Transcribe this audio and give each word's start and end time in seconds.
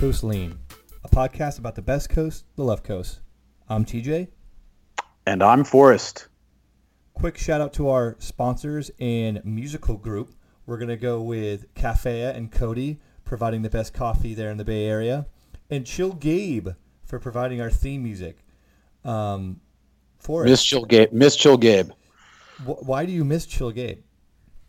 Coast 0.00 0.24
Lean, 0.24 0.58
a 1.04 1.10
podcast 1.10 1.58
about 1.58 1.74
the 1.74 1.82
best 1.82 2.08
coast, 2.08 2.46
the 2.56 2.62
left 2.64 2.84
coast. 2.84 3.20
I'm 3.68 3.84
TJ. 3.84 4.28
And 5.26 5.42
I'm 5.42 5.62
Forrest. 5.62 6.28
Quick 7.12 7.36
shout 7.36 7.60
out 7.60 7.74
to 7.74 7.90
our 7.90 8.16
sponsors 8.18 8.90
and 8.98 9.44
musical 9.44 9.98
group. 9.98 10.30
We're 10.64 10.78
going 10.78 10.88
to 10.88 10.96
go 10.96 11.20
with 11.20 11.74
Cafea 11.74 12.34
and 12.34 12.50
Cody, 12.50 12.98
providing 13.26 13.60
the 13.60 13.68
best 13.68 13.92
coffee 13.92 14.32
there 14.32 14.50
in 14.50 14.56
the 14.56 14.64
Bay 14.64 14.86
Area, 14.86 15.26
and 15.68 15.84
Chill 15.84 16.14
Gabe 16.14 16.68
for 17.04 17.18
providing 17.18 17.60
our 17.60 17.70
theme 17.70 18.02
music. 18.02 18.38
Um, 19.04 19.60
Forrest, 20.18 20.50
Miss 20.50 20.64
Chill 20.64 20.86
Gabe. 20.86 21.12
Miss 21.12 21.36
Chill 21.36 21.58
Gabe. 21.58 21.90
wh- 22.64 22.82
why 22.88 23.04
do 23.04 23.12
you 23.12 23.22
miss 23.22 23.44
Chill 23.44 23.70
Gabe? 23.70 23.98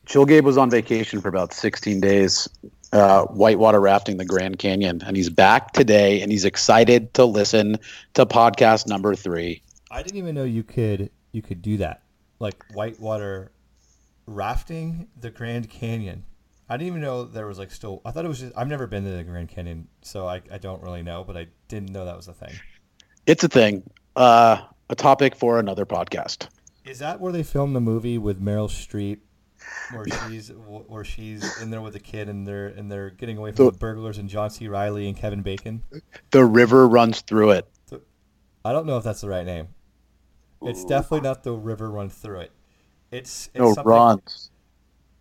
Chill 0.06 0.26
Gabe 0.26 0.44
was 0.44 0.58
on 0.58 0.70
vacation 0.70 1.22
for 1.22 1.30
about 1.30 1.54
16 1.54 2.02
days, 2.02 2.50
uh, 2.92 3.26
whitewater 3.26 3.80
rafting 3.80 4.18
the 4.18 4.26
Grand 4.26 4.60
Canyon, 4.60 5.02
and 5.06 5.16
he's 5.16 5.30
back 5.30 5.72
today, 5.72 6.22
and 6.22 6.32
he's 6.32 6.46
excited 6.46 7.14
to 7.14 7.26
listen 7.26 7.78
to 8.14 8.26
podcast 8.26 8.88
number 8.88 9.16
three. 9.16 9.62
I 9.90 10.04
didn't 10.04 10.18
even 10.18 10.36
know 10.36 10.44
you 10.44 10.64
could 10.64 11.10
you 11.32 11.42
could 11.42 11.62
do 11.62 11.78
that, 11.78 12.04
like 12.40 12.64
whitewater 12.74 13.52
rafting 14.26 15.08
the 15.20 15.30
Grand 15.30 15.70
Canyon. 15.70 16.26
I 16.70 16.78
didn't 16.78 16.88
even 16.88 17.02
know 17.02 17.26
there 17.26 17.48
was 17.48 17.60
like 17.60 17.72
still. 17.72 18.02
I 18.06 18.12
thought 18.12 18.26
it 18.26 18.30
was 18.30 18.40
just. 18.40 18.54
I've 18.56 18.68
never 18.68 18.88
been 18.88 19.04
to 19.04 19.10
the 19.10 19.24
Grand 19.24 19.50
Canyon, 19.50 19.88
so 20.02 20.28
I, 20.28 20.42
I 20.52 20.58
don't 20.58 20.82
really 20.82 21.04
know. 21.04 21.24
But 21.26 21.38
I 21.38 21.48
didn't 21.68 21.92
know 21.92 22.06
that 22.06 22.16
was 22.16 22.28
a 22.28 22.34
thing. 22.34 22.54
It's 23.26 23.44
a 23.44 23.50
thing, 23.50 23.84
uh, 24.16 24.62
a 24.90 24.96
topic 24.96 25.36
for 25.36 25.60
another 25.60 25.86
podcast. 25.86 26.48
Is 26.86 27.00
that 27.00 27.20
where 27.20 27.32
they 27.32 27.44
filmed 27.44 27.76
the 27.76 27.82
movie 27.82 28.18
with 28.18 28.42
Meryl 28.42 28.68
Streep, 28.68 29.20
where 29.92 30.06
she's 30.30 30.50
where 30.50 31.04
she's 31.04 31.62
in 31.62 31.70
there 31.70 31.82
with 31.82 31.96
a 31.96 32.00
kid 32.00 32.30
and 32.30 32.48
they're 32.48 32.68
and 32.68 32.92
they're 32.92 33.10
getting 33.10 33.38
away 33.38 33.52
from 33.52 33.58
So- 33.66 33.72
the 33.72 33.78
burglars 33.78 34.18
and 34.18 34.30
John 34.30 34.50
C. 34.50 34.68
Reilly 34.68 35.08
and 35.08 35.18
Kevin 35.18 35.42
Bacon? 35.42 35.84
The 36.32 36.46
river 36.46 36.88
runs 36.88 37.22
through 37.22 37.52
it. 37.52 37.68
I 38.64 38.72
don't 38.72 38.86
know 38.86 38.98
if 38.98 39.04
that's 39.04 39.22
the 39.22 39.30
right 39.30 39.46
name. 39.46 39.70
It's 40.62 40.86
definitely 40.86 41.22
not 41.28 41.44
the 41.44 41.54
river 41.54 41.90
runs 41.90 42.14
through 42.14 42.42
it. 42.42 42.52
It's, 43.10 43.48
it's 43.48 43.58
No, 43.60 43.74
something- 43.74 43.84
runs. 43.92 44.52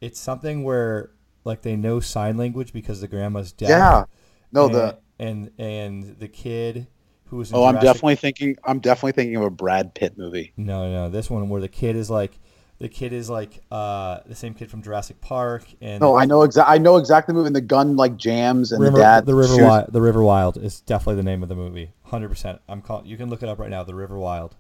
It's 0.03 0.21
something 0.21 0.63
where 0.65 1.11
like 1.45 1.63
they 1.63 1.77
know 1.77 2.01
sign 2.01 2.37
language 2.37 2.73
because 2.73 3.01
the 3.01 3.09
grandma's 3.09 3.53
deaf. 3.53 3.69
Yeah. 3.71 4.05
No, 4.53 4.67
and, 4.67 4.75
the. 4.75 4.99
and 5.19 5.51
and 5.59 6.19
the 6.19 6.29
kid 6.29 6.87
who 7.27 7.37
was 7.39 7.51
in 7.51 7.57
Oh, 7.57 7.65
I'm 7.65 7.75
Jurassic- 7.75 7.87
definitely 7.87 8.17
thinking. 8.17 8.57
I'm 8.65 8.81
definitely 8.81 9.13
thinking 9.13 9.37
of 9.37 9.43
a 9.45 9.51
Brad 9.51 9.95
Pitt 9.95 10.19
movie. 10.19 10.53
no 10.57 10.91
no 10.91 11.09
this 11.09 11.31
one 11.31 11.49
where 11.49 11.61
the 11.61 11.69
kid 11.69 11.97
is 11.97 12.11
like 12.11 12.39
the 12.81 12.89
kid 12.89 13.13
is 13.13 13.31
like 13.31 13.63
uh 13.71 14.19
the 14.27 14.35
same 14.35 14.55
kid 14.55 14.69
from 14.71 14.83
Jurassic 14.83 15.21
Park 15.21 15.65
and 15.81 16.01
No, 16.01 16.17
I 16.17 16.25
know 16.25 16.43
exactly. 16.43 16.75
I 16.75 16.79
know 16.79 16.97
exactly 16.97 17.33
the 17.33 17.37
movie. 17.37 17.47
And 17.49 17.57
the 17.57 17.61
gun 17.61 17.95
like 17.97 18.17
jams, 18.17 18.73
and 18.73 18.83
River, 18.83 18.97
the 18.97 19.03
dad. 19.03 19.27
the 19.27 19.35
River 19.35 19.55
shoots- 19.55 19.63
Wild 19.63 19.93
the 19.93 20.01
River 20.01 20.23
Wild 20.23 20.57
is 20.57 20.81
definitely 20.81 21.17
the 21.17 21.23
name 21.23 21.43
of 21.43 21.49
the 21.49 21.55
movie 21.55 21.93
100% 22.09 22.59
I'm 22.69 22.83
calling 22.83 23.07
you 23.07 23.17
can 23.17 23.31
look 23.31 23.43
it 23.43 23.49
up 23.49 23.59
right 23.59 23.71
now 23.71 23.85
the 23.85 23.95
River 23.95 24.19
Wild 24.19 24.57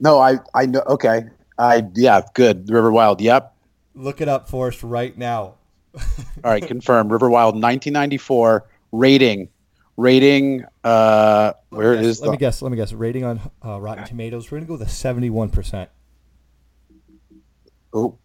No, 0.00 0.18
I 0.20 0.38
I 0.54 0.66
know. 0.66 0.82
Okay, 0.86 1.22
I 1.58 1.84
yeah, 1.94 2.20
good. 2.34 2.66
The 2.66 2.74
River 2.74 2.90
Wild. 2.92 3.20
Yep. 3.20 3.54
look 3.94 4.20
it 4.20 4.28
up 4.28 4.48
for 4.48 4.68
us 4.68 4.82
right 4.82 5.16
now 5.16 5.54
All 6.44 6.50
right, 6.52 6.64
confirmed. 6.64 7.10
River 7.10 7.30
Wild, 7.30 7.54
1994. 7.54 8.68
Rating, 8.92 9.48
rating. 9.96 10.64
Uh, 10.84 11.52
where 11.70 11.94
Yes, 11.94 12.04
is 12.04 12.20
let 12.20 12.26
the? 12.26 12.30
me 12.32 12.36
guess 12.38 12.62
let 12.62 12.70
me 12.70 12.76
guess 12.76 12.92
rating 12.92 13.24
on 13.24 13.40
uh, 13.64 13.80
Rotten 13.80 14.04
Tomatoes 14.04 14.50
we're 14.50 14.58
gonna 14.58 14.66
go 14.66 14.74
with 14.74 14.82
a 14.82 14.84
71% 14.86 15.88
Oh, 17.92 18.18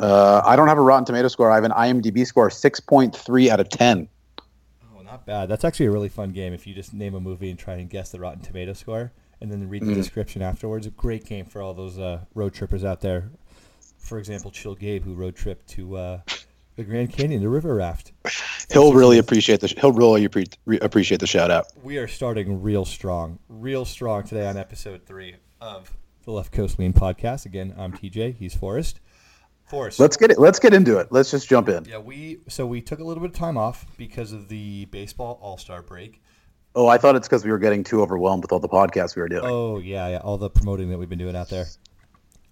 uh, 0.00 0.42
I 0.44 0.56
don't 0.56 0.68
have 0.68 0.78
a 0.78 0.82
Rotten 0.82 1.04
Tomato 1.04 1.28
score. 1.28 1.50
I 1.50 1.54
have 1.56 1.64
an 1.64 1.72
IMDb 1.72 2.26
score, 2.26 2.48
6.3 2.50 3.48
out 3.48 3.60
of 3.60 3.68
10. 3.68 4.08
Oh, 4.96 5.02
not 5.02 5.26
bad. 5.26 5.48
That's 5.48 5.64
actually 5.64 5.86
a 5.86 5.90
really 5.90 6.08
fun 6.08 6.30
game 6.30 6.52
if 6.52 6.66
you 6.66 6.74
just 6.74 6.92
name 6.94 7.14
a 7.14 7.20
movie 7.20 7.50
and 7.50 7.58
try 7.58 7.74
and 7.74 7.88
guess 7.90 8.10
the 8.10 8.20
Rotten 8.20 8.40
Tomato 8.42 8.72
score 8.72 9.12
and 9.40 9.50
then 9.50 9.68
read 9.68 9.82
the 9.82 9.92
Mhm. 9.92 9.94
description 9.94 10.42
afterwards. 10.42 10.86
A 10.86 10.90
great 10.90 11.24
game 11.24 11.44
for 11.46 11.62
all 11.62 11.74
those 11.74 11.98
uh, 11.98 12.20
road 12.34 12.54
trippers 12.54 12.84
out 12.84 13.00
there. 13.00 13.30
For 13.98 14.18
example, 14.18 14.50
Chill 14.50 14.74
Gabe, 14.74 15.04
who 15.04 15.14
road 15.14 15.36
tripped 15.36 15.68
to 15.70 15.96
uh, 15.96 16.20
the 16.76 16.84
Grand 16.84 17.12
Canyon, 17.12 17.40
the 17.42 17.48
river 17.48 17.74
raft. 17.74 18.12
He'll 18.72 18.92
really 18.92 19.18
appreciate 19.18 19.60
the. 19.60 19.66
He'll 19.68 19.92
really 19.92 20.24
appreciate 20.80 21.20
the 21.20 21.26
shout 21.26 21.50
out. 21.50 21.66
We 21.82 21.98
are 21.98 22.06
starting 22.06 22.62
real 22.62 22.84
strong, 22.84 23.38
real 23.48 23.84
strong 23.84 24.24
today 24.24 24.46
on 24.46 24.56
episode 24.56 25.02
three 25.06 25.36
of 25.60 25.96
the 26.28 26.34
Left 26.34 26.52
Coast 26.52 26.78
Lean 26.78 26.92
podcast. 26.92 27.46
Again, 27.46 27.74
I'm 27.78 27.90
TJ. 27.90 28.36
He's 28.36 28.54
Forrest. 28.54 29.00
Forrest. 29.64 29.98
Let's 29.98 30.18
get 30.18 30.30
it. 30.30 30.38
Let's 30.38 30.58
get 30.58 30.74
into 30.74 30.98
it. 30.98 31.08
Let's 31.10 31.30
just 31.30 31.48
jump 31.48 31.70
in. 31.70 31.86
yeah, 31.86 31.96
we 31.96 32.40
so 32.48 32.66
we 32.66 32.82
took 32.82 32.98
a 32.98 33.04
little 33.04 33.22
bit 33.22 33.30
of 33.30 33.36
time 33.36 33.56
off 33.56 33.86
because 33.96 34.32
of 34.32 34.48
the 34.48 34.84
baseball 34.86 35.38
All 35.40 35.56
Star 35.56 35.80
break. 35.80 36.20
Oh, 36.74 36.86
I 36.86 36.98
thought 36.98 37.16
it's 37.16 37.26
because 37.26 37.46
we 37.46 37.50
were 37.50 37.58
getting 37.58 37.82
too 37.82 38.02
overwhelmed 38.02 38.44
with 38.44 38.52
all 38.52 38.60
the 38.60 38.68
podcasts 38.68 39.16
we 39.16 39.22
were 39.22 39.28
doing. 39.30 39.46
Oh 39.46 39.78
yeah, 39.78 40.06
yeah, 40.08 40.18
all 40.18 40.36
the 40.36 40.50
promoting 40.50 40.90
that 40.90 40.98
we've 40.98 41.08
been 41.08 41.18
doing 41.18 41.34
out 41.34 41.48
there. 41.48 41.64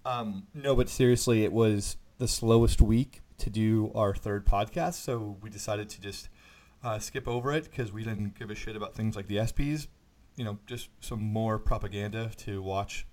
Um, 0.05 0.47
no, 0.55 0.75
but 0.75 0.89
seriously, 0.89 1.43
it 1.43 1.53
was 1.53 1.97
the 2.17 2.27
slowest 2.27 2.81
week 2.81 3.21
to 3.37 3.51
do 3.51 3.91
our 3.93 4.15
third 4.15 4.47
podcast, 4.47 4.95
so 4.95 5.37
we 5.39 5.51
decided 5.51 5.87
to 5.89 6.01
just 6.01 6.29
uh, 6.83 6.97
skip 6.97 7.27
over 7.27 7.53
it 7.53 7.65
because 7.65 7.91
we 7.93 8.03
didn't 8.03 8.39
give 8.39 8.49
a 8.49 8.55
shit 8.55 8.75
about 8.75 8.95
things 8.95 9.15
like 9.15 9.27
the 9.27 9.35
ESPYS. 9.35 9.85
You 10.35 10.45
know, 10.45 10.57
just 10.65 10.89
some 10.99 11.21
more 11.21 11.59
propaganda 11.59 12.31
to 12.37 12.63
watch 12.63 13.05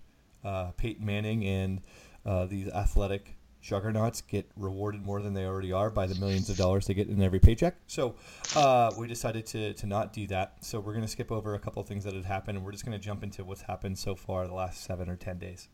uh, 0.44 0.72
Peyton 0.76 1.04
Manning 1.04 1.44
and 1.44 1.80
uh, 2.26 2.46
these 2.46 2.68
athletic 2.68 3.36
juggernauts 3.60 4.20
get 4.20 4.50
rewarded 4.56 5.02
more 5.02 5.22
than 5.22 5.32
they 5.32 5.46
already 5.46 5.72
are 5.72 5.88
by 5.88 6.06
the 6.06 6.14
millions 6.16 6.50
of 6.50 6.56
dollars 6.58 6.86
they 6.86 6.92
get 6.92 7.08
in 7.08 7.22
every 7.22 7.40
paycheck. 7.40 7.76
So 7.86 8.14
uh, 8.54 8.92
we 8.98 9.08
decided 9.08 9.46
to, 9.46 9.72
to 9.72 9.86
not 9.86 10.12
do 10.12 10.26
that. 10.26 10.56
So 10.60 10.80
we're 10.80 10.92
going 10.92 11.04
to 11.04 11.08
skip 11.08 11.32
over 11.32 11.54
a 11.54 11.58
couple 11.58 11.80
of 11.80 11.88
things 11.88 12.04
that 12.04 12.12
had 12.12 12.26
happened, 12.26 12.58
and 12.58 12.64
we're 12.64 12.72
just 12.72 12.84
going 12.84 12.98
to 12.98 13.02
jump 13.02 13.24
into 13.24 13.42
what's 13.42 13.62
happened 13.62 13.98
so 13.98 14.14
far 14.14 14.46
the 14.46 14.54
last 14.54 14.84
seven 14.84 15.08
or 15.08 15.16
ten 15.16 15.38
days. 15.38 15.68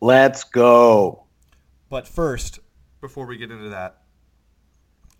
Let's 0.00 0.44
go. 0.44 1.24
But 1.88 2.06
first, 2.06 2.60
before 3.00 3.26
we 3.26 3.36
get 3.36 3.50
into 3.50 3.70
that, 3.70 4.02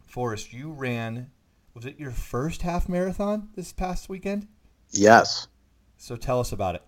Forrest, 0.06 0.52
you 0.52 0.70
ran. 0.70 1.30
Was 1.74 1.86
it 1.86 1.98
your 1.98 2.10
first 2.12 2.62
half 2.62 2.88
marathon 2.88 3.48
this 3.56 3.72
past 3.72 4.08
weekend? 4.08 4.46
Yes. 4.90 5.48
So 5.96 6.16
tell 6.16 6.38
us 6.38 6.52
about 6.52 6.74
it. 6.74 6.82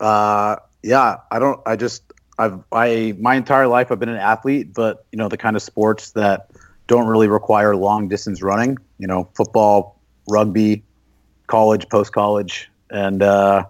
Uh, 0.00 0.56
yeah. 0.82 1.16
I 1.30 1.38
don't. 1.38 1.60
I 1.66 1.76
just. 1.76 2.02
I've. 2.38 2.60
I 2.72 3.14
my 3.18 3.34
entire 3.36 3.68
life 3.68 3.92
I've 3.92 4.00
been 4.00 4.08
an 4.08 4.16
athlete, 4.16 4.74
but 4.74 5.06
you 5.12 5.18
know 5.18 5.28
the 5.28 5.36
kind 5.36 5.56
of 5.56 5.62
sports 5.62 6.12
that 6.12 6.50
don't 6.86 7.06
really 7.06 7.28
require 7.28 7.76
long 7.76 8.08
distance 8.08 8.42
running. 8.42 8.76
You 8.98 9.06
know, 9.06 9.28
football, 9.34 10.00
rugby, 10.28 10.82
college, 11.46 11.88
post 11.88 12.12
college, 12.12 12.70
and 12.90 13.22
uh, 13.22 13.64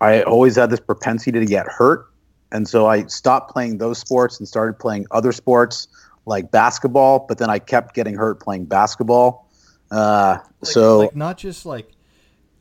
I 0.00 0.22
always 0.22 0.56
had 0.56 0.70
this 0.70 0.80
propensity 0.80 1.38
to 1.38 1.46
get 1.46 1.66
hurt, 1.66 2.06
and 2.50 2.66
so 2.66 2.86
I 2.86 3.06
stopped 3.06 3.52
playing 3.52 3.78
those 3.78 3.98
sports 3.98 4.38
and 4.38 4.48
started 4.48 4.78
playing 4.78 5.06
other 5.10 5.32
sports 5.32 5.88
like 6.26 6.50
basketball. 6.50 7.26
But 7.28 7.38
then 7.38 7.50
I 7.50 7.58
kept 7.58 7.94
getting 7.94 8.14
hurt 8.14 8.40
playing 8.40 8.64
basketball. 8.64 9.50
Uh, 9.90 10.38
Like, 10.60 10.72
so 10.72 10.98
like 11.00 11.16
not 11.16 11.36
just 11.36 11.66
like, 11.66 11.90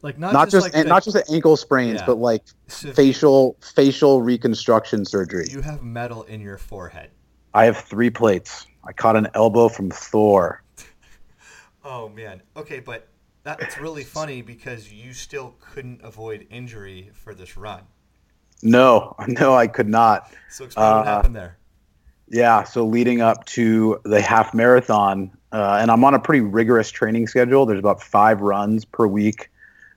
like 0.03 0.19
not, 0.19 0.33
not 0.33 0.49
just 0.51 0.65
like 0.65 0.75
and 0.75 0.85
the- 0.85 0.89
not 0.89 1.03
just 1.03 1.15
the 1.15 1.33
ankle 1.33 1.57
sprains, 1.57 1.99
Yeah. 2.01 2.05
but 2.05 2.17
like 2.19 2.43
severe- 2.67 2.93
facial 2.93 3.57
facial 3.61 4.21
reconstruction 4.21 5.05
surgery. 5.05 5.47
You 5.49 5.61
have 5.61 5.81
metal 5.81 6.23
in 6.23 6.39
your 6.41 6.57
forehead. 6.59 7.09
I 7.55 7.65
have 7.65 7.77
three 7.77 8.09
plates. 8.11 8.67
I 8.83 8.91
caught 8.93 9.15
an 9.15 9.27
elbow 9.33 9.69
from 9.69 9.89
Thor. 9.89 10.61
Oh 11.85 12.07
man. 12.07 12.41
Okay, 12.55 12.79
but 12.79 13.07
that's 13.43 13.77
really 13.77 14.05
funny 14.05 14.41
because 14.41 14.89
you 14.91 15.11
still 15.13 15.53
couldn't 15.59 15.99
avoid 16.01 16.47
injury 16.49 17.09
for 17.13 17.33
this 17.35 17.57
run. 17.57 17.81
No, 18.61 19.15
no, 19.27 19.53
I 19.53 19.67
could 19.67 19.89
not. 19.89 20.31
So 20.49 20.63
explain 20.63 20.85
what 20.89 21.01
Uh, 21.01 21.03
happened 21.03 21.35
there. 21.35 21.57
Yeah, 22.29 22.63
so 22.63 22.85
leading 22.85 23.19
up 23.19 23.43
to 23.47 23.99
the 24.05 24.21
half 24.21 24.53
marathon, 24.53 25.29
uh, 25.51 25.77
and 25.81 25.91
I'm 25.91 26.05
on 26.05 26.13
a 26.13 26.19
pretty 26.19 26.39
rigorous 26.39 26.89
training 26.89 27.27
schedule. 27.27 27.65
There's 27.65 27.79
about 27.79 28.01
five 28.01 28.39
runs 28.39 28.85
per 28.85 29.05
week. 29.05 29.49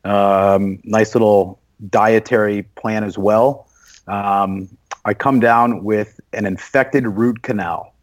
Um, 0.06 0.78
nice 0.84 1.14
little 1.14 1.58
dietary 1.90 2.62
plan 2.62 3.04
as 3.04 3.18
well. 3.18 3.68
Um, 4.06 4.68
I 5.04 5.14
come 5.14 5.40
down 5.40 5.84
with 5.84 6.20
an 6.32 6.46
infected 6.46 7.06
root 7.06 7.42
canal 7.42 7.94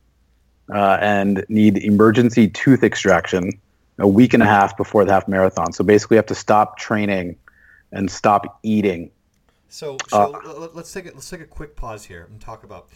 uh, 0.73 0.97
and 1.01 1.45
need 1.49 1.77
emergency 1.77 2.49
tooth 2.49 2.83
extraction 2.83 3.51
a 3.99 4.07
week 4.07 4.33
and 4.33 4.43
a 4.43 4.45
half 4.45 4.75
before 4.75 5.05
the 5.05 5.13
half 5.13 5.27
marathon. 5.27 5.71
So 5.71 5.83
basically, 5.83 6.17
I 6.17 6.19
have 6.19 6.25
to 6.27 6.35
stop 6.35 6.77
training 6.77 7.37
and 7.91 8.09
stop 8.09 8.59
eating. 8.63 9.11
So, 9.69 9.97
uh, 10.11 10.27
so 10.27 10.41
l- 10.45 10.71
let's 10.73 10.91
take 10.91 11.05
a, 11.05 11.11
let's 11.13 11.29
take 11.29 11.41
a 11.41 11.45
quick 11.45 11.75
pause 11.75 12.05
here 12.05 12.27
and 12.29 12.39
talk 12.41 12.63
about 12.63 12.89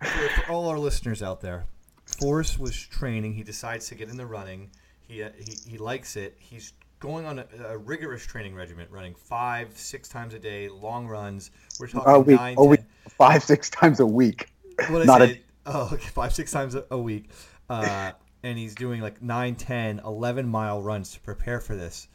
for, 0.00 0.28
for 0.28 0.52
all 0.52 0.68
our 0.68 0.78
listeners 0.78 1.22
out 1.22 1.40
there. 1.40 1.66
Forrest 2.04 2.58
was 2.58 2.76
training. 2.76 3.34
He 3.34 3.42
decides 3.42 3.88
to 3.88 3.94
get 3.94 4.08
in 4.08 4.16
the 4.16 4.26
running. 4.26 4.70
He 5.00 5.22
uh, 5.22 5.30
he, 5.38 5.70
he 5.70 5.78
likes 5.78 6.16
it. 6.16 6.36
He's 6.38 6.72
going 7.04 7.26
on 7.26 7.38
a, 7.38 7.46
a 7.66 7.76
rigorous 7.76 8.24
training 8.24 8.54
regimen, 8.54 8.86
running 8.90 9.14
five, 9.14 9.76
six 9.76 10.08
times 10.08 10.32
a 10.32 10.38
day, 10.38 10.70
long 10.70 11.06
runs. 11.06 11.50
We're 11.78 11.86
talking 11.86 12.10
A 12.10 12.18
week, 12.18 12.40
nine, 12.40 12.54
a 12.56 12.64
week, 12.64 12.80
five, 13.10 13.42
six 13.42 13.68
times 13.68 14.00
a 14.00 14.06
week. 14.06 14.50
What 14.88 15.04
Not 15.04 15.20
a- 15.20 15.38
oh, 15.66 15.90
okay, 15.92 16.08
five, 16.08 16.32
six 16.32 16.50
times 16.50 16.74
a, 16.74 16.86
a 16.90 16.98
week. 16.98 17.28
Uh, 17.68 18.12
and 18.42 18.56
he's 18.56 18.74
doing 18.74 19.02
like 19.02 19.20
9, 19.20 19.54
10, 19.54 20.00
11 20.02 20.48
mile 20.48 20.82
runs 20.82 21.12
to 21.12 21.20
prepare 21.20 21.60
for 21.60 21.76
this. 21.76 22.08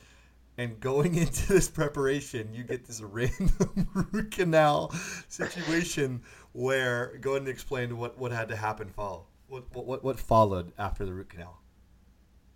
And 0.57 0.79
going 0.79 1.13
into 1.23 1.47
this 1.53 1.69
preparation, 1.69 2.51
you 2.51 2.63
get 2.63 2.85
this 2.85 2.99
random 2.99 3.87
root 4.11 4.31
canal 4.31 4.91
situation 5.27 6.23
where 6.53 7.15
go 7.21 7.31
ahead 7.31 7.43
and 7.43 7.49
explain 7.49 7.95
what, 7.95 8.17
what 8.17 8.31
had 8.31 8.47
to 8.47 8.55
happen 8.55 8.89
follow. 8.89 9.27
What, 9.49 9.65
what, 9.71 10.03
what 10.03 10.19
followed 10.19 10.71
after 10.79 11.05
the 11.05 11.13
root 11.13 11.29
canal? 11.29 11.58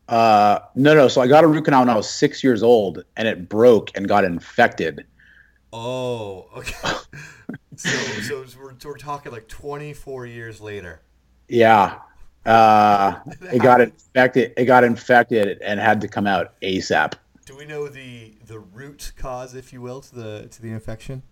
Uh, 0.10 0.60
no, 0.76 0.94
no. 0.94 1.08
So 1.08 1.22
I 1.22 1.28
got 1.28 1.44
a 1.44 1.48
root 1.48 1.66
canal 1.66 1.82
when 1.82 1.90
I 1.90 1.96
was 1.96 2.10
six 2.10 2.44
years 2.44 2.64
old, 2.64 3.04
and 3.16 3.28
it 3.28 3.50
broke 3.50 3.92
and 3.96 4.08
got 4.08 4.24
infected. 4.24 5.06
Oh, 5.72 6.48
okay. 6.56 6.74
so, 7.76 7.90
so 8.22 8.46
we're, 8.60 8.74
we're 8.84 8.98
talking 8.98 9.32
like 9.32 9.48
24 9.48 10.26
years 10.28 10.62
later. 10.62 11.02
Yeah. 11.48 12.00
Uh, 12.46 13.20
it 13.42 13.62
got 13.62 13.82
infected. 13.82 14.54
It 14.58 14.66
got 14.66 14.84
infected 14.84 15.62
and 15.62 15.80
had 15.80 16.02
to 16.02 16.08
come 16.08 16.28
out 16.28 16.60
ASAP. 16.62 17.14
Do 17.46 17.58
we 17.58 17.66
know 17.66 17.88
the 17.88 18.36
the 18.46 18.60
root 18.60 19.12
cause, 19.18 19.54
if 19.54 19.74
you 19.74 19.82
will, 19.82 20.02
to 20.02 20.16
the 20.16 20.48
to 20.50 20.62
the 20.62 20.70
infection? 20.70 21.24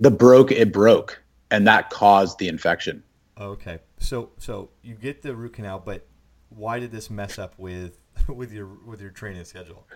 The 0.00 0.10
broke. 0.10 0.52
It 0.52 0.72
broke, 0.72 1.22
and 1.50 1.66
that 1.66 1.90
caused 1.90 2.38
the 2.38 2.48
infection. 2.48 3.02
Okay. 3.38 3.78
So 3.98 4.30
so 4.38 4.70
you 4.82 4.94
get 4.94 5.22
the 5.22 5.34
root 5.34 5.54
canal, 5.54 5.82
but 5.84 6.06
why 6.50 6.78
did 6.78 6.90
this 6.90 7.10
mess 7.10 7.38
up 7.38 7.54
with 7.58 7.98
with 8.28 8.52
your 8.52 8.66
with 8.86 9.00
your 9.00 9.10
training 9.10 9.44
schedule? 9.44 9.86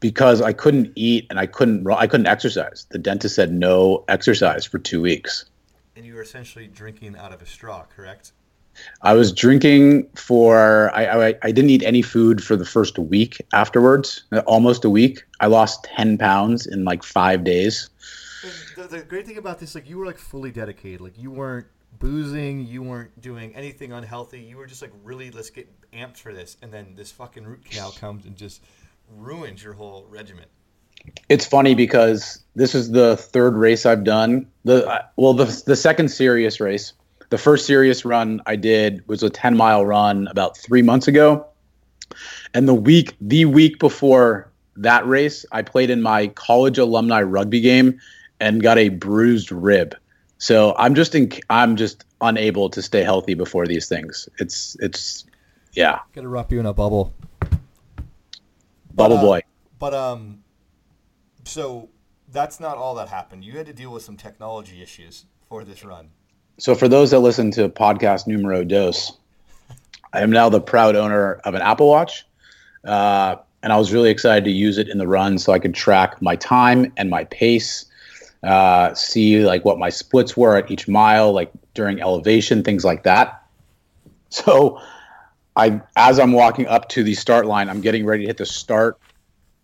Because 0.00 0.40
I 0.40 0.52
couldn't 0.52 0.92
eat 0.94 1.26
and 1.30 1.38
I 1.38 1.46
couldn't 1.46 1.86
I 1.90 2.06
couldn't 2.06 2.26
exercise. 2.26 2.86
The 2.90 2.98
dentist 2.98 3.34
said 3.34 3.52
no 3.52 4.04
exercise 4.08 4.64
for 4.64 4.78
two 4.78 5.02
weeks. 5.02 5.44
And 5.96 6.06
you 6.06 6.14
were 6.14 6.22
essentially 6.22 6.66
drinking 6.66 7.16
out 7.16 7.32
of 7.32 7.42
a 7.42 7.46
straw, 7.46 7.84
correct? 7.84 8.32
I 9.02 9.12
was 9.14 9.32
drinking 9.32 10.08
for 10.14 10.90
I, 10.94 11.28
I, 11.28 11.34
I 11.42 11.52
didn't 11.52 11.70
eat 11.70 11.82
any 11.82 12.02
food 12.02 12.42
for 12.42 12.56
the 12.56 12.64
first 12.64 12.98
week 12.98 13.42
afterwards, 13.52 14.24
almost 14.46 14.84
a 14.84 14.90
week. 14.90 15.24
I 15.40 15.46
lost 15.46 15.84
ten 15.84 16.16
pounds 16.16 16.66
in 16.66 16.84
like 16.84 17.02
five 17.02 17.44
days. 17.44 17.90
The, 18.76 18.84
the 18.84 19.02
great 19.02 19.26
thing 19.26 19.36
about 19.36 19.58
this, 19.58 19.74
like 19.74 19.88
you 19.88 19.98
were 19.98 20.06
like 20.06 20.18
fully 20.18 20.50
dedicated. 20.50 21.02
Like 21.02 21.18
you 21.18 21.30
weren't 21.30 21.66
boozing, 21.98 22.66
you 22.66 22.82
weren't 22.82 23.20
doing 23.20 23.54
anything 23.54 23.92
unhealthy. 23.92 24.40
You 24.40 24.56
were 24.56 24.66
just 24.66 24.82
like 24.82 24.92
really 25.02 25.30
let's 25.30 25.50
get 25.50 25.68
amped 25.92 26.18
for 26.18 26.32
this, 26.32 26.56
and 26.62 26.72
then 26.72 26.94
this 26.96 27.10
fucking 27.12 27.44
root 27.44 27.64
canal 27.64 27.92
comes 27.92 28.24
and 28.24 28.36
just 28.36 28.62
ruins 29.16 29.62
your 29.62 29.74
whole 29.74 30.06
regimen. 30.08 30.46
It's 31.28 31.46
funny 31.46 31.74
because 31.74 32.42
this 32.54 32.74
is 32.74 32.90
the 32.90 33.16
third 33.16 33.54
race 33.54 33.86
I've 33.86 34.04
done. 34.04 34.46
The 34.64 35.04
well, 35.16 35.34
the 35.34 35.62
the 35.66 35.76
second 35.76 36.08
serious 36.08 36.60
race. 36.60 36.92
The 37.30 37.38
first 37.38 37.64
serious 37.64 38.04
run 38.04 38.40
I 38.46 38.56
did 38.56 39.06
was 39.06 39.22
a 39.22 39.30
10 39.30 39.56
mile 39.56 39.86
run 39.86 40.26
about 40.26 40.58
three 40.58 40.82
months 40.82 41.06
ago. 41.06 41.46
And 42.54 42.66
the 42.66 42.74
week, 42.74 43.14
the 43.20 43.44
week 43.44 43.78
before 43.78 44.50
that 44.76 45.06
race, 45.06 45.46
I 45.52 45.62
played 45.62 45.90
in 45.90 46.02
my 46.02 46.26
college 46.28 46.76
alumni 46.76 47.22
rugby 47.22 47.60
game 47.60 48.00
and 48.40 48.60
got 48.62 48.78
a 48.78 48.88
bruised 48.88 49.52
rib. 49.52 49.94
So 50.40 50.74
I'm 50.78 50.94
just 50.94 51.14
in, 51.14 51.30
I'm 51.50 51.76
just 51.76 52.06
unable 52.22 52.70
to 52.70 52.80
stay 52.80 53.02
healthy 53.02 53.34
before 53.34 53.66
these 53.66 53.88
things. 53.88 54.26
It's 54.38 54.74
it's 54.80 55.26
yeah. 55.74 56.00
Gonna 56.14 56.30
wrap 56.30 56.50
you 56.50 56.58
in 56.58 56.66
a 56.66 56.72
bubble. 56.72 57.12
Bubble 58.94 59.16
but, 59.16 59.16
uh, 59.16 59.20
boy. 59.20 59.42
But 59.78 59.94
um, 59.94 60.42
so 61.44 61.90
that's 62.32 62.58
not 62.58 62.78
all 62.78 62.94
that 62.94 63.08
happened. 63.08 63.44
You 63.44 63.52
had 63.52 63.66
to 63.66 63.74
deal 63.74 63.92
with 63.92 64.02
some 64.02 64.16
technology 64.16 64.82
issues 64.82 65.26
for 65.46 65.62
this 65.62 65.84
run. 65.84 66.08
So 66.56 66.74
for 66.74 66.88
those 66.88 67.10
that 67.10 67.20
listen 67.20 67.50
to 67.52 67.68
podcast 67.68 68.26
numero 68.26 68.64
dos, 68.64 69.12
I 70.14 70.22
am 70.22 70.30
now 70.30 70.48
the 70.48 70.60
proud 70.60 70.96
owner 70.96 71.34
of 71.44 71.52
an 71.52 71.60
Apple 71.60 71.88
Watch. 71.88 72.26
Uh, 72.82 73.36
and 73.62 73.74
I 73.74 73.76
was 73.76 73.92
really 73.92 74.08
excited 74.08 74.44
to 74.44 74.50
use 74.50 74.78
it 74.78 74.88
in 74.88 74.96
the 74.96 75.06
run 75.06 75.38
so 75.38 75.52
I 75.52 75.58
could 75.58 75.74
track 75.74 76.22
my 76.22 76.34
time 76.34 76.90
and 76.96 77.10
my 77.10 77.24
pace 77.24 77.84
uh, 78.42 78.94
see 78.94 79.44
like 79.44 79.64
what 79.64 79.78
my 79.78 79.90
splits 79.90 80.36
were 80.36 80.56
at 80.56 80.70
each 80.70 80.88
mile, 80.88 81.32
like 81.32 81.50
during 81.74 82.00
elevation, 82.00 82.62
things 82.62 82.84
like 82.84 83.02
that. 83.04 83.36
So 84.30 84.80
I, 85.56 85.80
as 85.96 86.18
I'm 86.20 86.32
walking 86.32 86.68
up 86.68 86.88
to 86.90 87.02
the 87.02 87.14
start 87.14 87.46
line, 87.46 87.68
I'm 87.68 87.80
getting 87.80 88.06
ready 88.06 88.22
to 88.22 88.28
hit 88.28 88.36
the 88.36 88.46
start, 88.46 88.98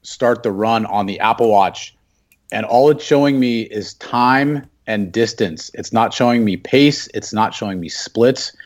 start 0.02 0.42
the 0.42 0.50
run 0.50 0.86
on 0.86 1.06
the 1.06 1.20
Apple 1.20 1.50
Watch, 1.50 1.94
and 2.52 2.66
all 2.66 2.90
it's 2.90 3.04
showing 3.04 3.38
me 3.38 3.62
is 3.62 3.94
time 3.94 4.68
and 4.86 5.12
distance. 5.12 5.70
It's 5.74 5.92
not 5.92 6.12
showing 6.14 6.44
me 6.44 6.56
pace. 6.56 7.08
It's 7.14 7.32
not 7.32 7.54
showing 7.54 7.80
me 7.80 7.88
splits. 7.88 8.56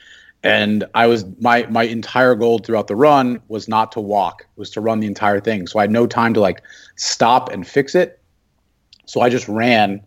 And 0.43 0.85
I 0.95 1.07
was 1.07 1.25
my 1.39 1.67
my 1.69 1.83
entire 1.83 2.35
goal 2.35 2.59
throughout 2.59 2.87
the 2.87 2.97
run 2.97 3.41
was 3.49 3.69
not 3.69 3.93
to 3.93 4.01
walk, 4.01 4.47
was 4.57 4.71
to 4.71 4.81
run 4.81 5.01
the 5.01 5.07
entire 5.07 5.41
thing. 5.41 5.67
So 5.67 5.79
I 5.79 5.83
had 5.83 5.91
no 5.91 6.07
time 6.07 6.33
to 6.35 6.41
like 6.41 6.62
stop 6.97 7.51
and 7.51 7.67
fix 7.67 7.95
it. 7.95 8.20
So 9.11 9.23
I 9.23 9.29
just 9.29 9.49
ran 9.49 10.01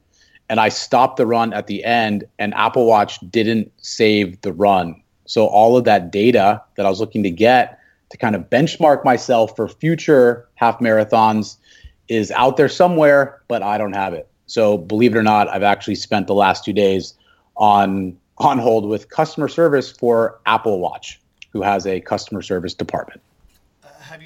and 0.47 0.61
I 0.61 0.69
stopped 0.69 1.17
the 1.17 1.25
run 1.25 1.51
at 1.51 1.67
the 1.67 1.83
end 1.83 2.23
and 2.39 2.53
Apple 2.53 2.85
Watch 2.85 3.19
didn't 3.29 3.69
save 3.75 4.39
the 4.43 4.53
run. 4.53 4.95
So 5.25 5.45
all 5.45 5.75
of 5.75 5.83
that 5.83 6.09
data 6.09 6.61
that 6.77 6.85
I 6.85 6.89
was 6.89 7.01
looking 7.01 7.21
to 7.23 7.29
get 7.29 7.77
to 8.11 8.17
kind 8.17 8.33
of 8.33 8.49
benchmark 8.49 9.03
myself 9.03 9.57
for 9.57 9.67
future 9.67 10.47
half 10.55 10.79
marathons 10.79 11.57
is 12.07 12.31
out 12.31 12.55
there 12.55 12.69
somewhere, 12.69 13.41
but 13.49 13.61
I 13.61 13.77
don't 13.77 13.91
have 13.91 14.13
it. 14.13 14.29
So 14.45 14.77
believe 14.77 15.13
it 15.13 15.17
or 15.17 15.23
not, 15.23 15.49
I've 15.49 15.63
actually 15.63 15.95
spent 15.95 16.27
the 16.27 16.33
last 16.33 16.63
two 16.63 16.73
days 16.73 17.13
on 17.57 18.17
on 18.37 18.57
hold 18.57 18.87
with 18.87 19.09
customer 19.09 19.49
service 19.49 19.91
for 19.91 20.39
Apple 20.45 20.79
Watch, 20.79 21.19
who 21.51 21.61
has 21.61 21.85
a 21.85 21.99
customer 21.99 22.41
service 22.41 22.73
department. 22.73 23.19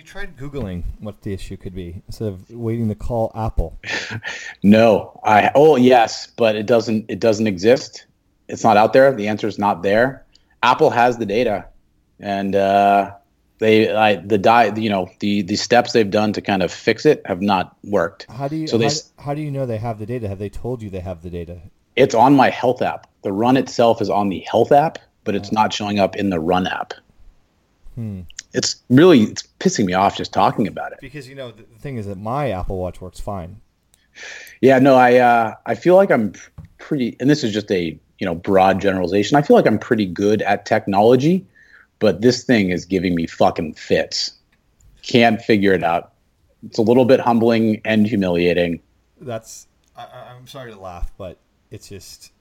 Tried 0.08 0.38
Googling 0.38 0.84
what 1.00 1.22
the 1.24 1.34
issue 1.34 1.58
could 1.58 1.76
be 1.76 2.02
instead 2.08 2.30
of 2.30 2.50
waiting 2.50 2.88
to 2.88 2.96
call 2.96 3.30
Apple? 3.36 3.78
no, 4.64 5.20
I 5.26 5.52
oh 5.54 5.76
yes, 5.76 6.28
but 6.28 6.56
it 6.56 6.66
doesn't 6.66 7.08
it 7.10 7.20
doesn't 7.20 7.46
exist. 7.46 8.06
It's 8.48 8.64
not 8.64 8.78
out 8.78 8.94
there. 8.94 9.14
The 9.14 9.28
answer 9.28 9.48
is 9.48 9.60
not 9.60 9.84
there. 9.84 10.24
Apple 10.64 10.92
has 10.92 11.18
the 11.18 11.26
data, 11.26 11.66
and 12.22 12.56
uh, 12.56 13.12
they 13.60 13.94
I, 13.94 14.16
the 14.16 14.38
die 14.38 14.74
you 14.78 14.90
know 14.90 15.10
the 15.20 15.42
the 15.42 15.58
steps 15.58 15.92
they've 15.92 16.10
done 16.10 16.32
to 16.32 16.42
kind 16.42 16.64
of 16.64 16.72
fix 16.72 17.06
it 17.06 17.22
have 17.26 17.42
not 17.42 17.76
worked. 17.84 18.28
How 18.32 18.48
do 18.48 18.56
you 18.56 18.68
so 18.68 18.78
they, 18.78 18.86
how, 18.86 18.92
how 19.18 19.34
do 19.34 19.42
you 19.42 19.52
know 19.52 19.66
they 19.66 19.78
have 19.78 20.00
the 20.00 20.06
data? 20.06 20.30
Have 20.30 20.40
they 20.40 20.50
told 20.50 20.82
you 20.82 20.90
they 20.90 21.02
have 21.02 21.22
the 21.22 21.30
data? 21.30 21.60
It's 21.98 22.16
on 22.16 22.34
my 22.34 22.50
health 22.50 22.82
app. 22.82 23.08
The 23.24 23.34
run 23.34 23.58
itself 23.58 24.02
is 24.02 24.10
on 24.10 24.30
the 24.30 24.40
health 24.50 24.72
app, 24.72 25.00
but 25.26 25.36
it's 25.36 25.50
oh. 25.50 25.56
not 25.56 25.74
showing 25.74 26.00
up 26.00 26.16
in 26.16 26.30
the 26.30 26.40
run 26.40 26.66
app. 26.66 26.94
Hmm 27.96 28.22
it's 28.54 28.84
really 28.90 29.24
it's 29.24 29.44
pissing 29.60 29.86
me 29.86 29.94
off 29.94 30.18
just 30.18 30.34
talking 30.34 30.68
about 30.68 30.92
it. 30.92 31.00
Because 31.02 31.28
you 31.28 31.36
know 31.36 31.52
the, 31.52 31.64
thing 31.80 31.98
is 31.98 32.06
that 32.08 32.18
my 32.18 32.52
Apple 32.52 32.78
Watch 32.78 33.02
works 33.02 33.20
fine. 33.20 33.62
Yeah, 34.62 34.80
no, 34.80 34.96
I 34.96 35.16
uh, 35.16 35.56
I 35.66 35.76
feel 35.76 35.96
like 35.96 36.12
I'm 36.12 36.34
pretty, 36.78 37.16
and 37.20 37.30
this 37.30 37.44
is 37.44 37.54
just 37.54 37.72
a 37.72 38.00
you 38.20 38.26
know 38.26 38.36
broad 38.36 38.82
generalization. 38.82 39.38
I 39.38 39.42
feel 39.42 39.56
like 39.56 39.68
I'm 39.68 39.80
pretty 39.80 40.06
good 40.06 40.42
at 40.42 40.66
technology, 40.66 41.46
but 42.00 42.22
this 42.22 42.44
thing 42.44 42.70
is 42.70 42.86
giving 42.86 43.16
me 43.16 43.28
fucking 43.28 43.74
fits. 43.76 44.34
Can't 45.04 45.42
figure 45.42 45.74
it 45.74 45.84
out. 45.84 46.14
It's 46.66 46.78
a 46.78 46.82
little 46.82 47.06
bit 47.06 47.20
humbling 47.20 47.82
and 47.86 48.08
humiliating. 48.08 48.82
That's 49.22 49.68
I, 49.96 50.34
I'm 50.36 50.48
sorry 50.48 50.72
to 50.72 50.80
laugh, 50.80 51.12
but 51.18 51.38
it's 51.70 51.90
just 51.90 52.32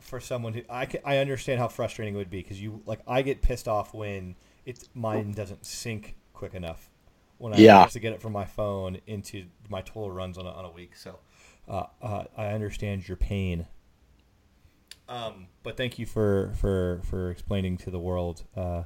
for 0.00 0.20
someone 0.20 0.54
who 0.54 0.62
I 0.70 0.86
can, 0.86 1.00
I 1.04 1.18
understand 1.18 1.60
how 1.60 1.68
frustrating 1.68 2.14
it 2.14 2.18
would 2.18 2.30
be 2.30 2.38
because 2.42 2.60
you 2.60 2.80
like 2.86 3.00
I 3.06 3.22
get 3.22 3.42
pissed 3.42 3.68
off 3.68 3.92
when 3.92 4.34
it 4.68 4.86
mine 4.94 5.32
doesn't 5.32 5.64
sync 5.64 6.14
quick 6.34 6.52
enough 6.52 6.90
when 7.38 7.54
I 7.54 7.56
yeah. 7.56 7.80
have 7.80 7.92
to 7.92 8.00
get 8.00 8.12
it 8.12 8.20
from 8.20 8.32
my 8.32 8.44
phone 8.44 8.98
into 9.06 9.46
my 9.70 9.80
total 9.80 10.10
runs 10.10 10.36
on 10.36 10.46
a, 10.46 10.50
on 10.50 10.66
a 10.66 10.70
week. 10.70 10.94
So 10.94 11.18
uh, 11.66 11.84
uh, 12.02 12.24
I 12.36 12.48
understand 12.48 13.08
your 13.08 13.16
pain. 13.16 13.66
Um, 15.08 15.46
but 15.62 15.78
thank 15.78 15.98
you 15.98 16.04
for, 16.04 16.52
for, 16.60 17.00
for 17.04 17.30
explaining 17.30 17.78
to 17.78 17.90
the 17.90 17.98
world 17.98 18.44
uh, 18.54 18.82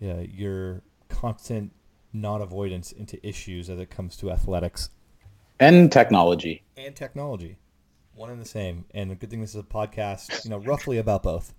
your 0.00 0.82
constant 1.08 1.72
non-avoidance 2.12 2.92
into 2.92 3.26
issues 3.26 3.68
as 3.68 3.80
it 3.80 3.90
comes 3.90 4.16
to 4.18 4.30
athletics 4.30 4.90
and 5.58 5.90
technology 5.90 6.62
and 6.76 6.94
technology, 6.94 7.58
one 8.14 8.30
and 8.30 8.40
the 8.40 8.48
same. 8.48 8.84
And 8.94 9.10
the 9.10 9.16
good 9.16 9.30
thing 9.30 9.40
this 9.40 9.50
is 9.50 9.60
a 9.60 9.64
podcast, 9.64 10.44
you 10.44 10.50
know, 10.50 10.58
roughly 10.58 10.98
about 10.98 11.24
both. 11.24 11.54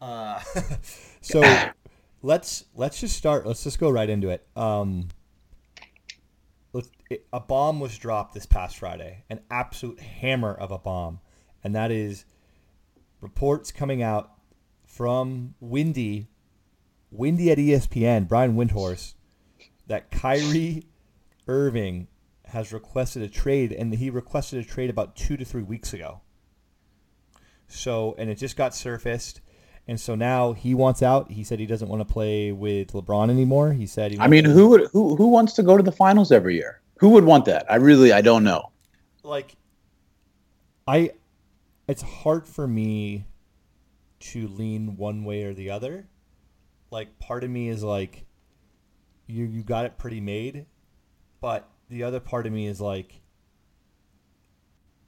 Uh, 0.00 0.40
so 1.20 1.42
let's 2.22 2.64
let's 2.74 3.00
just 3.00 3.16
start. 3.16 3.46
Let's 3.46 3.64
just 3.64 3.78
go 3.78 3.90
right 3.90 4.08
into 4.08 4.30
it. 4.30 4.46
Um, 4.56 5.08
it, 7.10 7.26
a 7.32 7.40
bomb 7.40 7.80
was 7.80 7.98
dropped 7.98 8.34
this 8.34 8.46
past 8.46 8.78
Friday, 8.78 9.24
an 9.28 9.40
absolute 9.50 9.98
hammer 9.98 10.54
of 10.54 10.70
a 10.70 10.78
bomb, 10.78 11.20
and 11.64 11.74
that 11.74 11.90
is 11.90 12.24
reports 13.20 13.72
coming 13.72 14.02
out 14.02 14.32
from 14.86 15.54
Windy, 15.60 16.28
Windy 17.10 17.50
at 17.50 17.58
ESPN, 17.58 18.28
Brian 18.28 18.54
Windhorst, 18.54 19.14
that 19.88 20.10
Kyrie 20.10 20.84
Irving 21.48 22.06
has 22.46 22.72
requested 22.72 23.22
a 23.22 23.28
trade, 23.28 23.72
and 23.72 23.92
he 23.94 24.08
requested 24.08 24.64
a 24.64 24.68
trade 24.68 24.90
about 24.90 25.16
two 25.16 25.36
to 25.36 25.44
three 25.44 25.62
weeks 25.62 25.92
ago. 25.92 26.20
So, 27.66 28.14
and 28.18 28.30
it 28.30 28.36
just 28.36 28.56
got 28.56 28.74
surfaced 28.74 29.40
And 29.88 29.98
so 30.00 30.14
now 30.14 30.52
he 30.52 30.74
wants 30.74 31.02
out. 31.02 31.30
He 31.30 31.42
said 31.42 31.58
he 31.58 31.66
doesn't 31.66 31.88
want 31.88 32.00
to 32.00 32.12
play 32.12 32.52
with 32.52 32.92
LeBron 32.92 33.30
anymore. 33.30 33.72
He 33.72 33.86
said, 33.86 34.12
he 34.12 34.18
I 34.20 34.28
mean, 34.28 34.44
who 34.44 34.68
would 34.68 34.88
who 34.92 35.16
who 35.16 35.28
wants 35.28 35.54
to 35.54 35.62
go 35.62 35.76
to 35.76 35.82
the 35.82 35.92
finals 35.92 36.30
every 36.30 36.54
year? 36.54 36.80
Who 36.98 37.10
would 37.10 37.24
want 37.24 37.46
that? 37.46 37.70
I 37.70 37.76
really 37.76 38.12
I 38.12 38.20
don't 38.20 38.44
know. 38.44 38.70
Like 39.22 39.56
I 40.86 41.10
it's 41.88 42.02
hard 42.02 42.46
for 42.46 42.68
me 42.68 43.24
to 44.20 44.46
lean 44.48 44.96
one 44.96 45.24
way 45.24 45.44
or 45.44 45.54
the 45.54 45.70
other. 45.70 46.06
Like 46.90 47.18
part 47.18 47.42
of 47.42 47.50
me 47.50 47.68
is 47.68 47.82
like 47.82 48.26
you 49.26 49.44
you 49.44 49.62
got 49.62 49.86
it 49.86 49.98
pretty 49.98 50.20
made, 50.20 50.66
but 51.40 51.68
the 51.88 52.04
other 52.04 52.20
part 52.20 52.46
of 52.46 52.52
me 52.52 52.66
is 52.66 52.80
like 52.80 53.20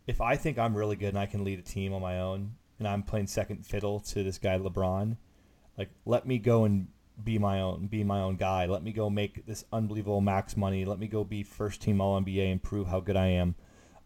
if 0.07 0.21
I 0.21 0.37
think 0.37 0.59
I'm 0.59 0.76
really 0.76 0.97
good 0.97 1.11
and 1.11 1.19
I 1.19 1.26
can 1.26 1.45
lead 1.45 1.59
a 1.59 1.62
team 1.62 1.93
on 1.93 2.02
my 2.02 2.21
own 2.21 2.55
and 2.83 2.89
I'm 2.89 3.05
playing 3.05 3.29
second 3.29 3.65
fiddle 3.65 4.01
to 4.01 4.25
this 4.25 4.39
guy 4.39 4.59
LeBron, 4.59 5.17
like 5.79 5.91
let 6.05 6.27
me 6.27 6.39
go 6.39 6.65
and 6.65 6.89
be 7.23 7.39
my 7.39 7.61
own 7.61 7.87
be 7.87 8.03
my 8.03 8.21
own 8.21 8.35
guy. 8.35 8.67
Let 8.67 8.83
me 8.83 8.93
go 8.93 9.09
make 9.09 9.47
this 9.47 9.65
unbelievable 9.73 10.21
max 10.21 10.57
money. 10.57 10.85
Let 10.85 10.99
me 10.99 11.07
go 11.07 11.23
be 11.23 11.45
first 11.45 11.81
team 11.81 12.01
all 12.01 12.21
NBA 12.21 12.51
and 12.51 12.61
prove 12.61 12.89
how 12.89 12.99
good 12.99 13.17
I 13.17 13.27
am 13.27 13.55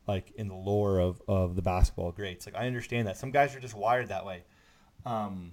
like 0.07 0.31
in 0.37 0.49
the 0.49 0.55
lore 0.55 0.99
of, 0.99 1.23
of 1.27 1.57
the 1.57 1.63
basketball 1.63 2.13
greats. 2.13 2.45
Like 2.45 2.55
I 2.55 2.67
understand 2.67 3.09
that. 3.09 3.17
Some 3.17 3.31
guys 3.31 3.57
are 3.57 3.61
just 3.61 3.75
wired 3.75 4.09
that 4.09 4.27
way. 4.27 4.45
Um, 5.07 5.53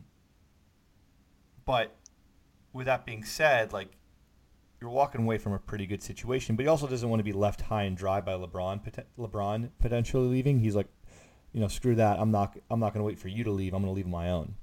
but 1.65 1.95
with 2.73 2.87
that 2.87 3.05
being 3.05 3.23
said, 3.23 3.71
like 3.71 3.95
you're 4.81 4.89
walking 4.89 5.21
away 5.21 5.37
from 5.37 5.53
a 5.53 5.59
pretty 5.59 5.85
good 5.87 6.03
situation, 6.03 6.57
but 6.57 6.63
he 6.63 6.67
also 6.67 6.87
doesn't 6.87 7.07
want 7.07 7.21
to 7.21 7.23
be 7.23 7.31
left 7.31 7.61
high 7.61 7.83
and 7.83 7.95
dry 7.95 8.19
by 8.19 8.33
LeBron. 8.33 8.81
LeBron 9.17 9.69
potentially 9.79 10.27
leaving. 10.27 10.59
He's 10.59 10.75
like, 10.75 10.89
you 11.53 11.61
know, 11.61 11.67
screw 11.67 11.95
that. 11.95 12.19
I'm 12.19 12.31
not. 12.31 12.57
I'm 12.69 12.79
not 12.79 12.93
going 12.93 13.01
to 13.01 13.05
wait 13.05 13.19
for 13.19 13.27
you 13.27 13.43
to 13.43 13.51
leave. 13.51 13.73
I'm 13.73 13.81
going 13.81 13.93
to 13.93 13.95
leave 13.95 14.05
on 14.05 14.11
my 14.11 14.29
own. 14.29 14.55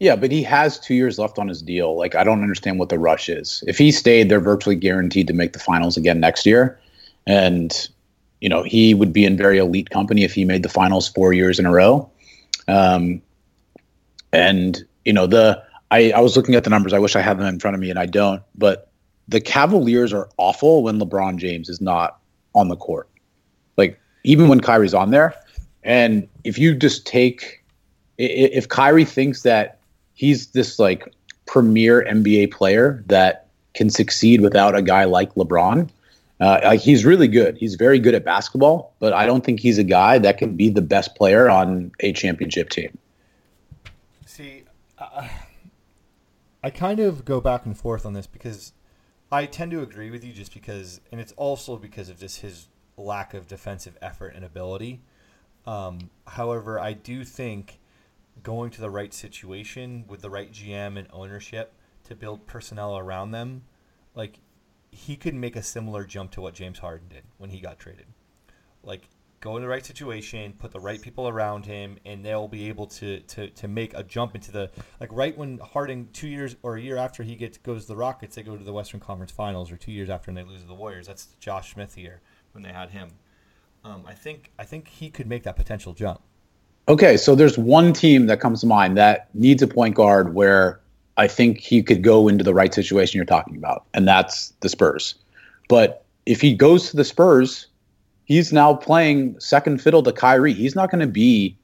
Yeah, 0.00 0.14
but 0.14 0.30
he 0.30 0.42
has 0.44 0.78
two 0.78 0.94
years 0.94 1.18
left 1.18 1.38
on 1.38 1.48
his 1.48 1.60
deal. 1.60 1.96
Like, 1.96 2.14
I 2.14 2.22
don't 2.22 2.42
understand 2.42 2.78
what 2.78 2.88
the 2.88 2.98
rush 2.98 3.28
is. 3.28 3.64
If 3.66 3.78
he 3.78 3.90
stayed, 3.90 4.28
they're 4.28 4.38
virtually 4.38 4.76
guaranteed 4.76 5.26
to 5.26 5.32
make 5.32 5.54
the 5.54 5.58
finals 5.58 5.96
again 5.96 6.20
next 6.20 6.46
year. 6.46 6.78
And, 7.26 7.88
you 8.40 8.48
know, 8.48 8.62
he 8.62 8.94
would 8.94 9.12
be 9.12 9.24
in 9.24 9.36
very 9.36 9.58
elite 9.58 9.90
company 9.90 10.22
if 10.22 10.34
he 10.34 10.44
made 10.44 10.62
the 10.62 10.68
finals 10.68 11.08
four 11.08 11.32
years 11.32 11.58
in 11.58 11.66
a 11.66 11.72
row. 11.72 12.08
Um, 12.68 13.20
and, 14.32 14.84
you 15.04 15.12
know, 15.12 15.26
the 15.26 15.60
I, 15.90 16.12
I 16.12 16.20
was 16.20 16.36
looking 16.36 16.54
at 16.54 16.64
the 16.64 16.70
numbers. 16.70 16.92
I 16.92 16.98
wish 16.98 17.16
I 17.16 17.20
had 17.20 17.38
them 17.38 17.46
in 17.46 17.58
front 17.58 17.74
of 17.74 17.80
me, 17.80 17.90
and 17.90 17.98
I 17.98 18.06
don't. 18.06 18.42
But 18.54 18.90
the 19.26 19.40
Cavaliers 19.40 20.12
are 20.12 20.28
awful 20.36 20.82
when 20.82 21.00
LeBron 21.00 21.38
James 21.38 21.68
is 21.68 21.80
not 21.80 22.20
on 22.54 22.68
the 22.68 22.76
court. 22.76 23.08
Like 23.76 23.98
even 24.22 24.48
when 24.48 24.60
Kyrie's 24.60 24.94
on 24.94 25.10
there, 25.10 25.34
and 25.82 26.28
if 26.44 26.58
you 26.58 26.74
just 26.74 27.06
take, 27.06 27.64
if 28.18 28.68
Kyrie 28.68 29.04
thinks 29.04 29.42
that 29.42 29.78
he's 30.14 30.48
this 30.48 30.78
like 30.78 31.12
premier 31.46 32.04
NBA 32.04 32.52
player 32.52 33.04
that 33.06 33.46
can 33.74 33.90
succeed 33.90 34.40
without 34.40 34.74
a 34.74 34.82
guy 34.82 35.04
like 35.04 35.34
LeBron, 35.34 35.88
uh, 36.40 36.76
he's 36.76 37.04
really 37.04 37.28
good. 37.28 37.56
He's 37.56 37.74
very 37.74 37.98
good 37.98 38.14
at 38.14 38.24
basketball, 38.24 38.94
but 39.00 39.12
I 39.12 39.26
don't 39.26 39.44
think 39.44 39.60
he's 39.60 39.78
a 39.78 39.84
guy 39.84 40.18
that 40.18 40.38
can 40.38 40.56
be 40.56 40.68
the 40.68 40.82
best 40.82 41.16
player 41.16 41.50
on 41.50 41.90
a 42.00 42.12
championship 42.12 42.70
team. 42.70 42.96
See, 44.24 44.64
uh, 44.98 45.28
I 46.62 46.70
kind 46.70 47.00
of 47.00 47.24
go 47.24 47.40
back 47.40 47.66
and 47.66 47.76
forth 47.76 48.06
on 48.06 48.12
this 48.12 48.26
because 48.26 48.72
I 49.32 49.46
tend 49.46 49.72
to 49.72 49.82
agree 49.82 50.10
with 50.10 50.24
you 50.24 50.32
just 50.32 50.54
because, 50.54 51.00
and 51.10 51.20
it's 51.20 51.32
also 51.32 51.76
because 51.76 52.08
of 52.08 52.18
just 52.18 52.40
his 52.40 52.68
lack 52.96 53.34
of 53.34 53.48
defensive 53.48 53.96
effort 54.00 54.34
and 54.34 54.44
ability. 54.44 55.00
Um, 55.68 56.08
however, 56.26 56.80
I 56.80 56.94
do 56.94 57.24
think 57.24 57.78
going 58.42 58.70
to 58.70 58.80
the 58.80 58.88
right 58.88 59.12
situation 59.12 60.06
with 60.08 60.22
the 60.22 60.30
right 60.30 60.50
GM 60.50 60.98
and 60.98 61.06
ownership 61.12 61.74
to 62.04 62.14
build 62.14 62.46
personnel 62.46 62.96
around 62.96 63.32
them, 63.32 63.64
like 64.14 64.38
he 64.90 65.14
could 65.14 65.34
make 65.34 65.56
a 65.56 65.62
similar 65.62 66.04
jump 66.06 66.30
to 66.30 66.40
what 66.40 66.54
James 66.54 66.78
Harden 66.78 67.08
did 67.08 67.24
when 67.36 67.50
he 67.50 67.60
got 67.60 67.78
traded. 67.78 68.06
Like 68.82 69.10
go 69.40 69.56
in 69.56 69.62
the 69.62 69.68
right 69.68 69.84
situation, 69.84 70.54
put 70.58 70.72
the 70.72 70.80
right 70.80 71.02
people 71.02 71.28
around 71.28 71.66
him, 71.66 71.98
and 72.06 72.24
they'll 72.24 72.48
be 72.48 72.70
able 72.70 72.86
to 72.86 73.20
to, 73.20 73.50
to 73.50 73.68
make 73.68 73.92
a 73.92 74.02
jump 74.02 74.34
into 74.34 74.50
the 74.50 74.70
like 75.00 75.12
right 75.12 75.36
when 75.36 75.58
Harden 75.58 76.08
two 76.14 76.28
years 76.28 76.56
or 76.62 76.76
a 76.76 76.80
year 76.80 76.96
after 76.96 77.22
he 77.22 77.36
gets 77.36 77.58
goes 77.58 77.82
to 77.82 77.88
the 77.88 77.96
Rockets, 77.96 78.36
they 78.36 78.42
go 78.42 78.56
to 78.56 78.64
the 78.64 78.72
Western 78.72 79.00
Conference 79.00 79.32
Finals, 79.32 79.70
or 79.70 79.76
two 79.76 79.92
years 79.92 80.08
after 80.08 80.30
and 80.30 80.38
they 80.38 80.44
lose 80.44 80.62
to 80.62 80.66
the 80.66 80.74
Warriors. 80.74 81.08
That's 81.08 81.26
Josh 81.38 81.74
Smith 81.74 81.98
year 81.98 82.22
when 82.52 82.62
they 82.62 82.72
had 82.72 82.88
him. 82.88 83.10
Um, 83.88 84.04
I 84.06 84.12
think 84.12 84.50
I 84.58 84.64
think 84.64 84.88
he 84.88 85.08
could 85.08 85.26
make 85.26 85.44
that 85.44 85.56
potential 85.56 85.94
jump. 85.94 86.20
Okay, 86.88 87.16
so 87.16 87.34
there's 87.34 87.56
one 87.58 87.92
team 87.92 88.26
that 88.26 88.40
comes 88.40 88.60
to 88.60 88.66
mind 88.66 88.96
that 88.96 89.28
needs 89.34 89.62
a 89.62 89.66
point 89.66 89.94
guard 89.94 90.34
where 90.34 90.80
I 91.16 91.26
think 91.26 91.58
he 91.58 91.82
could 91.82 92.02
go 92.02 92.28
into 92.28 92.44
the 92.44 92.54
right 92.54 92.72
situation 92.72 93.16
you're 93.16 93.24
talking 93.26 93.56
about, 93.56 93.86
and 93.94 94.06
that's 94.06 94.50
the 94.60 94.68
Spurs. 94.68 95.14
But 95.68 96.04
if 96.26 96.40
he 96.40 96.54
goes 96.54 96.90
to 96.90 96.96
the 96.96 97.04
Spurs, 97.04 97.66
he's 98.24 98.52
now 98.52 98.74
playing 98.74 99.38
second 99.40 99.80
fiddle 99.80 100.02
to 100.02 100.12
Kyrie. 100.12 100.52
He's 100.52 100.74
not 100.74 100.90
going 100.90 101.00
to 101.00 101.06
be 101.06 101.56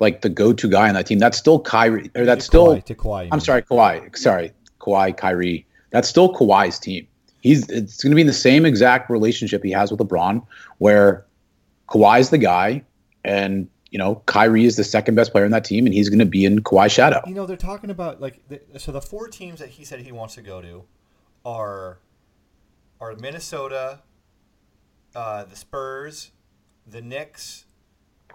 like 0.00 0.22
the 0.22 0.28
go-to 0.28 0.68
guy 0.68 0.88
on 0.88 0.94
that 0.94 1.06
team. 1.06 1.18
That's 1.18 1.38
still 1.38 1.60
Kyrie, 1.60 2.10
or 2.14 2.24
that's 2.24 2.44
to 2.44 2.46
still 2.46 2.66
Kawhi, 2.76 2.84
to 2.84 2.94
Kawhi. 2.94 3.28
I'm 3.32 3.40
sorry, 3.40 3.62
Kawhi. 3.62 4.16
Sorry, 4.16 4.52
Kawhi, 4.80 5.16
Kyrie. 5.16 5.66
That's 5.90 6.08
still 6.08 6.32
Kawhi's 6.34 6.78
team. 6.78 7.06
He's 7.40 7.68
it's 7.68 8.02
going 8.02 8.10
to 8.10 8.16
be 8.16 8.22
in 8.22 8.26
the 8.26 8.32
same 8.32 8.66
exact 8.66 9.10
relationship 9.10 9.62
he 9.62 9.70
has 9.70 9.92
with 9.92 10.00
LeBron, 10.00 10.44
where 10.78 11.24
Kawhi's 11.88 12.30
the 12.30 12.38
guy, 12.38 12.84
and 13.24 13.68
you 13.90 13.98
know 13.98 14.22
Kyrie 14.26 14.64
is 14.64 14.76
the 14.76 14.84
second 14.84 15.14
best 15.14 15.32
player 15.32 15.44
in 15.44 15.50
that 15.52 15.64
team, 15.64 15.86
and 15.86 15.94
he's 15.94 16.08
going 16.08 16.18
to 16.18 16.26
be 16.26 16.44
in 16.44 16.62
Kawhi's 16.62 16.92
shadow. 16.92 17.22
You 17.26 17.34
know 17.34 17.46
they're 17.46 17.56
talking 17.56 17.90
about 17.90 18.20
like 18.20 18.46
the, 18.48 18.60
so 18.78 18.92
the 18.92 19.00
four 19.00 19.28
teams 19.28 19.60
that 19.60 19.70
he 19.70 19.84
said 19.84 20.00
he 20.00 20.12
wants 20.12 20.34
to 20.34 20.42
go 20.42 20.60
to 20.62 20.84
are 21.44 21.98
are 23.00 23.14
Minnesota, 23.16 24.00
uh, 25.14 25.44
the 25.44 25.56
Spurs, 25.56 26.32
the 26.86 27.00
Knicks, 27.00 27.64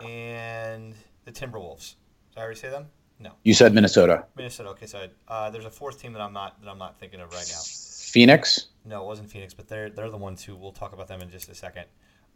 and 0.01 0.95
the 1.25 1.31
Timberwolves. 1.31 1.95
Did 2.31 2.39
I 2.39 2.43
already 2.43 2.59
say 2.59 2.69
them? 2.69 2.87
No. 3.19 3.31
You 3.43 3.53
said 3.53 3.73
Minnesota. 3.73 4.25
Minnesota. 4.35 4.69
Okay, 4.69 4.85
so 4.85 5.07
uh, 5.27 5.49
there's 5.49 5.65
a 5.65 5.69
fourth 5.69 6.01
team 6.01 6.13
that 6.13 6.21
I'm 6.21 6.33
not 6.33 6.61
that 6.61 6.69
I'm 6.69 6.79
not 6.79 6.99
thinking 6.99 7.21
of 7.21 7.31
right 7.31 7.47
now. 7.47 7.61
Phoenix. 7.63 8.67
No, 8.85 9.03
it 9.03 9.05
wasn't 9.05 9.29
Phoenix, 9.29 9.53
but 9.53 9.67
they're 9.67 9.89
they're 9.89 10.09
the 10.09 10.17
ones 10.17 10.43
who 10.43 10.55
we'll 10.55 10.71
talk 10.71 10.93
about 10.93 11.07
them 11.07 11.21
in 11.21 11.29
just 11.29 11.49
a 11.49 11.55
second. 11.55 11.85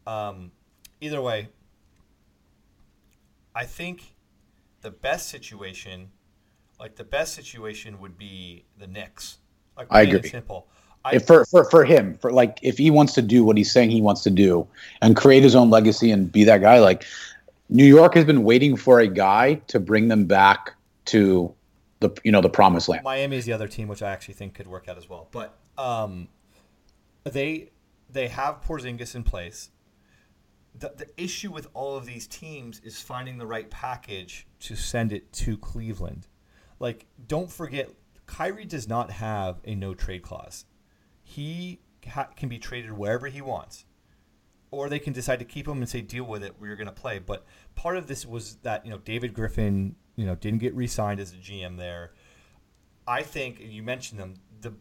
Um, 0.06 0.52
either 1.02 1.22
way, 1.22 1.50
I 3.56 3.66
think 3.66 4.16
the 4.82 4.92
best 4.92 5.30
situation, 5.30 6.12
like 6.80 6.96
the 6.96 7.04
best 7.04 7.34
situation, 7.34 8.00
would 8.00 8.18
be 8.18 8.66
the 8.78 8.88
Knicks. 8.88 9.38
Like 9.76 9.88
I 9.90 10.02
agree. 10.02 10.30
Simple. 10.30 10.68
I, 11.06 11.20
for, 11.20 11.46
for 11.46 11.64
for 11.70 11.86
him, 11.86 12.18
for 12.18 12.32
like 12.32 12.60
if 12.62 12.78
he 12.78 12.92
wants 12.92 13.14
to 13.14 13.22
do 13.22 13.46
what 13.46 13.58
he's 13.58 13.72
saying 13.72 13.92
he 13.92 14.02
wants 14.02 14.24
to 14.24 14.30
do 14.30 14.68
and 15.02 15.16
create 15.16 15.42
his 15.42 15.56
own 15.56 15.70
legacy 15.70 16.12
and 16.12 16.30
be 16.32 16.44
that 16.44 16.62
guy, 16.62 16.80
like 16.80 17.06
New 17.70 17.86
York 17.86 18.14
has 18.16 18.26
been 18.26 18.44
waiting 18.44 18.76
for 18.76 19.00
a 19.00 19.08
guy 19.08 19.56
to 19.68 19.80
bring 19.80 20.08
them 20.08 20.26
back 20.26 20.74
to 21.06 21.54
the 22.00 22.10
you 22.24 22.32
know 22.32 22.42
the 22.42 22.50
promised 22.50 22.90
land. 22.90 23.04
Miami 23.04 23.38
is 23.38 23.46
the 23.46 23.54
other 23.54 23.68
team 23.68 23.88
which 23.88 24.02
I 24.02 24.12
actually 24.12 24.34
think 24.34 24.54
could 24.54 24.68
work 24.68 24.88
out 24.88 24.98
as 24.98 25.10
well. 25.10 25.28
But 25.32 25.58
um, 25.78 26.28
they 27.24 27.70
they 28.10 28.28
have 28.28 28.62
Porzingis 28.64 29.16
in 29.16 29.24
place. 29.24 29.70
The, 30.80 30.94
the 30.96 31.22
issue 31.22 31.52
with 31.52 31.68
all 31.74 31.98
of 31.98 32.06
these 32.06 32.28
teams 32.28 32.80
is 32.84 33.02
finding 33.02 33.38
the 33.38 33.48
right 33.48 33.70
package 33.70 34.48
to 34.62 34.76
send 34.76 35.12
it 35.12 35.32
to 35.34 35.58
Cleveland. 35.58 36.28
Like, 36.80 37.08
don't 37.28 37.52
forget, 37.52 37.90
Kyrie 38.26 38.66
does 38.66 38.88
not 38.88 39.10
have 39.12 39.60
a 39.64 39.74
no 39.74 39.94
trade 39.94 40.22
clause. 40.22 40.66
He 41.24 41.80
ha- 42.08 42.30
can 42.36 42.50
be 42.50 42.60
traded 42.60 42.92
wherever 42.92 43.28
he 43.28 43.42
wants 43.42 43.86
or 44.72 44.90
they 44.90 45.00
can 45.00 45.14
decide 45.14 45.40
to 45.40 45.46
keep 45.46 45.68
him 45.68 45.78
and 45.78 45.90
say 45.90 46.02
deal 46.02 46.24
with 46.24 46.44
it 46.44 46.54
we're 46.60 46.76
going 46.76 46.88
to 46.88 46.94
play 46.94 47.20
but 47.20 47.46
part 47.76 47.98
of 47.98 48.08
this 48.08 48.26
was 48.26 48.56
that 48.64 48.86
you 48.86 48.92
know 48.92 48.98
david 49.00 49.34
griffin 49.34 49.96
you 50.16 50.26
know 50.26 50.36
didn't 50.36 50.60
get 50.60 50.76
re-signed 50.76 51.20
as 51.20 51.34
a 51.34 51.38
gm 51.38 51.78
there 51.78 52.12
i 53.08 53.22
think 53.22 53.60
you 53.62 53.84
mentioned 53.84 54.20
them 54.20 54.34
the 54.62 54.74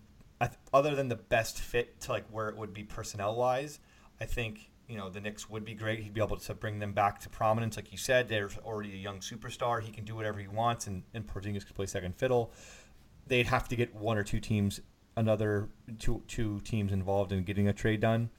other 0.72 0.94
than 0.94 1.08
the 1.08 1.16
best 1.16 1.58
fit 1.58 1.98
to 2.00 2.12
like 2.12 2.26
where 2.30 2.48
it 2.48 2.56
would 2.56 2.74
be 2.74 2.82
personnel 2.82 3.36
wise 3.36 3.78
i 4.20 4.24
think 4.24 4.70
you 4.88 4.96
know 4.96 5.08
the 5.10 5.20
Knicks 5.20 5.48
would 5.50 5.64
be 5.64 5.74
great. 5.74 6.00
He'd 6.00 6.14
be 6.14 6.20
able 6.22 6.36
to 6.36 6.54
bring 6.54 6.78
them 6.78 6.92
back 6.92 7.20
to 7.20 7.28
prominence, 7.28 7.76
like 7.76 7.90
you 7.92 7.98
said. 7.98 8.28
There's 8.28 8.56
already 8.58 8.92
a 8.92 8.96
young 8.96 9.18
superstar. 9.20 9.82
He 9.82 9.90
can 9.92 10.04
do 10.04 10.14
whatever 10.14 10.38
he 10.38 10.48
wants, 10.48 10.86
and, 10.86 11.02
and 11.14 11.26
Porzingis 11.26 11.66
could 11.66 11.74
play 11.74 11.86
second 11.86 12.14
fiddle. 12.16 12.52
They'd 13.26 13.46
have 13.46 13.68
to 13.68 13.76
get 13.76 13.94
one 13.94 14.16
or 14.18 14.22
two 14.22 14.38
teams, 14.40 14.80
another 15.16 15.68
two 15.98 16.22
two 16.28 16.60
teams 16.60 16.92
involved 16.92 17.32
in 17.32 17.42
getting 17.44 17.68
a 17.68 17.72
trade 17.72 18.00
done. 18.00 18.30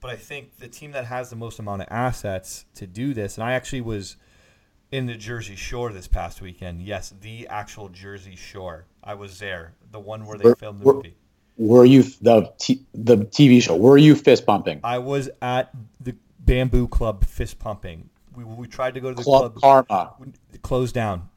But 0.00 0.10
I 0.10 0.16
think 0.16 0.56
the 0.58 0.68
team 0.68 0.90
that 0.92 1.04
has 1.06 1.30
the 1.30 1.36
most 1.36 1.58
amount 1.58 1.82
of 1.82 1.88
assets 1.90 2.64
to 2.74 2.86
do 2.86 3.14
this, 3.14 3.36
and 3.38 3.44
I 3.44 3.52
actually 3.52 3.82
was 3.82 4.16
in 4.90 5.06
the 5.06 5.14
Jersey 5.14 5.56
Shore 5.56 5.92
this 5.92 6.08
past 6.08 6.42
weekend. 6.42 6.82
Yes, 6.82 7.14
the 7.20 7.46
actual 7.48 7.88
Jersey 7.88 8.36
Shore. 8.36 8.84
I 9.02 9.14
was 9.14 9.38
there, 9.38 9.74
the 9.90 10.00
one 10.00 10.26
where 10.26 10.36
they 10.36 10.44
Were- 10.50 10.56
filmed 10.56 10.80
the 10.80 10.84
were- 10.84 10.94
movie. 10.94 11.16
Were 11.56 11.84
you 11.84 12.02
the 12.02 12.52
t- 12.58 12.84
the 12.94 13.18
TV 13.18 13.62
show? 13.62 13.76
Were 13.76 13.98
you 13.98 14.14
fist 14.14 14.46
pumping? 14.46 14.80
I 14.82 14.98
was 14.98 15.28
at 15.40 15.70
the 16.00 16.14
Bamboo 16.40 16.88
Club 16.88 17.24
fist 17.24 17.58
pumping. 17.58 18.08
We, 18.34 18.44
we 18.44 18.66
tried 18.66 18.94
to 18.94 19.00
go 19.00 19.10
to 19.10 19.14
the 19.14 19.22
Club 19.22 19.54
club. 19.54 19.86
Karma. 19.88 20.14
Closed 20.62 20.94
down. 20.94 21.28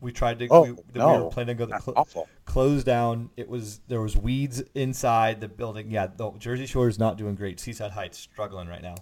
We 0.00 0.12
tried 0.12 0.38
to. 0.38 0.48
Oh, 0.50 0.62
we, 0.62 0.76
no. 0.94 1.16
we 1.16 1.22
were 1.24 1.30
planning 1.30 1.56
to 1.56 1.66
go 1.66 1.70
That's 1.70 1.84
cl- 1.84 1.98
awful. 1.98 2.28
closed 2.44 2.86
down. 2.86 3.30
It 3.36 3.48
was 3.48 3.80
there 3.88 4.00
was 4.00 4.16
weeds 4.16 4.62
inside 4.74 5.40
the 5.40 5.48
building. 5.48 5.90
Yeah, 5.90 6.06
the 6.14 6.30
Jersey 6.38 6.66
Shore 6.66 6.88
is 6.88 6.98
not 6.98 7.16
doing 7.16 7.34
great. 7.34 7.58
Seaside 7.58 7.92
Heights 7.92 8.18
struggling 8.18 8.68
right 8.68 8.82
now. 8.82 8.94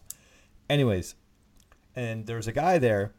Anyways, 0.71 1.15
and 1.95 2.27
there 2.27 2.37
was 2.37 2.47
a 2.47 2.53
guy 2.53 2.79
there 2.79 3.13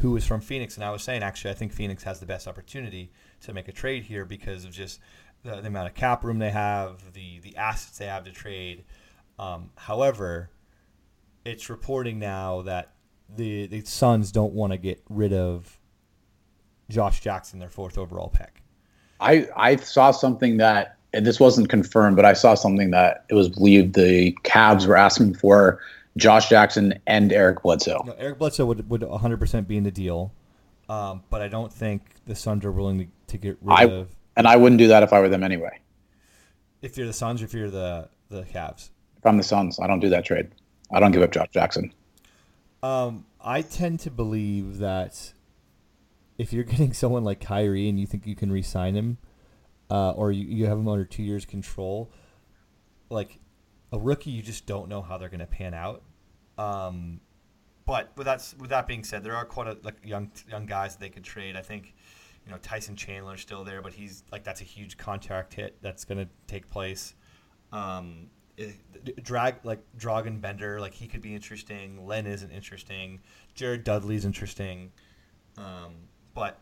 who 0.00 0.12
was 0.12 0.24
from 0.24 0.40
Phoenix, 0.40 0.76
and 0.76 0.84
I 0.84 0.90
was 0.90 1.02
saying 1.02 1.22
actually 1.22 1.50
I 1.50 1.54
think 1.54 1.72
Phoenix 1.72 2.02
has 2.04 2.20
the 2.20 2.26
best 2.26 2.46
opportunity 2.46 3.10
to 3.40 3.52
make 3.52 3.66
a 3.68 3.72
trade 3.72 4.04
here 4.04 4.24
because 4.24 4.64
of 4.64 4.70
just 4.70 5.00
the, 5.42 5.60
the 5.60 5.68
amount 5.68 5.88
of 5.88 5.94
cap 5.94 6.24
room 6.24 6.38
they 6.38 6.50
have, 6.50 7.12
the 7.12 7.38
the 7.40 7.56
assets 7.56 7.98
they 7.98 8.06
have 8.06 8.24
to 8.24 8.32
trade. 8.32 8.84
Um, 9.38 9.70
however, 9.76 10.50
it's 11.44 11.70
reporting 11.70 12.18
now 12.18 12.62
that 12.62 12.92
the 13.34 13.66
the 13.66 13.82
Suns 13.82 14.32
don't 14.32 14.52
want 14.52 14.72
to 14.72 14.78
get 14.78 15.02
rid 15.08 15.32
of 15.32 15.78
Josh 16.90 17.20
Jackson, 17.20 17.58
their 17.58 17.68
fourth 17.68 17.98
overall 17.98 18.28
pick. 18.28 18.62
I 19.20 19.48
I 19.56 19.76
saw 19.76 20.10
something 20.10 20.58
that 20.58 20.96
and 21.12 21.26
this 21.26 21.40
wasn't 21.40 21.68
confirmed, 21.68 22.16
but 22.16 22.24
I 22.24 22.32
saw 22.32 22.54
something 22.54 22.90
that 22.90 23.24
it 23.28 23.34
was 23.34 23.48
believed 23.48 23.94
the 23.94 24.32
Cavs 24.44 24.86
were 24.86 24.96
asking 24.96 25.34
for 25.34 25.80
Josh 26.16 26.48
Jackson 26.48 26.98
and 27.06 27.32
Eric 27.32 27.62
Bledsoe. 27.62 28.02
No, 28.04 28.12
Eric 28.18 28.38
Bledsoe 28.38 28.66
would 28.66 28.88
would 28.90 29.02
100% 29.02 29.66
be 29.66 29.76
in 29.76 29.84
the 29.84 29.90
deal, 29.90 30.32
um, 30.88 31.22
but 31.30 31.40
I 31.40 31.48
don't 31.48 31.72
think 31.72 32.02
the 32.26 32.34
Suns 32.34 32.64
are 32.64 32.72
willing 32.72 32.98
to, 32.98 33.06
to 33.28 33.38
get 33.38 33.58
rid 33.62 33.78
I 33.78 33.84
of. 33.84 34.08
And 34.38 34.46
I 34.46 34.56
wouldn't 34.56 34.78
do 34.78 34.88
that 34.88 35.02
if 35.02 35.12
I 35.12 35.20
were 35.20 35.28
them 35.28 35.42
anyway. 35.42 35.80
If 36.80 36.96
you're 36.96 37.06
the 37.08 37.12
Suns, 37.12 37.42
or 37.42 37.44
if 37.44 37.52
you're 37.52 37.68
the 37.70 38.08
the 38.30 38.42
Cavs, 38.44 38.90
If 39.18 39.26
I'm 39.26 39.36
the 39.36 39.42
Suns, 39.42 39.78
I 39.80 39.86
don't 39.86 40.00
do 40.00 40.08
that 40.10 40.24
trade. 40.24 40.48
I 40.90 41.00
don't 41.00 41.12
give 41.12 41.22
up 41.22 41.32
Josh 41.32 41.48
Jackson. 41.50 41.92
um, 42.82 43.26
I 43.40 43.62
tend 43.62 44.00
to 44.00 44.10
believe 44.10 44.78
that 44.78 45.32
if 46.38 46.52
you're 46.52 46.64
getting 46.72 46.92
someone 46.92 47.24
like 47.24 47.40
Kyrie 47.40 47.88
and 47.88 47.98
you 48.00 48.06
think 48.06 48.26
you 48.26 48.36
can 48.36 48.50
re-sign 48.50 48.94
him, 48.94 49.18
uh, 49.90 50.12
or 50.12 50.32
you, 50.32 50.44
you 50.46 50.66
have 50.66 50.78
him 50.78 50.88
under 50.88 51.04
two 51.04 51.22
years 51.22 51.44
control, 51.44 52.10
like 53.10 53.38
a 53.92 53.98
rookie, 53.98 54.30
you 54.30 54.42
just 54.42 54.66
don't 54.66 54.88
know 54.88 55.02
how 55.02 55.18
they're 55.18 55.28
going 55.28 55.40
to 55.40 55.46
pan 55.46 55.74
out. 55.74 56.02
Um, 56.58 57.20
but 57.86 58.12
with 58.16 58.26
that 58.26 58.54
with 58.58 58.70
that 58.70 58.86
being 58.86 59.02
said, 59.02 59.24
there 59.24 59.34
are 59.34 59.46
quite 59.46 59.66
a 59.66 59.78
like 59.82 59.96
young 60.04 60.30
young 60.48 60.66
guys 60.66 60.94
that 60.94 61.00
they 61.00 61.08
could 61.08 61.24
trade. 61.24 61.56
I 61.56 61.62
think 61.62 61.94
you 62.48 62.54
know 62.54 62.58
Tyson 62.62 62.96
Chandler's 62.96 63.42
still 63.42 63.62
there, 63.62 63.82
but 63.82 63.92
he's 63.92 64.24
like 64.32 64.42
that's 64.42 64.62
a 64.62 64.64
huge 64.64 64.96
contract 64.96 65.52
hit 65.52 65.76
that's 65.82 66.06
going 66.06 66.16
to 66.18 66.28
take 66.46 66.70
place. 66.70 67.14
Um, 67.72 68.28
it- 68.56 68.74
drag 69.22 69.56
like 69.64 69.80
Dragan 69.98 70.40
Bender, 70.40 70.80
like 70.80 70.94
he 70.94 71.06
could 71.06 71.20
be 71.20 71.34
interesting. 71.34 72.06
Len 72.06 72.26
isn't 72.26 72.50
interesting. 72.50 73.20
Jared 73.54 73.84
Dudley's 73.84 74.24
interesting. 74.24 74.90
Um, 75.58 75.94
but 76.34 76.58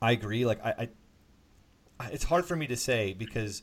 I 0.00 0.12
agree. 0.12 0.46
Like 0.46 0.64
I, 0.64 0.88
I, 2.00 2.08
it's 2.12 2.24
hard 2.24 2.44
for 2.46 2.54
me 2.54 2.68
to 2.68 2.76
say 2.76 3.14
because, 3.14 3.62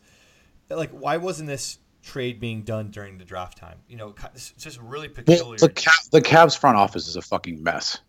like, 0.70 0.90
why 0.92 1.18
wasn't 1.18 1.48
this 1.48 1.80
trade 2.04 2.40
being 2.40 2.64
done 2.64 2.92
during 2.92 3.18
the 3.18 3.26
draft 3.26 3.58
time? 3.58 3.78
You 3.88 3.98
know, 3.98 4.16
it's 4.34 4.52
just 4.52 4.80
really 4.82 5.08
Well, 5.08 5.24
peculiar. 5.24 5.58
the 5.60 5.70
Cav- 5.70 6.10
the 6.12 6.22
Cavs 6.22 6.58
front 6.58 6.76
office 6.78 7.08
is 7.08 7.16
a 7.16 7.22
fucking 7.22 7.64
mess. 7.64 8.00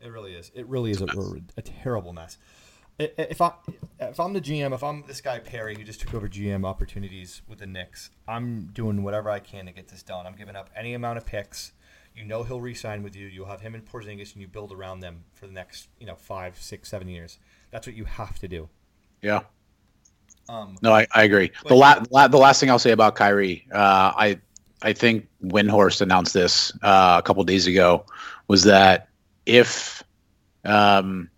It 0.00 0.08
really 0.08 0.34
is. 0.34 0.50
It 0.54 0.66
really 0.66 0.90
is 0.90 1.00
a, 1.00 1.06
a 1.56 1.62
terrible 1.62 2.12
mess. 2.12 2.38
If 2.98 3.40
I 3.40 3.52
if 3.98 4.20
I'm 4.20 4.34
the 4.34 4.40
GM, 4.42 4.74
if 4.74 4.84
I'm 4.84 5.04
this 5.06 5.20
guy 5.22 5.38
Perry 5.38 5.74
who 5.74 5.84
just 5.84 6.00
took 6.00 6.12
over 6.12 6.28
GM 6.28 6.66
opportunities 6.66 7.40
with 7.48 7.58
the 7.60 7.66
Knicks, 7.66 8.10
I'm 8.28 8.66
doing 8.74 9.02
whatever 9.02 9.30
I 9.30 9.38
can 9.38 9.66
to 9.66 9.72
get 9.72 9.88
this 9.88 10.02
done. 10.02 10.26
I'm 10.26 10.34
giving 10.36 10.54
up 10.56 10.68
any 10.76 10.92
amount 10.92 11.16
of 11.16 11.24
picks. 11.24 11.72
You 12.14 12.24
know 12.24 12.42
he'll 12.42 12.60
re-sign 12.60 13.02
with 13.02 13.16
you. 13.16 13.26
You'll 13.26 13.46
have 13.46 13.60
him 13.62 13.74
and 13.74 13.84
Porzingis, 13.86 14.32
and 14.34 14.42
you 14.42 14.48
build 14.48 14.72
around 14.72 15.00
them 15.00 15.24
for 15.32 15.46
the 15.46 15.52
next 15.52 15.88
you 15.98 16.06
know 16.06 16.14
five, 16.14 16.60
six, 16.60 16.90
seven 16.90 17.08
years. 17.08 17.38
That's 17.70 17.86
what 17.86 17.96
you 17.96 18.04
have 18.04 18.38
to 18.40 18.48
do. 18.48 18.68
Yeah. 19.22 19.40
Um, 20.48 20.76
No, 20.82 20.92
I, 20.92 21.06
I 21.14 21.22
agree. 21.22 21.52
The, 21.68 21.74
la- 21.76 22.02
la- 22.10 22.28
the 22.28 22.36
last 22.38 22.58
thing 22.60 22.68
I'll 22.70 22.78
say 22.78 22.90
about 22.90 23.14
Kyrie, 23.14 23.66
uh, 23.72 24.12
I 24.16 24.40
I 24.82 24.92
think 24.92 25.28
Windhorst 25.44 26.00
announced 26.00 26.34
this 26.34 26.72
uh, 26.82 27.16
a 27.18 27.22
couple 27.22 27.44
days 27.44 27.66
ago, 27.66 28.04
was 28.48 28.64
that 28.64 29.08
if 29.50 30.04
um, 30.64 31.28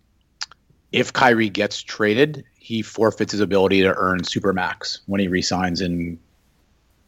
if 0.91 1.11
Kyrie 1.13 1.49
gets 1.49 1.81
traded, 1.81 2.45
he 2.59 2.83
forfeits 2.83 3.31
his 3.31 3.41
ability 3.41 3.81
to 3.81 3.93
earn 3.95 4.21
supermax 4.21 4.99
when 5.07 5.19
he 5.19 5.27
resigns 5.27 5.81
in 5.81 6.19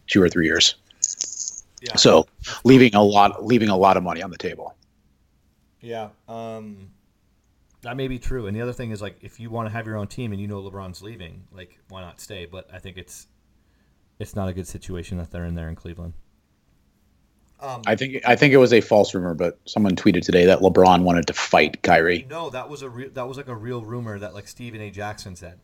two 0.07 0.21
or 0.21 0.29
three 0.29 0.45
years. 0.45 0.75
yeah. 1.81 1.95
So 1.95 2.27
leaving 2.63 2.95
a 2.95 3.03
lot 3.03 3.45
leaving 3.45 3.69
a 3.69 3.77
lot 3.77 3.97
of 3.97 4.03
money 4.03 4.23
on 4.23 4.31
the 4.31 4.37
table. 4.37 4.75
Yeah, 5.79 6.09
um, 6.27 6.89
that 7.81 7.95
may 7.95 8.07
be 8.07 8.17
true. 8.17 8.47
And 8.47 8.57
the 8.57 8.61
other 8.61 8.73
thing 8.73 8.89
is 8.89 8.99
like, 8.99 9.17
if 9.21 9.39
you 9.39 9.51
want 9.51 9.67
to 9.67 9.73
have 9.73 9.85
your 9.85 9.97
own 9.97 10.07
team 10.07 10.31
and 10.31 10.41
you 10.41 10.47
know 10.47 10.59
LeBron's 10.63 11.03
leaving, 11.03 11.43
like, 11.51 11.77
why 11.89 12.01
not 12.01 12.19
stay? 12.19 12.47
But 12.47 12.67
I 12.73 12.79
think 12.79 12.97
it's 12.97 13.27
it's 14.17 14.35
not 14.35 14.49
a 14.49 14.53
good 14.53 14.67
situation 14.67 15.19
that 15.19 15.29
they're 15.29 15.45
in 15.45 15.53
there 15.53 15.69
in 15.69 15.75
Cleveland. 15.75 16.13
Um, 17.59 17.81
I 17.87 17.95
think 17.95 18.21
I 18.27 18.35
think 18.35 18.53
it 18.53 18.57
was 18.57 18.73
a 18.73 18.81
false 18.81 19.13
rumor, 19.13 19.33
but 19.33 19.59
someone 19.65 19.95
tweeted 19.95 20.23
today 20.23 20.45
that 20.45 20.59
LeBron 20.59 21.03
wanted 21.03 21.27
to 21.27 21.33
fight 21.33 21.81
Kyrie. 21.83 22.27
no, 22.29 22.49
that 22.49 22.69
was 22.69 22.81
a 22.81 22.89
real 22.89 23.09
that 23.11 23.27
was 23.27 23.37
like 23.37 23.47
a 23.47 23.55
real 23.55 23.83
rumor 23.83 24.19
that 24.19 24.33
like 24.33 24.47
Stephen 24.47 24.81
A. 24.81 24.91
Jackson 24.91 25.35
said. 25.35 25.59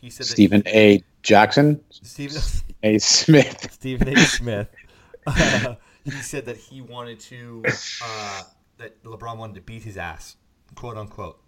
He 0.00 0.10
said 0.10 0.26
Stephen 0.26 0.62
A. 0.66 1.02
Jackson, 1.22 1.80
Stephen 1.90 2.40
A. 2.82 2.98
Smith. 2.98 3.68
Stephen 3.72 4.08
A. 4.08 4.16
Smith. 4.16 4.68
uh, 5.26 5.74
he 6.04 6.10
said 6.12 6.46
that 6.46 6.56
he 6.56 6.80
wanted 6.80 7.18
to 7.20 7.64
uh, 8.04 8.42
that 8.78 9.02
LeBron 9.02 9.38
wanted 9.38 9.56
to 9.56 9.62
beat 9.62 9.82
his 9.82 9.96
ass, 9.96 10.36
quote 10.76 10.96
unquote. 10.96 11.40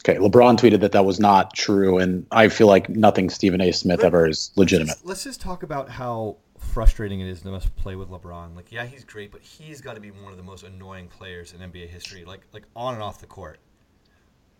Okay, 0.00 0.18
LeBron 0.18 0.58
tweeted 0.58 0.80
that 0.80 0.92
that 0.92 1.04
was 1.04 1.18
not 1.20 1.54
true, 1.54 1.98
and 1.98 2.26
I 2.30 2.48
feel 2.48 2.66
like 2.66 2.88
nothing 2.88 3.30
Stephen 3.30 3.60
A. 3.60 3.72
Smith 3.72 4.02
ever 4.04 4.28
is 4.28 4.50
legitimate. 4.56 4.96
Let's 5.04 5.24
just 5.24 5.40
talk 5.40 5.62
about 5.62 5.88
how 5.88 6.36
frustrating 6.58 7.20
it 7.20 7.28
is 7.28 7.42
to 7.42 7.48
must 7.48 7.74
play 7.76 7.96
with 7.96 8.08
LeBron. 8.10 8.56
Like, 8.56 8.72
yeah, 8.72 8.86
he's 8.86 9.04
great, 9.04 9.32
but 9.32 9.42
he's 9.42 9.80
got 9.80 9.94
to 9.94 10.00
be 10.00 10.10
one 10.10 10.32
of 10.32 10.36
the 10.36 10.42
most 10.42 10.64
annoying 10.64 11.08
players 11.08 11.52
in 11.52 11.60
NBA 11.60 11.88
history. 11.88 12.24
Like, 12.24 12.40
like 12.52 12.64
on 12.74 12.94
and 12.94 13.02
off 13.02 13.20
the 13.20 13.26
court. 13.26 13.58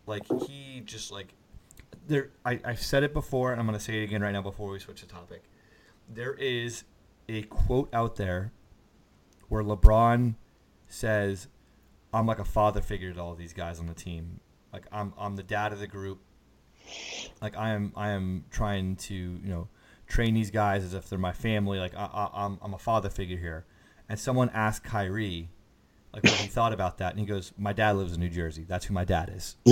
Like 0.07 0.25
he 0.47 0.83
just 0.85 1.11
like 1.11 1.35
there. 2.07 2.31
I 2.45 2.61
I've 2.65 2.81
said 2.81 3.03
it 3.03 3.13
before, 3.13 3.51
and 3.51 3.61
I'm 3.61 3.67
gonna 3.67 3.81
say 3.81 4.01
it 4.01 4.05
again 4.05 4.23
right 4.23 4.31
now 4.31 4.43
before 4.43 4.71
we 4.71 4.79
switch 4.79 5.01
the 5.01 5.07
topic. 5.07 5.43
There 6.09 6.35
is 6.35 6.85
a 7.29 7.43
quote 7.43 7.93
out 7.93 8.15
there 8.17 8.53
where 9.49 9.65
LeBron 9.65 10.37
says, 10.87 11.49
"I'm 12.15 12.27
like 12.27 12.39
a 12.39 12.45
father 12.45 12.81
figure 12.81 13.13
to 13.13 13.21
all 13.21 13.35
these 13.35 13.53
guys 13.53 13.81
on 13.81 13.87
the 13.87 13.95
team. 13.95 14.41
Like 14.73 14.87
I'm 14.93 15.13
I'm 15.19 15.35
the 15.35 15.43
dad 15.43 15.73
of 15.73 15.81
the 15.81 15.89
group. 15.89 16.21
Like 17.43 17.57
I 17.57 17.71
am 17.71 17.93
I 17.97 18.11
am 18.11 18.45
trying 18.51 18.95
to 18.97 19.15
you 19.15 19.49
know 19.49 19.69
train 20.07 20.35
these 20.35 20.51
guys 20.51 20.85
as 20.85 20.95
if 20.95 21.09
they're 21.09 21.19
my 21.19 21.33
family. 21.33 21.79
Like 21.79 21.95
I, 21.95 22.05
I, 22.05 22.45
I'm 22.45 22.59
I'm 22.63 22.75
a 22.75 22.79
father 22.79 23.11
figure 23.11 23.37
here." 23.37 23.65
And 24.09 24.19
someone 24.19 24.51
asked 24.55 24.85
Kyrie, 24.85 25.51
like 26.13 26.23
what 26.23 26.33
he 26.35 26.49
thought 26.49 26.73
about 26.73 26.99
that, 26.99 27.13
and 27.13 27.21
he 27.21 27.27
goes, 27.27 27.53
"My 27.59 27.73
dad 27.73 27.97
lives 27.97 28.13
in 28.13 28.21
New 28.21 28.29
Jersey. 28.29 28.65
That's 28.67 28.87
who 28.87 28.95
my 28.95 29.05
dad 29.05 29.33
is." 29.35 29.57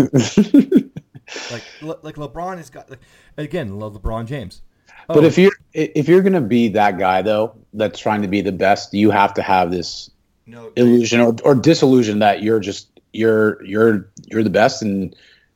like 1.50 1.62
Le- 1.82 1.98
like 2.02 2.16
LeBron 2.16 2.56
has 2.56 2.70
got 2.70 2.90
like 2.90 3.00
again 3.36 3.78
Le- 3.78 3.90
LeBron 3.90 4.26
James. 4.26 4.62
But 5.08 5.18
Oh, 5.18 5.22
if 5.24 5.38
um, 5.38 5.44
you're 5.44 5.52
if 5.72 6.08
you're 6.08 6.22
gonna 6.22 6.40
be 6.40 6.68
that 6.68 6.98
guy 6.98 7.22
though, 7.22 7.56
that's 7.72 7.98
trying 7.98 8.22
to 8.22 8.28
be 8.28 8.40
the 8.40 8.52
best, 8.52 8.94
you 8.94 9.10
have 9.10 9.34
to 9.34 9.42
have 9.42 9.70
this 9.70 10.10
no 10.46 10.72
illusion 10.76 11.20
or, 11.20 11.34
or 11.44 11.54
disillusion 11.54 12.18
that 12.18 12.42
you're 12.42 12.60
just 12.60 12.88
you're 13.12 13.62
you're 13.64 14.10
you're 14.26 14.42
the 14.42 14.50
best 14.50 14.82
and 14.82 15.14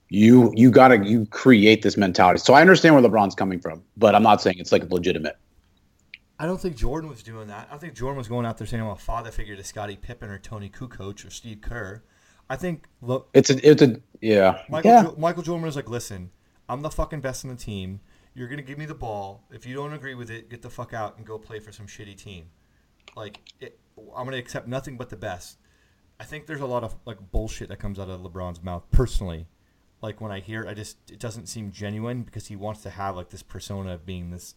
you 0.08 0.52
you 0.54 0.70
gotta 0.70 1.04
you 1.04 1.26
create 1.26 1.82
this 1.82 1.96
mentality. 1.96 2.38
So 2.38 2.54
I 2.54 2.60
understand 2.60 2.94
where 2.94 3.04
LeBron's 3.04 3.34
coming 3.34 3.60
from, 3.60 3.82
but 3.96 4.14
I'm 4.14 4.22
not 4.22 4.40
saying 4.40 4.56
it's 4.58 4.72
like 4.72 4.90
legitimate. 4.90 5.36
I 6.38 6.46
don't 6.46 6.60
think 6.60 6.76
Jordan 6.76 7.10
was 7.10 7.22
doing 7.22 7.48
that. 7.48 7.66
I 7.66 7.70
don't 7.72 7.80
think 7.80 7.94
Jordan 7.94 8.16
was 8.16 8.28
going 8.28 8.46
out 8.46 8.58
there 8.58 8.66
saying 8.66 8.82
I'm 8.82 8.88
a 8.90 8.96
father 8.96 9.30
figure 9.30 9.56
to 9.56 9.64
Scottie 9.64 9.96
Pippen 9.96 10.30
or 10.30 10.38
Toni 10.38 10.70
Kukoč 10.70 11.26
or 11.26 11.30
Steve 11.30 11.60
Kerr. 11.60 12.02
I 12.48 12.56
think 12.56 12.86
look, 13.02 13.28
It's 13.34 13.50
a 13.50 13.68
it's 13.68 13.82
a 13.82 14.00
yeah 14.20 14.62
Michael 14.68 14.90
yeah. 14.90 15.02
jo- 15.02 15.14
Michael 15.18 15.42
Jordan 15.42 15.66
was 15.66 15.76
like, 15.76 15.88
"Listen, 15.88 16.30
I'm 16.68 16.82
the 16.82 16.90
fucking 16.90 17.20
best 17.20 17.44
on 17.44 17.50
the 17.50 17.56
team. 17.56 18.00
You're 18.34 18.48
gonna 18.48 18.62
give 18.62 18.78
me 18.78 18.86
the 18.86 18.94
ball. 18.94 19.44
If 19.50 19.66
you 19.66 19.74
don't 19.74 19.92
agree 19.92 20.14
with 20.14 20.30
it, 20.30 20.48
get 20.48 20.62
the 20.62 20.70
fuck 20.70 20.94
out 20.94 21.18
and 21.18 21.26
go 21.26 21.38
play 21.38 21.58
for 21.58 21.72
some 21.72 21.86
shitty 21.86 22.16
team. 22.16 22.46
Like, 23.16 23.40
it, 23.60 23.78
I'm 24.16 24.24
gonna 24.24 24.38
accept 24.38 24.68
nothing 24.68 24.96
but 24.96 25.10
the 25.10 25.16
best." 25.16 25.58
I 26.20 26.24
think 26.24 26.46
there's 26.46 26.60
a 26.60 26.66
lot 26.66 26.82
of 26.82 26.96
like 27.04 27.18
bullshit 27.30 27.68
that 27.68 27.78
comes 27.78 27.98
out 27.98 28.08
of 28.08 28.20
LeBron's 28.20 28.62
mouth 28.62 28.84
personally. 28.90 29.46
Like 30.00 30.20
when 30.20 30.30
I 30.30 30.40
hear, 30.40 30.62
it, 30.64 30.68
I 30.68 30.74
just 30.74 30.96
it 31.10 31.18
doesn't 31.18 31.46
seem 31.46 31.72
genuine 31.72 32.22
because 32.22 32.46
he 32.46 32.56
wants 32.56 32.82
to 32.82 32.90
have 32.90 33.16
like 33.16 33.30
this 33.30 33.42
persona 33.42 33.94
of 33.94 34.06
being 34.06 34.30
this, 34.30 34.54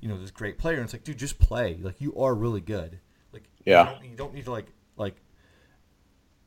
you 0.00 0.08
know, 0.08 0.18
this 0.20 0.30
great 0.30 0.58
player. 0.58 0.76
And 0.76 0.84
it's 0.84 0.92
like, 0.92 1.04
dude, 1.04 1.18
just 1.18 1.38
play. 1.38 1.78
Like 1.80 2.00
you 2.00 2.14
are 2.16 2.34
really 2.34 2.60
good. 2.60 3.00
Like 3.32 3.44
Yeah. 3.64 3.88
you 3.88 3.94
don't, 3.94 4.04
you 4.10 4.16
don't 4.16 4.34
need 4.34 4.44
to 4.44 4.50
like 4.52 4.66
like 4.96 5.16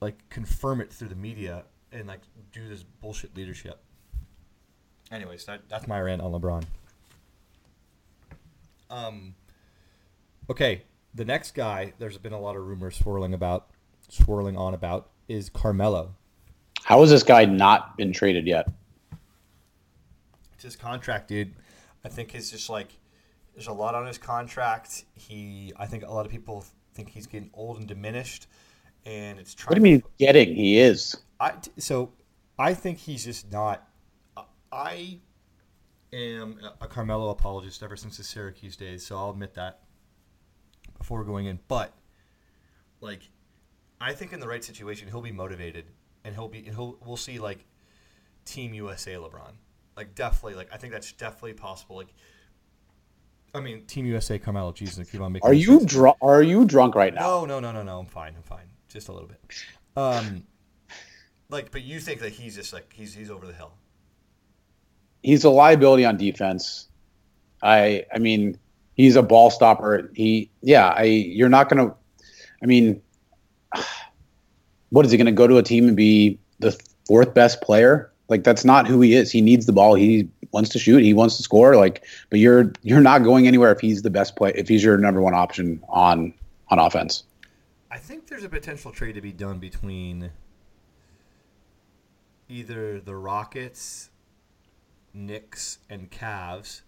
like 0.02 0.30
confirm 0.30 0.82
it 0.82 0.93
through 0.93 1.08
the 1.08 1.15
media 1.15 1.63
and 1.91 2.08
like 2.08 2.21
do 2.52 2.67
this 2.69 2.84
bullshit 2.84 3.36
leadership. 3.36 3.80
Anyways, 5.12 5.45
that, 5.45 5.62
that's 5.69 5.88
my 5.88 6.00
rant 6.00 6.21
on 6.21 6.32
LeBron. 6.32 6.63
Um. 8.89 9.36
Okay, 10.50 10.84
the 11.13 11.26
next 11.26 11.56
guy. 11.56 11.93
There's 11.97 12.17
been 12.17 12.34
a 12.34 12.39
lot 12.39 12.56
of 12.56 12.65
rumors 12.65 12.95
swirling 12.97 13.34
about, 13.34 13.67
swirling 14.10 14.56
on 14.58 14.73
about, 14.73 15.10
is 15.28 15.50
Carmelo. 15.50 16.15
How 16.88 17.02
has 17.02 17.10
this 17.10 17.23
guy 17.23 17.43
not 17.43 17.97
been 17.97 18.13
traded 18.13 18.47
yet? 18.47 18.71
It's 20.54 20.63
his 20.63 20.78
contract, 20.78 21.28
dude. 21.28 21.54
I 22.06 22.08
think 22.08 22.34
it's 22.34 22.50
just 22.50 22.69
like 22.69 22.88
there's 23.54 23.67
a 23.67 23.73
lot 23.73 23.93
on 23.93 24.08
his 24.08 24.17
contract. 24.17 25.04
He, 25.13 25.73
I 25.76 25.86
think 25.86 26.06
a 26.06 26.10
lot 26.10 26.26
of 26.26 26.32
people 26.32 26.63
think 26.93 27.10
he's 27.10 27.28
getting 27.28 27.50
old 27.54 27.78
and 27.78 27.88
diminished, 27.89 28.47
and 29.06 29.38
it's 29.38 29.54
trying. 29.54 29.71
What 29.71 29.84
do 29.84 29.89
you 29.89 29.95
mean 29.95 30.04
getting? 30.17 30.56
He 30.56 30.80
is. 30.80 31.17
I 31.41 31.56
so 31.78 32.13
I 32.58 32.73
think 32.73 33.00
he's 33.00 33.26
just 33.26 33.52
not. 33.52 33.86
I 34.71 35.19
am 36.13 36.58
a 36.80 36.88
Carmelo 36.88 37.32
apologist 37.32 37.84
ever 37.84 37.97
since 37.97 38.15
the 38.15 38.23
Syracuse 38.23 38.78
days, 38.78 39.06
so 39.06 39.17
I'll 39.17 39.32
admit 39.32 39.56
that 39.56 39.82
before 40.97 41.26
going 41.26 41.47
in. 41.47 41.60
But 41.67 41.91
like, 43.02 43.23
I 44.00 44.13
think 44.13 44.32
in 44.32 44.39
the 44.39 44.47
right 44.47 44.63
situation, 44.63 45.10
he'll 45.10 45.21
be 45.21 45.34
motivated, 45.34 45.88
and 46.28 46.36
he'll 46.36 46.48
be, 46.48 46.62
he'll 46.62 46.98
we'll 47.06 47.18
see 47.18 47.40
like 47.40 47.66
Team 48.46 48.74
USA 48.74 49.13
LeBron, 49.13 49.54
like 49.96 50.13
definitely, 50.13 50.56
like 50.56 50.70
I 50.72 50.78
think 50.78 50.94
that's 50.94 51.12
definitely 51.13 51.54
possible. 51.54 51.96
Like, 51.96 52.13
I 53.56 53.60
mean, 53.60 53.86
Team 53.86 54.06
USA 54.06 54.38
Carmelo, 54.38 54.72
Jesus, 54.72 55.10
keep 55.10 55.22
on 55.22 55.32
making. 55.32 55.50
Are 55.50 55.54
you 55.54 55.86
drunk? 55.86 56.18
Are 56.22 56.44
you 56.44 56.66
drunk 56.66 56.94
right 56.94 57.13
now? 57.13 57.22
No, 57.22 57.46
no, 57.46 57.60
no, 57.60 57.72
no, 57.72 57.82
no. 57.82 58.00
I'm 58.00 58.06
fine. 58.06 58.34
I'm 58.36 58.44
fine. 58.44 58.68
Just 58.90 59.08
a 59.08 59.12
little 59.12 59.28
bit. 59.28 59.40
Um, 59.96 60.44
like, 61.50 61.72
but 61.72 61.82
you 61.82 62.00
think 62.00 62.20
that 62.20 62.34
he's 62.34 62.56
just 62.56 62.74
like 62.74 62.94
he's 62.94 63.13
he's 63.13 63.32
over 63.32 63.48
the 63.48 63.54
hill 63.54 63.74
he's 65.28 65.44
a 65.44 65.50
liability 65.50 66.06
on 66.06 66.18
defense. 66.18 66.88
I 67.62 68.06
I 68.13 68.20
mean, 68.20 68.58
he's 68.96 69.16
a 69.16 69.24
ball 69.24 69.50
stopper. 69.50 70.12
He 70.16 70.52
yeah, 70.62 70.88
I 70.90 71.04
you're 71.04 71.50
not 71.50 71.70
going 71.70 71.88
to 71.88 71.96
I 72.62 72.66
mean, 72.66 73.02
what 74.89 75.06
is 75.06 75.12
he 75.12 75.17
going 75.17 75.26
to 75.26 75.32
go 75.32 75.47
to 75.47 75.58
a 75.58 75.63
team 75.63 75.88
and 75.88 75.95
be 75.95 76.39
the 76.60 76.78
fourth 77.06 77.34
best 77.34 77.62
player? 77.62 78.12
Like 78.30 78.43
that's 78.43 78.65
not 78.65 78.88
who 78.88 79.02
he 79.02 79.13
is. 79.13 79.32
He 79.32 79.41
needs 79.41 79.65
the 79.65 79.73
ball. 79.73 79.95
He 79.95 80.30
wants 80.52 80.69
to 80.71 80.80
shoot. 80.80 81.02
He 81.04 81.13
wants 81.13 81.38
to 81.38 81.43
score. 81.43 81.76
Like, 81.76 82.04
but 82.30 82.39
you're 82.39 82.73
you're 82.82 83.02
not 83.02 83.23
going 83.23 83.47
anywhere 83.47 83.71
if 83.71 83.80
he's 83.80 84.02
the 84.02 84.10
best 84.10 84.36
play. 84.36 84.52
If 84.56 84.67
he's 84.67 84.84
your 84.84 84.97
number 84.97 85.21
one 85.21 85.34
option 85.34 85.82
on 85.88 86.34
on 86.69 86.80
offense. 86.80 87.23
I 87.89 87.97
think 87.97 88.28
there's 88.28 88.43
a 88.43 88.50
potential 88.50 88.91
trade 88.91 89.15
to 89.15 89.21
be 89.21 89.32
done 89.32 89.60
between 89.60 90.32
either 92.50 93.00
the 93.00 93.15
Rockets 93.15 94.10
Knicks 95.13 95.80
and 95.89 96.12
Cavs, 96.12 96.82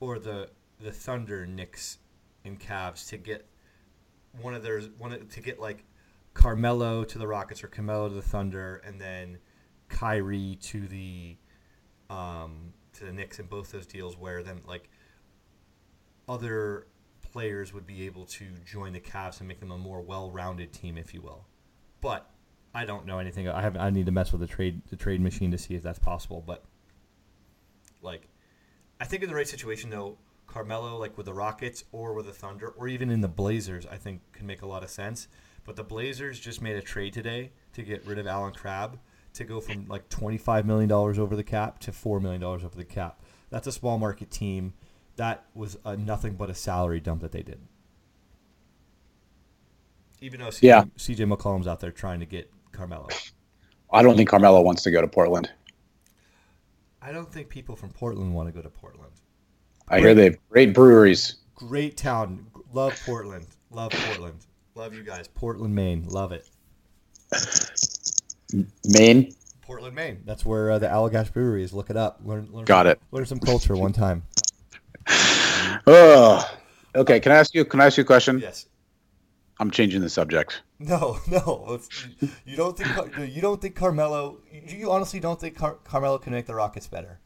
or 0.00 0.18
the 0.18 0.48
the 0.80 0.90
Thunder 0.90 1.46
Knicks 1.46 1.98
and 2.44 2.58
Cavs 2.58 3.08
to 3.10 3.18
get 3.18 3.46
one 4.40 4.54
of 4.54 4.62
their 4.62 4.80
one 4.98 5.26
to 5.26 5.40
get 5.40 5.60
like 5.60 5.84
Carmelo 6.36 7.02
to 7.02 7.18
the 7.18 7.26
Rockets 7.26 7.64
or 7.64 7.68
Carmelo 7.68 8.10
to 8.10 8.14
the 8.14 8.20
Thunder, 8.20 8.82
and 8.84 9.00
then 9.00 9.38
Kyrie 9.88 10.58
to 10.60 10.86
the 10.86 11.38
um, 12.10 12.74
to 12.92 13.06
the 13.06 13.12
Knicks 13.12 13.38
in 13.38 13.46
both 13.46 13.72
those 13.72 13.86
deals, 13.86 14.18
where 14.18 14.42
then 14.42 14.60
like 14.66 14.90
other 16.28 16.88
players 17.22 17.72
would 17.72 17.86
be 17.86 18.04
able 18.04 18.26
to 18.26 18.44
join 18.66 18.92
the 18.92 19.00
Cavs 19.00 19.38
and 19.40 19.48
make 19.48 19.60
them 19.60 19.70
a 19.70 19.78
more 19.78 20.02
well-rounded 20.02 20.74
team, 20.74 20.98
if 20.98 21.14
you 21.14 21.22
will. 21.22 21.46
But 22.02 22.30
I 22.74 22.84
don't 22.84 23.06
know 23.06 23.18
anything. 23.18 23.48
I 23.48 23.62
have 23.62 23.74
I 23.78 23.88
need 23.88 24.04
to 24.04 24.12
mess 24.12 24.30
with 24.30 24.42
the 24.42 24.46
trade 24.46 24.82
the 24.90 24.96
trade 24.96 25.22
machine 25.22 25.50
to 25.52 25.58
see 25.58 25.74
if 25.74 25.82
that's 25.82 25.98
possible, 25.98 26.44
but. 26.46 26.64
Like, 28.02 28.28
I 29.00 29.04
think 29.04 29.22
in 29.22 29.28
the 29.28 29.34
right 29.34 29.48
situation 29.48 29.88
though, 29.88 30.18
Carmelo 30.46 30.98
like 30.98 31.16
with 31.16 31.26
the 31.26 31.32
Rockets 31.32 31.82
or 31.92 32.12
with 32.12 32.26
the 32.26 32.32
Thunder 32.32 32.68
or 32.68 32.88
even 32.88 33.10
in 33.10 33.22
the 33.22 33.28
Blazers, 33.28 33.86
I 33.86 33.96
think 33.96 34.20
can 34.32 34.46
make 34.46 34.60
a 34.60 34.66
lot 34.66 34.84
of 34.84 34.90
sense. 34.90 35.28
But 35.66 35.76
the 35.76 35.84
Blazers 35.84 36.38
just 36.38 36.62
made 36.62 36.76
a 36.76 36.82
trade 36.82 37.12
today 37.12 37.50
to 37.74 37.82
get 37.82 38.06
rid 38.06 38.18
of 38.18 38.26
Allen 38.26 38.52
Crabbe 38.54 38.98
to 39.34 39.44
go 39.44 39.60
from 39.60 39.86
like 39.88 40.08
twenty 40.08 40.38
five 40.38 40.64
million 40.64 40.88
dollars 40.88 41.18
over 41.18 41.36
the 41.36 41.44
cap 41.44 41.80
to 41.80 41.92
four 41.92 42.20
million 42.20 42.40
dollars 42.40 42.64
over 42.64 42.76
the 42.76 42.84
cap. 42.84 43.20
That's 43.50 43.66
a 43.66 43.72
small 43.72 43.98
market 43.98 44.30
team. 44.30 44.74
That 45.16 45.44
was 45.54 45.76
a, 45.84 45.96
nothing 45.96 46.34
but 46.34 46.50
a 46.50 46.54
salary 46.54 47.00
dump 47.00 47.22
that 47.22 47.32
they 47.32 47.42
did. 47.42 47.58
Even 50.20 50.40
though 50.40 50.48
CJ, 50.48 50.62
yeah. 50.62 50.84
CJ 50.96 51.30
McCollum's 51.30 51.66
out 51.66 51.80
there 51.80 51.90
trying 51.90 52.20
to 52.20 52.26
get 52.26 52.50
Carmelo. 52.72 53.08
I 53.90 54.02
don't 54.02 54.16
think 54.16 54.28
Carmelo 54.28 54.62
wants 54.62 54.82
to 54.84 54.90
go 54.90 55.00
to 55.00 55.08
Portland. 55.08 55.50
I 57.02 57.12
don't 57.12 57.30
think 57.30 57.48
people 57.48 57.76
from 57.76 57.90
Portland 57.90 58.34
want 58.34 58.48
to 58.48 58.52
go 58.52 58.62
to 58.62 58.70
Portland. 58.70 59.12
I 59.88 60.00
hear 60.00 60.14
they 60.14 60.24
have 60.24 60.48
great 60.48 60.74
breweries. 60.74 61.36
Great 61.54 61.96
town. 61.96 62.46
Love 62.72 63.00
Portland. 63.04 63.46
Love 63.70 63.92
Portland. 63.92 64.44
Love 64.76 64.92
you 64.92 65.02
guys. 65.02 65.26
Portland, 65.26 65.74
Maine. 65.74 66.04
Love 66.06 66.32
it. 66.32 66.48
Maine? 68.84 69.34
Portland, 69.62 69.96
Maine. 69.96 70.20
That's 70.26 70.44
where 70.44 70.70
uh, 70.72 70.78
the 70.78 70.86
Allagash 70.86 71.32
Brewery 71.32 71.64
is. 71.64 71.72
Look 71.72 71.88
it 71.88 71.96
up. 71.96 72.20
Learn, 72.22 72.46
learn 72.52 72.66
Got 72.66 72.84
some, 72.84 72.92
it. 72.92 73.00
Learn 73.10 73.24
some 73.24 73.40
culture 73.40 73.74
one 73.74 73.94
time. 73.94 74.24
oh. 75.08 76.46
Okay, 76.94 77.20
can 77.20 77.32
I 77.32 77.36
ask 77.36 77.54
you 77.54 77.64
can 77.64 77.80
I 77.80 77.86
ask 77.86 77.96
you 77.96 78.02
a 78.02 78.06
question? 78.06 78.38
Yes. 78.38 78.66
I'm 79.58 79.70
changing 79.70 80.02
the 80.02 80.10
subject. 80.10 80.60
No, 80.78 81.18
no. 81.28 81.80
you 82.44 82.56
don't 82.56 82.76
think 82.76 83.34
you 83.34 83.40
don't 83.40 83.60
think 83.60 83.74
Carmelo? 83.76 84.40
You 84.52 84.90
honestly 84.90 85.20
don't 85.20 85.40
think 85.40 85.56
Car- 85.56 85.78
Carmelo 85.84 86.18
can 86.18 86.34
make 86.34 86.44
the 86.44 86.54
Rockets 86.54 86.86
better? 86.86 87.20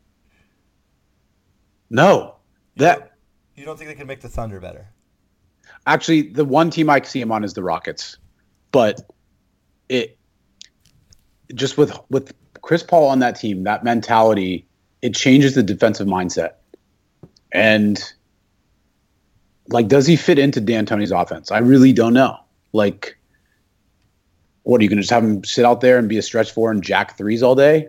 No, 1.91 2.37
that 2.77 2.95
you 2.95 3.01
don't, 3.01 3.11
you 3.57 3.65
don't 3.65 3.77
think 3.77 3.91
they 3.91 3.97
can 3.97 4.07
make 4.07 4.21
the 4.21 4.29
Thunder 4.29 4.61
better? 4.61 4.93
Actually, 5.87 6.23
the 6.23 6.45
one 6.45 6.71
team 6.71 6.91
I 6.91 7.01
see 7.03 7.21
him 7.21 7.33
on 7.33 7.43
is 7.43 7.55
the 7.55 7.63
Rockets, 7.63 8.19
but 8.71 9.11
it 9.89 10.19
just 11.55 11.79
with 11.79 11.99
with 12.11 12.35
Chris 12.61 12.83
Paul 12.83 13.09
on 13.09 13.21
that 13.21 13.37
team, 13.37 13.65
that 13.65 13.83
mentality, 13.83 14.67
it 15.03 15.15
changes 15.15 15.55
the 15.55 15.63
defensive 15.63 16.07
mindset, 16.07 16.53
and 17.53 18.03
like, 19.69 19.89
does 19.89 20.07
he 20.07 20.17
fit 20.17 20.39
into 20.39 20.61
D'Antoni's 20.61 21.13
offense? 21.13 21.51
I 21.51 21.59
really 21.59 21.93
don't 21.93 22.13
know. 22.13 22.39
Like, 22.73 23.17
what 24.65 24.81
are 24.81 24.85
you 24.85 24.91
going 24.91 24.99
to 24.99 25.03
just 25.03 25.13
have 25.13 25.25
him 25.25 25.45
sit 25.45 25.65
out 25.65 25.81
there 25.81 25.99
and 25.99 26.09
be 26.09 26.19
a 26.19 26.23
stretch 26.23 26.51
four 26.51 26.71
and 26.71 26.83
jack 26.83 27.17
threes 27.17 27.43
all 27.43 27.55
day? 27.55 27.89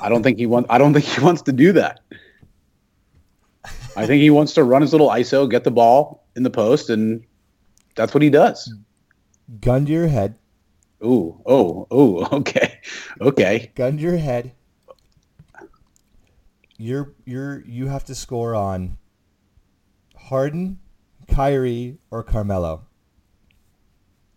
I 0.00 0.08
don't 0.08 0.22
think 0.22 0.38
he 0.38 0.46
wants. 0.46 0.68
I 0.70 0.78
don't 0.78 0.94
think 0.94 1.04
he 1.04 1.20
wants 1.20 1.42
to 1.42 1.52
do 1.52 1.72
that. 1.72 2.00
I 3.94 4.06
think 4.06 4.22
he 4.22 4.30
wants 4.30 4.54
to 4.54 4.64
run 4.64 4.80
his 4.80 4.92
little 4.92 5.10
ISO, 5.10 5.50
get 5.50 5.64
the 5.64 5.70
ball 5.70 6.21
in 6.36 6.42
the 6.42 6.50
post, 6.50 6.90
and 6.90 7.24
that's 7.94 8.14
what 8.14 8.22
he 8.22 8.30
does. 8.30 8.72
Gun 9.60 9.86
to 9.86 9.92
your 9.92 10.08
head. 10.08 10.36
Ooh, 11.04 11.40
oh, 11.46 11.86
oh, 11.90 12.28
okay, 12.38 12.80
okay. 13.20 13.72
Gun 13.74 13.96
to 13.96 14.02
your 14.02 14.16
head. 14.16 14.52
You're 16.78 17.12
you're 17.24 17.62
you 17.66 17.86
have 17.86 18.04
to 18.06 18.14
score 18.14 18.54
on 18.54 18.98
Harden, 20.16 20.78
Kyrie, 21.28 21.98
or 22.10 22.22
Carmelo, 22.22 22.86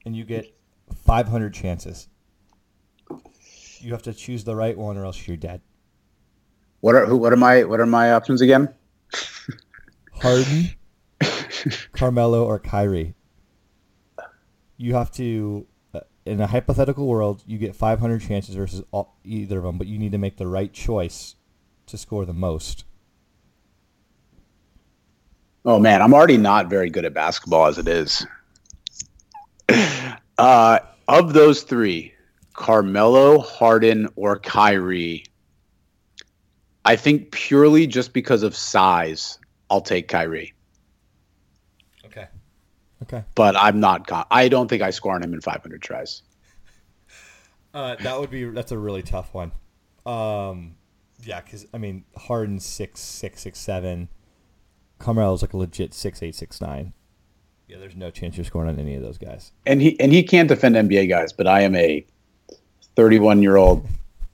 and 0.05 0.15
you 0.15 0.25
get 0.25 0.55
500 1.05 1.53
chances. 1.53 2.07
You 3.79 3.91
have 3.91 4.03
to 4.03 4.13
choose 4.13 4.43
the 4.43 4.55
right 4.55 4.77
one, 4.77 4.97
or 4.97 5.05
else 5.05 5.27
you're 5.27 5.37
dead. 5.37 5.61
What 6.81 6.95
are 6.95 7.05
who, 7.05 7.17
what 7.17 7.33
are 7.33 7.37
my 7.37 7.63
what 7.63 7.79
are 7.79 7.85
my 7.85 8.13
options 8.13 8.41
again? 8.41 8.73
Harden, 10.13 10.69
Carmelo, 11.93 12.45
or 12.45 12.59
Kyrie. 12.59 13.15
You 14.77 14.93
have 14.95 15.11
to, 15.13 15.67
uh, 15.93 16.01
in 16.25 16.41
a 16.41 16.47
hypothetical 16.47 17.07
world, 17.07 17.43
you 17.45 17.57
get 17.57 17.75
500 17.75 18.21
chances 18.21 18.55
versus 18.55 18.83
all, 18.91 19.17
either 19.23 19.57
of 19.57 19.63
them, 19.63 19.77
but 19.77 19.87
you 19.87 19.97
need 19.97 20.11
to 20.11 20.17
make 20.17 20.37
the 20.37 20.47
right 20.47 20.71
choice 20.71 21.35
to 21.87 21.97
score 21.97 22.25
the 22.25 22.33
most. 22.33 22.83
Oh 25.63 25.79
man, 25.79 26.01
I'm 26.01 26.13
already 26.13 26.37
not 26.37 26.69
very 26.69 26.89
good 26.89 27.05
at 27.05 27.13
basketball 27.13 27.67
as 27.67 27.77
it 27.77 27.87
is. 27.87 28.25
Uh, 30.37 30.79
of 31.07 31.31
those 31.31 31.63
three, 31.63 32.13
Carmelo, 32.51 33.39
Harden, 33.39 34.09
or 34.17 34.37
Kyrie, 34.37 35.23
I 36.83 36.97
think 36.97 37.31
purely 37.31 37.87
just 37.87 38.11
because 38.11 38.43
of 38.43 38.53
size, 38.53 39.39
I'll 39.69 39.79
take 39.79 40.09
Kyrie. 40.09 40.54
Okay. 43.03 43.23
But 43.35 43.55
I'm 43.57 43.79
not. 43.79 44.09
I 44.31 44.47
don't 44.47 44.67
think 44.67 44.81
I 44.81 44.89
score 44.89 45.13
on 45.15 45.23
him 45.23 45.33
in 45.33 45.41
500 45.41 45.81
tries. 45.81 46.21
Uh, 47.73 47.95
that 47.95 48.19
would 48.19 48.29
be. 48.29 48.45
That's 48.45 48.71
a 48.71 48.77
really 48.77 49.03
tough 49.03 49.33
one. 49.33 49.51
Um, 50.05 50.75
yeah, 51.23 51.41
because 51.41 51.67
I 51.73 51.77
mean, 51.77 52.05
Harden 52.17 52.59
six 52.59 53.01
six 53.01 53.41
six 53.41 53.59
seven. 53.59 54.07
Carmelo's 54.97 55.41
like 55.41 55.53
a 55.53 55.57
legit 55.57 55.93
six 55.93 56.23
eight 56.23 56.35
six 56.35 56.61
nine. 56.61 56.93
Yeah, 57.67 57.77
there's 57.77 57.95
no 57.95 58.11
chance 58.11 58.37
you're 58.37 58.45
scoring 58.45 58.69
on 58.69 58.79
any 58.79 58.95
of 58.95 59.01
those 59.01 59.17
guys. 59.17 59.51
And 59.65 59.81
he 59.81 59.99
and 59.99 60.11
he 60.13 60.23
can't 60.23 60.47
defend 60.47 60.75
NBA 60.75 61.09
guys, 61.09 61.33
but 61.33 61.47
I 61.47 61.61
am 61.61 61.75
a 61.75 62.05
31 62.95 63.41
year 63.41 63.57
old, 63.57 63.85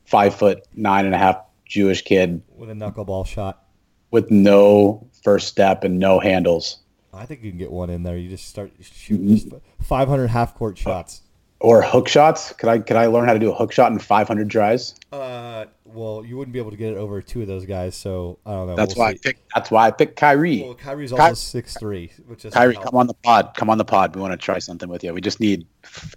five 0.05 0.35
foot 0.35 0.63
nine 0.75 1.05
and 1.05 1.15
a 1.15 1.17
half 1.17 1.37
Jewish 1.65 2.03
kid 2.03 2.41
with 2.55 2.69
a 2.69 2.73
knuckleball 2.73 3.25
shot, 3.25 3.63
with 4.11 4.29
no 4.29 5.07
first 5.23 5.47
step 5.47 5.83
and 5.83 5.97
no 5.97 6.19
handles. 6.19 6.79
I 7.13 7.25
think 7.25 7.43
you 7.43 7.51
can 7.51 7.57
get 7.57 7.71
one 7.71 7.89
in 7.89 8.03
there. 8.03 8.17
You 8.17 8.29
just 8.29 8.47
start 8.47 8.71
shooting 8.81 9.61
500 9.81 10.27
half 10.27 10.55
court 10.55 10.77
shots. 10.77 11.21
Or 11.59 11.83
hook 11.83 12.07
shots? 12.07 12.53
Could 12.53 12.69
I 12.69 12.79
could 12.79 12.97
I 12.97 13.05
learn 13.05 13.27
how 13.27 13.33
to 13.33 13.39
do 13.39 13.51
a 13.51 13.53
hook 13.53 13.71
shot 13.71 13.91
in 13.91 13.99
500 13.99 14.49
tries? 14.49 14.95
Uh, 15.11 15.65
well, 15.85 16.25
you 16.25 16.35
wouldn't 16.35 16.53
be 16.53 16.59
able 16.59 16.71
to 16.71 16.77
get 16.77 16.91
it 16.93 16.97
over 16.97 17.21
two 17.21 17.41
of 17.41 17.47
those 17.47 17.65
guys, 17.65 17.95
so 17.95 18.39
I 18.47 18.51
don't 18.53 18.67
know. 18.67 18.75
That's 18.75 18.95
We'll 18.95 19.05
why 19.05 19.11
I 19.11 19.17
picked. 19.21 19.43
That's 19.53 19.69
why 19.69 19.85
I 19.85 19.91
picked 19.91 20.15
Kyrie. 20.15 20.63
Well, 20.63 20.73
Kyrie's 20.73 21.11
Ky- 21.11 21.19
also 21.19 21.33
six 21.35 21.77
three, 21.77 22.11
which 22.25 22.45
is 22.45 22.53
Kyrie, 22.55 22.73
come 22.73 22.95
on 22.95 23.05
the 23.05 23.13
pod. 23.13 23.53
Come 23.55 23.69
on 23.69 23.77
the 23.77 23.85
pod. 23.85 24.15
We 24.15 24.21
want 24.21 24.31
to 24.31 24.37
try 24.37 24.57
something 24.57 24.89
with 24.89 25.03
you. 25.03 25.13
We 25.13 25.21
just 25.21 25.39
need 25.39 25.67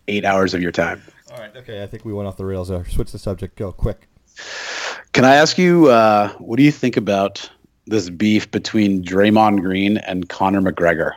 eight 0.08 0.24
hours 0.24 0.54
of 0.54 0.62
your 0.62 0.72
time. 0.72 1.02
All 1.30 1.38
right, 1.38 1.54
okay. 1.54 1.82
I 1.82 1.86
think 1.88 2.06
we 2.06 2.14
went 2.14 2.26
off 2.26 2.38
the 2.38 2.46
rails 2.46 2.68
there. 2.68 2.84
Switch 2.86 3.12
the 3.12 3.18
subject. 3.18 3.56
Go 3.56 3.70
quick. 3.70 4.08
Can 5.12 5.26
I 5.26 5.34
ask 5.34 5.58
you, 5.58 5.88
uh, 5.88 6.30
what 6.38 6.56
do 6.56 6.62
you 6.62 6.72
think 6.72 6.96
about 6.96 7.50
this 7.86 8.10
beef 8.10 8.50
between 8.50 9.04
Draymond 9.04 9.60
Green 9.60 9.98
and 9.98 10.28
Conor 10.28 10.60
McGregor? 10.60 11.12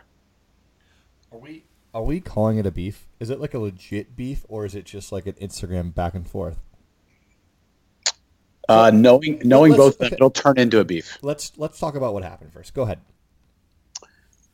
Are 1.31 1.39
we 1.39 1.63
are 1.93 2.03
we 2.03 2.19
calling 2.19 2.57
it 2.57 2.65
a 2.65 2.71
beef? 2.71 3.07
Is 3.19 3.29
it 3.29 3.39
like 3.39 3.53
a 3.53 3.59
legit 3.59 4.15
beef, 4.15 4.45
or 4.47 4.65
is 4.65 4.75
it 4.75 4.85
just 4.85 5.11
like 5.11 5.25
an 5.25 5.33
Instagram 5.33 5.93
back 5.93 6.13
and 6.13 6.27
forth? 6.27 6.59
Uh, 8.69 8.91
knowing 8.93 9.41
knowing 9.43 9.71
let's- 9.71 9.79
both, 9.79 9.93
of 9.93 9.99
them, 9.99 10.05
okay. 10.07 10.15
it'll 10.15 10.29
turn 10.29 10.57
into 10.57 10.79
a 10.79 10.85
beef. 10.85 11.17
Let's 11.21 11.53
let's 11.57 11.79
talk 11.79 11.95
about 11.95 12.13
what 12.13 12.23
happened 12.23 12.51
first. 12.51 12.73
Go 12.73 12.83
ahead. 12.83 12.99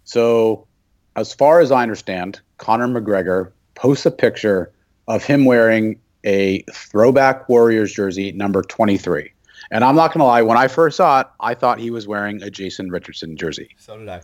So, 0.04 0.68
as 1.16 1.34
far 1.34 1.62
as 1.62 1.72
I 1.72 1.82
understand, 1.82 2.42
Conor 2.58 2.88
McGregor 2.88 3.52
posts 3.76 4.06
a 4.06 4.12
picture 4.12 4.72
of 5.08 5.24
him 5.24 5.46
wearing 5.46 6.00
a 6.24 6.64
throwback 6.72 7.50
Warriors 7.50 7.94
jersey, 7.94 8.32
number 8.32 8.62
23. 8.62 9.32
And 9.72 9.84
I'm 9.84 9.96
not 9.96 10.10
going 10.14 10.20
to 10.20 10.26
lie, 10.26 10.42
when 10.42 10.58
I 10.58 10.68
first 10.68 10.98
saw 10.98 11.22
it, 11.22 11.28
I 11.40 11.54
thought 11.54 11.80
he 11.80 11.90
was 11.92 12.08
wearing 12.08 12.42
a 12.44 12.50
Jason 12.50 12.90
Richardson 12.90 13.36
jersey. 13.38 13.70
So 13.78 13.98
did 13.98 14.10
I. 14.10 14.22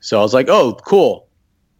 So 0.00 0.18
I 0.18 0.22
was 0.22 0.34
like, 0.34 0.48
oh, 0.48 0.74
cool. 0.84 1.28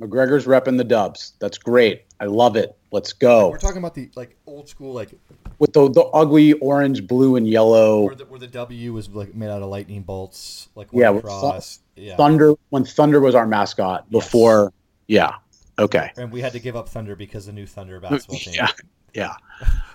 McGregor's 0.01 0.47
repping 0.47 0.79
the 0.79 0.85
dubs. 0.85 1.35
That's 1.41 1.59
great. 1.59 2.05
I 2.21 2.25
love 2.25 2.57
it. 2.57 2.77
Let's 2.93 3.13
go. 3.13 3.51
We're 3.51 3.59
talking 3.59 3.79
about 3.79 3.95
the 3.95 4.11
like 4.17 4.37
old 4.47 4.69
school, 4.69 4.93
like 4.93 5.11
With 5.59 5.73
the, 5.73 5.91
the 5.91 6.03
ugly 6.03 6.55
orange, 6.55 7.07
blue, 7.07 7.37
and 7.37 7.49
yellow 7.49 8.05
where 8.05 8.15
the, 8.15 8.25
where 8.25 8.39
the 8.39 8.47
W 8.47 8.93
was 8.93 9.09
like 9.11 9.35
made 9.35 9.49
out 9.49 9.63
of 9.63 9.69
lightning 9.69 10.03
bolts, 10.03 10.69
like 10.75 10.89
Yeah, 10.93 11.11
one 11.11 11.17
with 11.17 11.25
across. 11.25 11.81
Yeah, 11.97 12.17
Thunder, 12.17 12.55
when 12.71 12.85
Thunder 12.85 13.21
was 13.21 13.35
our 13.35 13.47
mascot 13.47 14.11
before. 14.11 14.73
Yeah. 15.07 15.35
Okay. 15.79 16.11
and 16.19 16.31
we 16.31 16.43
had 16.43 16.53
to 16.53 16.59
give 16.59 16.77
up 16.77 16.89
Thunder 16.91 17.17
because 17.17 17.47
the 17.47 17.53
new 17.53 17.67
Thunder 17.67 17.99
basketball 18.01 18.39
team. 18.39 18.55
Yeah. 18.55 18.69
Yeah. 19.15 19.35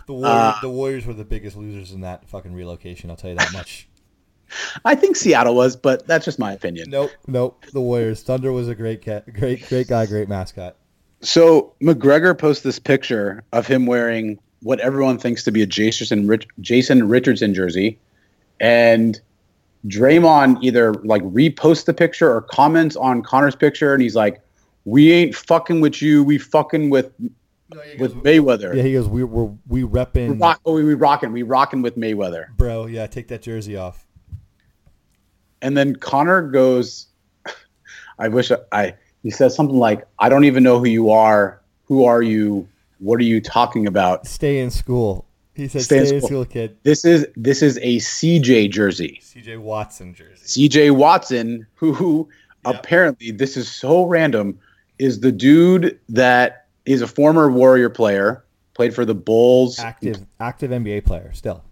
The 0.07 0.13
Warriors, 0.13 0.29
Uh, 0.29 0.55
the 0.61 0.69
Warriors 0.69 1.05
were 1.05 1.13
the 1.13 1.25
biggest 1.25 1.57
losers 1.57 1.91
in 1.91 2.01
that 2.01 2.27
fucking 2.29 2.53
relocation. 2.53 3.09
I'll 3.09 3.15
tell 3.15 3.31
you 3.31 3.37
that 3.37 3.53
much. 3.53 3.87
I 4.85 4.93
think 4.95 5.15
Seattle 5.15 5.55
was, 5.55 5.75
but 5.75 6.05
that's 6.05 6.23
just 6.25 6.37
my 6.37 6.53
opinion. 6.53 6.89
nope, 6.89 7.11
nope. 7.27 7.65
The 7.73 7.81
Warriors. 7.81 8.21
Thunder 8.21 8.51
was 8.51 8.67
a 8.67 8.75
great 8.75 9.01
cat, 9.01 9.31
great, 9.33 9.67
great 9.67 9.87
guy, 9.87 10.05
great 10.05 10.29
mascot. 10.29 10.75
So 11.21 11.73
McGregor 11.81 12.37
posts 12.37 12.61
this 12.63 12.77
picture 12.77 13.43
of 13.53 13.65
him 13.65 13.87
wearing 13.87 14.37
what 14.61 14.79
everyone 14.79 15.17
thinks 15.17 15.43
to 15.45 15.51
be 15.51 15.63
a 15.63 15.65
Jason 15.65 16.27
Rich- 16.27 16.47
Jason 16.61 17.07
Richardson 17.07 17.53
jersey, 17.55 17.97
and 18.59 19.19
Draymond 19.87 20.59
either 20.63 20.93
like 21.03 21.21
reposts 21.23 21.85
the 21.85 21.93
picture 21.93 22.31
or 22.31 22.41
comments 22.41 22.95
on 22.95 23.21
Conor's 23.23 23.55
picture, 23.55 23.93
and 23.93 24.01
he's 24.01 24.15
like, 24.15 24.41
"We 24.85 25.11
ain't 25.11 25.35
fucking 25.35 25.81
with 25.81 26.01
you. 26.01 26.23
We 26.23 26.37
fucking 26.37 26.89
with 26.91 27.11
with 27.99 28.15
Mayweather. 28.15 28.75
Yeah, 28.75 28.83
he 28.83 28.93
goes. 28.93 29.07
We 29.07 29.23
were 29.23 29.45
we 29.67 29.83
we 29.83 29.89
repping, 29.89 30.39
rock, 30.41 30.59
oh, 30.65 30.73
we 30.73 30.93
rocking. 30.93 31.31
We 31.31 31.43
rocking 31.43 31.81
with 31.81 31.95
Mayweather." 31.97 32.55
bro. 32.57 32.85
Yeah, 32.87 33.07
take 33.07 33.27
that 33.29 33.41
jersey 33.41 33.75
off. 33.75 34.05
And 35.61 35.75
then 35.77 35.95
Conor 35.95 36.41
goes, 36.43 37.07
"I 38.19 38.27
wish 38.27 38.51
I." 38.51 38.57
I 38.71 38.95
he 39.23 39.31
says 39.31 39.55
something 39.55 39.77
like, 39.77 40.05
"I 40.19 40.29
don't 40.29 40.45
even 40.45 40.63
know 40.63 40.77
who 40.79 40.85
you 40.87 41.09
are. 41.11 41.61
Who 41.85 42.05
are 42.05 42.21
you? 42.21 42.67
What 42.99 43.19
are 43.19 43.23
you 43.23 43.41
talking 43.41 43.87
about?" 43.87 44.27
Stay 44.27 44.59
in 44.59 44.69
school. 44.69 45.25
He 45.55 45.67
said, 45.67 45.83
Stay 45.83 46.05
"Stay, 46.05 46.09
in 46.09 46.15
in 46.15 46.21
school. 46.21 46.27
school, 46.27 46.45
kid." 46.45 46.77
This 46.83 47.05
is 47.05 47.25
this 47.35 47.61
is 47.61 47.77
a 47.77 47.97
CJ 47.97 48.69
jersey. 48.71 49.19
C.J. 49.21 49.57
Watson 49.57 50.13
jersey. 50.13 50.67
CJ 50.69 50.91
Watson, 50.95 51.65
who, 51.75 51.93
who 51.93 52.29
Yeah. 52.65 52.71
apparently 52.77 53.31
this 53.31 53.55
is 53.57 53.71
so 53.71 54.03
random, 54.05 54.59
is 54.99 55.21
the 55.21 55.31
dude 55.31 55.99
that 56.09 56.64
is 56.85 57.01
a 57.01 57.07
former 57.07 57.49
Warrior 57.49 57.89
player, 57.89 58.45
played 58.73 58.93
for 58.93 59.05
the 59.05 59.15
Bulls. 59.15 59.79
Active, 59.79 60.25
active 60.39 60.71
NBA 60.71 61.05
player 61.05 61.31
still. 61.33 61.63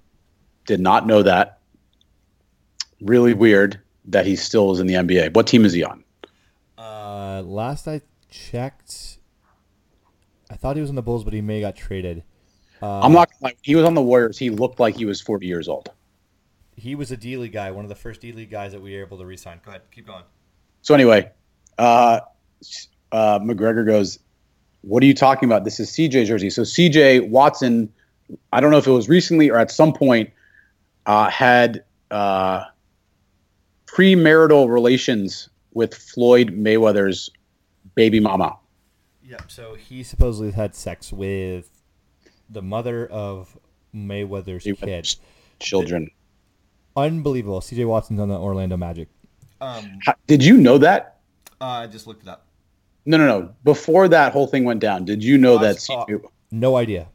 Did 0.65 0.79
not 0.79 1.05
know 1.05 1.23
that. 1.23 1.59
Really 3.01 3.33
weird 3.33 3.79
that 4.05 4.25
he 4.25 4.35
still 4.35 4.71
is 4.71 4.79
in 4.79 4.87
the 4.87 4.93
NBA. 4.95 5.33
What 5.33 5.47
team 5.47 5.65
is 5.65 5.73
he 5.73 5.83
on? 5.83 6.03
Uh, 6.77 7.41
last 7.45 7.87
I 7.87 8.01
checked, 8.29 9.17
I 10.49 10.55
thought 10.55 10.75
he 10.75 10.81
was 10.81 10.89
in 10.89 10.95
the 10.95 11.01
Bulls, 11.01 11.23
but 11.23 11.33
he 11.33 11.41
may 11.41 11.59
have 11.59 11.73
got 11.73 11.79
traded. 11.79 12.23
Uh, 12.81 12.99
I'm 13.01 13.13
not 13.13 13.29
like 13.41 13.57
he 13.61 13.75
was 13.75 13.85
on 13.85 13.93
the 13.93 14.01
Warriors. 14.01 14.37
He 14.37 14.49
looked 14.49 14.79
like 14.79 14.95
he 14.95 15.05
was 15.05 15.21
40 15.21 15.45
years 15.45 15.67
old. 15.67 15.89
He 16.75 16.95
was 16.95 17.11
a 17.11 17.17
D 17.17 17.37
League 17.37 17.53
guy, 17.53 17.71
one 17.71 17.85
of 17.85 17.89
the 17.89 17.95
first 17.95 18.19
D 18.19 18.31
League 18.31 18.49
guys 18.49 18.71
that 18.71 18.81
we 18.81 18.95
were 18.95 19.01
able 19.01 19.17
to 19.19 19.25
re-sign. 19.25 19.61
Go 19.63 19.71
ahead, 19.71 19.83
keep 19.91 20.07
going. 20.07 20.23
So 20.81 20.93
anyway, 20.93 21.31
uh, 21.77 22.19
uh, 23.11 23.39
McGregor 23.39 23.85
goes, 23.85 24.19
"What 24.83 25.03
are 25.03 25.05
you 25.05 25.13
talking 25.13 25.49
about? 25.49 25.63
This 25.63 25.79
is 25.79 25.89
CJ 25.89 26.25
jersey." 26.25 26.49
So 26.49 26.61
CJ 26.61 27.29
Watson, 27.29 27.91
I 28.51 28.61
don't 28.61 28.71
know 28.71 28.77
if 28.77 28.87
it 28.87 28.91
was 28.91 29.09
recently 29.09 29.49
or 29.49 29.57
at 29.57 29.71
some 29.71 29.91
point, 29.93 30.29
uh, 31.05 31.29
had 31.29 31.83
uh, 32.11 32.63
premarital 33.87 34.69
relations 34.69 35.49
with 35.73 35.93
Floyd 35.93 36.49
Mayweather's 36.49 37.29
baby 37.95 38.19
mama. 38.19 38.57
Yep. 39.23 39.51
So 39.51 39.75
he 39.75 40.03
supposedly 40.03 40.51
had 40.51 40.75
sex 40.75 41.11
with 41.11 41.69
the 42.49 42.61
mother 42.61 43.07
of 43.07 43.57
Mayweather's 43.95 44.63
kid. 44.79 45.15
Children. 45.59 46.09
Unbelievable. 46.95 47.61
CJ 47.61 47.87
Watson's 47.87 48.19
on 48.19 48.29
the 48.29 48.37
Orlando 48.37 48.77
Magic. 48.77 49.07
Um, 49.61 49.99
Ha- 50.05 50.15
Did 50.27 50.43
you 50.43 50.57
know 50.57 50.77
that? 50.77 51.21
I 51.61 51.87
just 51.87 52.05
looked 52.05 52.23
it 52.23 52.29
up. 52.29 52.45
No, 53.05 53.17
no, 53.17 53.27
no. 53.27 53.49
Before 53.63 54.07
that 54.07 54.31
whole 54.31 54.47
thing 54.47 54.63
went 54.63 54.79
down, 54.79 55.05
did 55.05 55.23
you 55.23 55.37
know 55.37 55.57
I 55.57 55.63
that? 55.63 55.81
saw- 55.81 56.05
CJ 56.05 56.23
No 56.51 56.77
idea. 56.77 57.07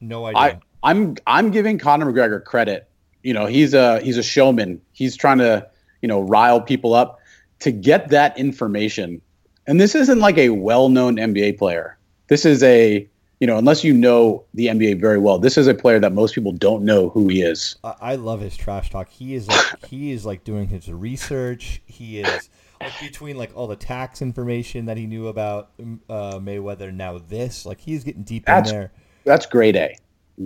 No 0.00 0.26
idea. 0.26 0.38
I 0.40 0.58
I'm 0.82 1.16
I'm 1.26 1.50
giving 1.50 1.78
Conor 1.78 2.12
McGregor 2.12 2.42
credit. 2.44 2.88
You 3.22 3.34
know, 3.34 3.46
he's 3.46 3.74
a 3.74 4.00
he's 4.00 4.16
a 4.16 4.22
showman. 4.22 4.80
He's 4.92 5.16
trying 5.16 5.38
to, 5.38 5.68
you 6.02 6.08
know, 6.08 6.20
rile 6.20 6.60
people 6.60 6.94
up 6.94 7.18
to 7.60 7.72
get 7.72 8.08
that 8.10 8.38
information. 8.38 9.20
And 9.66 9.80
this 9.80 9.94
isn't 9.94 10.20
like 10.20 10.38
a 10.38 10.50
well-known 10.50 11.16
NBA 11.16 11.58
player. 11.58 11.98
This 12.28 12.46
is 12.46 12.62
a, 12.62 13.06
you 13.40 13.46
know, 13.46 13.58
unless 13.58 13.84
you 13.84 13.92
know 13.92 14.44
the 14.54 14.66
NBA 14.66 15.00
very 15.00 15.18
well, 15.18 15.38
this 15.38 15.58
is 15.58 15.66
a 15.66 15.74
player 15.74 15.98
that 15.98 16.12
most 16.12 16.34
people 16.34 16.52
don't 16.52 16.84
know 16.84 17.10
who 17.10 17.28
he 17.28 17.42
is. 17.42 17.76
I, 17.84 17.94
I 18.00 18.14
love 18.14 18.40
his 18.40 18.56
trash 18.56 18.90
talk. 18.90 19.08
He 19.08 19.34
is 19.34 19.48
like 19.48 19.84
he 19.86 20.12
is 20.12 20.24
like 20.24 20.44
doing 20.44 20.68
his 20.68 20.90
research. 20.90 21.82
He 21.86 22.20
is 22.20 22.48
like 22.80 23.00
between 23.00 23.36
like 23.36 23.50
all 23.54 23.66
the 23.66 23.76
tax 23.76 24.22
information 24.22 24.86
that 24.86 24.96
he 24.96 25.06
knew 25.06 25.28
about 25.28 25.70
um, 25.80 26.00
uh, 26.08 26.38
Mayweather. 26.38 26.92
Now 26.92 27.18
this, 27.18 27.66
like 27.66 27.80
he's 27.80 28.04
getting 28.04 28.22
deep 28.22 28.46
That's- 28.46 28.70
in 28.70 28.78
there. 28.78 28.92
That's 29.24 29.46
grade 29.46 29.76
A. 29.76 29.94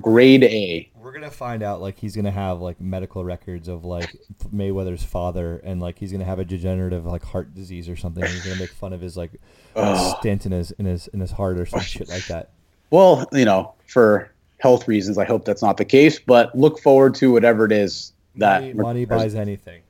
Grade 0.00 0.42
A. 0.44 0.90
We're 0.96 1.12
gonna 1.12 1.30
find 1.30 1.62
out 1.62 1.82
like 1.82 1.98
he's 1.98 2.16
gonna 2.16 2.30
have 2.30 2.60
like 2.60 2.80
medical 2.80 3.24
records 3.24 3.68
of 3.68 3.84
like 3.84 4.10
Mayweather's 4.52 5.04
father, 5.04 5.60
and 5.64 5.80
like 5.80 5.98
he's 5.98 6.10
gonna 6.10 6.24
have 6.24 6.38
a 6.38 6.44
degenerative 6.44 7.04
like 7.04 7.22
heart 7.22 7.54
disease 7.54 7.88
or 7.88 7.96
something. 7.96 8.24
And 8.24 8.32
he's 8.32 8.42
gonna 8.44 8.58
make 8.58 8.72
fun 8.72 8.94
of 8.94 9.02
his 9.02 9.16
like 9.16 9.32
Ugh. 9.76 10.16
stint 10.18 10.46
in 10.46 10.52
his 10.52 10.70
in 10.72 10.86
his 10.86 11.08
in 11.08 11.20
his 11.20 11.30
heart 11.30 11.58
or 11.58 11.66
some 11.66 11.80
shit 11.80 12.08
like 12.08 12.26
that. 12.26 12.50
Well, 12.90 13.26
you 13.32 13.44
know, 13.44 13.74
for 13.86 14.32
health 14.58 14.88
reasons, 14.88 15.18
I 15.18 15.24
hope 15.26 15.44
that's 15.44 15.62
not 15.62 15.76
the 15.76 15.84
case, 15.84 16.18
but 16.18 16.56
look 16.56 16.78
forward 16.80 17.14
to 17.16 17.30
whatever 17.30 17.66
it 17.66 17.72
is 17.72 18.12
that 18.36 18.62
money, 18.62 18.72
money 18.74 19.04
buys 19.04 19.34
anything. 19.34 19.82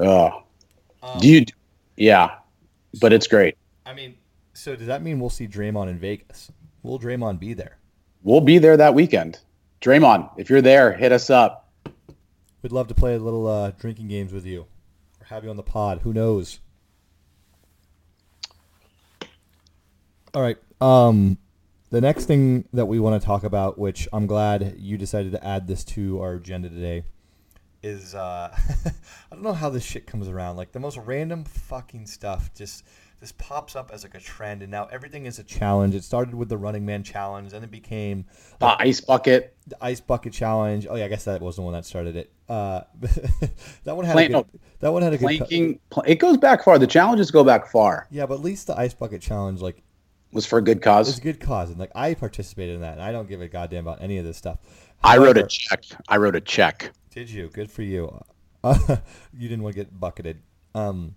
Ugh. 0.00 0.32
Um, 1.06 1.20
Do 1.20 1.28
you 1.28 1.44
Yeah. 1.96 2.36
But 3.00 3.12
it's 3.12 3.26
great. 3.26 3.56
I 3.84 3.94
mean, 3.94 4.16
so 4.54 4.74
does 4.74 4.86
that 4.86 5.02
mean 5.02 5.20
we'll 5.20 5.30
see 5.30 5.46
Draymond 5.46 5.88
in 5.88 5.98
Vegas? 5.98 6.50
Will 6.82 6.98
Draymond 6.98 7.38
be 7.38 7.54
there? 7.54 7.78
We'll 8.22 8.40
be 8.40 8.58
there 8.58 8.76
that 8.76 8.94
weekend. 8.94 9.40
Draymond, 9.80 10.30
if 10.36 10.50
you're 10.50 10.62
there, 10.62 10.92
hit 10.92 11.12
us 11.12 11.30
up. 11.30 11.70
We'd 12.62 12.72
love 12.72 12.88
to 12.88 12.94
play 12.94 13.14
a 13.14 13.18
little 13.18 13.46
uh, 13.46 13.72
drinking 13.72 14.08
games 14.08 14.32
with 14.32 14.46
you, 14.46 14.66
or 15.20 15.26
have 15.26 15.44
you 15.44 15.50
on 15.50 15.56
the 15.56 15.62
pod. 15.62 16.00
Who 16.02 16.12
knows? 16.12 16.58
All 20.34 20.42
right. 20.42 20.58
Um, 20.80 21.38
the 21.90 22.00
next 22.00 22.24
thing 22.24 22.64
that 22.72 22.86
we 22.86 22.98
want 22.98 23.20
to 23.20 23.24
talk 23.24 23.44
about, 23.44 23.78
which 23.78 24.08
I'm 24.12 24.26
glad 24.26 24.74
you 24.78 24.98
decided 24.98 25.32
to 25.32 25.46
add 25.46 25.68
this 25.68 25.84
to 25.84 26.20
our 26.20 26.34
agenda 26.34 26.68
today, 26.68 27.04
is 27.86 28.14
uh, 28.14 28.50
I 28.86 29.34
don't 29.34 29.42
know 29.42 29.52
how 29.52 29.70
this 29.70 29.84
shit 29.84 30.06
comes 30.06 30.28
around. 30.28 30.56
Like 30.56 30.72
the 30.72 30.80
most 30.80 30.98
random 30.98 31.44
fucking 31.44 32.06
stuff 32.06 32.50
just 32.54 32.84
this 33.20 33.32
pops 33.32 33.74
up 33.76 33.90
as 33.94 34.02
like 34.02 34.14
a 34.14 34.20
trend, 34.20 34.60
and 34.62 34.70
now 34.70 34.86
everything 34.92 35.24
is 35.24 35.38
a 35.38 35.44
challenge. 35.44 35.94
It 35.94 36.04
started 36.04 36.34
with 36.34 36.48
the 36.50 36.58
Running 36.58 36.84
Man 36.84 37.02
challenge, 37.02 37.52
then 37.52 37.64
it 37.64 37.70
became 37.70 38.26
The 38.58 38.76
ice 38.78 39.00
bucket. 39.00 39.56
the 39.66 39.76
ice 39.80 40.00
bucket 40.00 40.32
challenge. 40.34 40.86
Oh 40.88 40.96
yeah, 40.96 41.06
I 41.06 41.08
guess 41.08 41.24
that 41.24 41.40
was 41.40 41.56
the 41.56 41.62
one 41.62 41.72
that 41.72 41.86
started 41.86 42.16
it. 42.16 42.30
Uh, 42.48 42.82
that 43.84 43.96
one 43.96 44.04
had 44.04 44.12
Plank- 44.12 44.30
a 44.30 44.42
good, 44.42 44.60
that 44.80 44.92
one 44.92 45.02
had 45.02 45.14
a 45.14 45.18
good. 45.18 45.22
co- 45.28 45.36
Planking. 45.46 45.78
Pl- 45.90 46.04
it 46.06 46.16
goes 46.16 46.36
back 46.36 46.62
far. 46.64 46.78
The 46.78 46.86
challenges 46.86 47.30
go 47.30 47.42
back 47.44 47.66
far. 47.70 48.06
yeah, 48.10 48.26
but 48.26 48.34
at 48.34 48.40
least 48.40 48.66
the 48.66 48.78
ice 48.78 48.92
bucket 48.94 49.22
challenge, 49.22 49.60
like, 49.62 49.82
was 50.32 50.44
for 50.44 50.58
a 50.58 50.62
good 50.62 50.82
cause. 50.82 51.08
It's 51.08 51.18
a 51.18 51.22
good 51.22 51.40
cause, 51.40 51.70
and 51.70 51.78
like 51.78 51.92
I 51.94 52.12
participated 52.14 52.74
in 52.74 52.80
that, 52.82 52.92
and 52.94 53.02
I 53.02 53.12
don't 53.12 53.28
give 53.28 53.40
a 53.40 53.48
goddamn 53.48 53.86
about 53.86 54.02
any 54.02 54.18
of 54.18 54.24
this 54.26 54.36
stuff. 54.36 54.58
I 55.02 55.16
wrote 55.18 55.38
a 55.38 55.46
check. 55.46 55.84
I 56.08 56.18
wrote 56.18 56.36
a 56.36 56.40
check. 56.40 56.90
Did 57.16 57.30
you? 57.30 57.48
Good 57.48 57.70
for 57.70 57.82
you. 57.82 58.22
You 59.32 59.48
didn't 59.48 59.62
want 59.62 59.74
to 59.74 59.80
get 59.80 59.98
bucketed. 59.98 60.42
Um, 60.74 61.14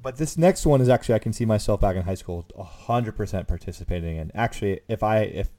but 0.00 0.16
this 0.16 0.38
next 0.38 0.64
one 0.64 0.80
is 0.80 0.88
actually 0.88 1.16
I 1.16 1.18
can 1.18 1.34
see 1.34 1.44
myself 1.44 1.80
back 1.80 1.94
in 1.94 2.02
high 2.02 2.14
school, 2.14 2.46
hundred 2.58 3.16
percent 3.16 3.48
participating 3.48 4.16
in. 4.16 4.30
Actually, 4.34 4.80
if 4.88 5.02
I 5.02 5.20
if 5.20 5.50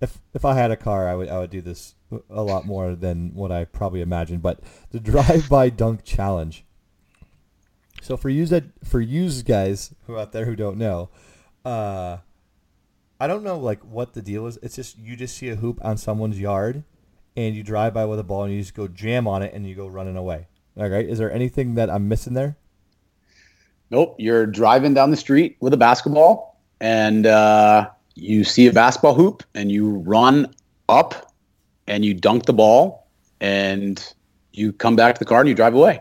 if 0.00 0.18
if 0.34 0.44
I 0.44 0.54
had 0.54 0.72
a 0.72 0.76
car, 0.76 1.08
I 1.08 1.14
would 1.14 1.28
I 1.28 1.38
would 1.38 1.50
do 1.50 1.60
this 1.60 1.94
a 2.28 2.42
lot 2.42 2.66
more 2.66 2.96
than 2.96 3.34
what 3.34 3.52
I 3.52 3.64
probably 3.64 4.00
imagined. 4.00 4.42
But 4.42 4.60
the 4.90 4.98
drive-by 5.12 5.70
dunk 5.70 6.02
challenge. 6.02 6.64
So 8.02 8.16
for 8.16 8.30
you 8.30 8.46
that 8.46 8.64
for 8.84 9.00
you 9.00 9.30
guys 9.42 9.94
who 10.06 10.18
out 10.18 10.32
there 10.32 10.46
who 10.46 10.56
don't 10.56 10.78
know, 10.78 11.10
uh, 11.64 12.18
I 13.20 13.26
don't 13.28 13.44
know 13.44 13.58
like 13.58 13.84
what 13.84 14.14
the 14.14 14.22
deal 14.22 14.46
is. 14.46 14.58
It's 14.60 14.76
just 14.76 14.98
you 14.98 15.14
just 15.14 15.36
see 15.36 15.50
a 15.50 15.56
hoop 15.56 15.78
on 15.84 15.96
someone's 15.98 16.40
yard, 16.40 16.82
and 17.36 17.54
you 17.54 17.62
drive 17.62 17.94
by 17.94 18.04
with 18.04 18.18
a 18.18 18.24
ball 18.24 18.44
and 18.44 18.52
you 18.52 18.60
just 18.60 18.74
go 18.74 18.88
jam 18.88 19.28
on 19.28 19.42
it 19.42 19.52
and 19.54 19.66
you 19.66 19.74
go 19.74 19.86
running 19.86 20.16
away. 20.16 20.46
All 20.76 20.88
right. 20.88 21.06
Is 21.06 21.18
there 21.18 21.32
anything 21.32 21.74
that 21.74 21.90
I'm 21.90 22.08
missing 22.08 22.34
there? 22.34 22.56
Nope. 23.90 24.16
You're 24.18 24.46
driving 24.46 24.94
down 24.94 25.10
the 25.10 25.16
street 25.16 25.56
with 25.60 25.72
a 25.72 25.76
basketball 25.76 26.60
and 26.80 27.26
uh, 27.26 27.88
you 28.14 28.44
see 28.44 28.66
a 28.66 28.72
basketball 28.72 29.14
hoop 29.14 29.42
and 29.54 29.70
you 29.70 29.90
run 29.90 30.54
up 30.88 31.32
and 31.86 32.04
you 32.04 32.14
dunk 32.14 32.46
the 32.46 32.52
ball 32.52 33.08
and 33.40 34.14
you 34.52 34.72
come 34.72 34.96
back 34.96 35.14
to 35.14 35.18
the 35.18 35.24
car 35.24 35.40
and 35.40 35.48
you 35.48 35.54
drive 35.54 35.74
away. 35.74 36.00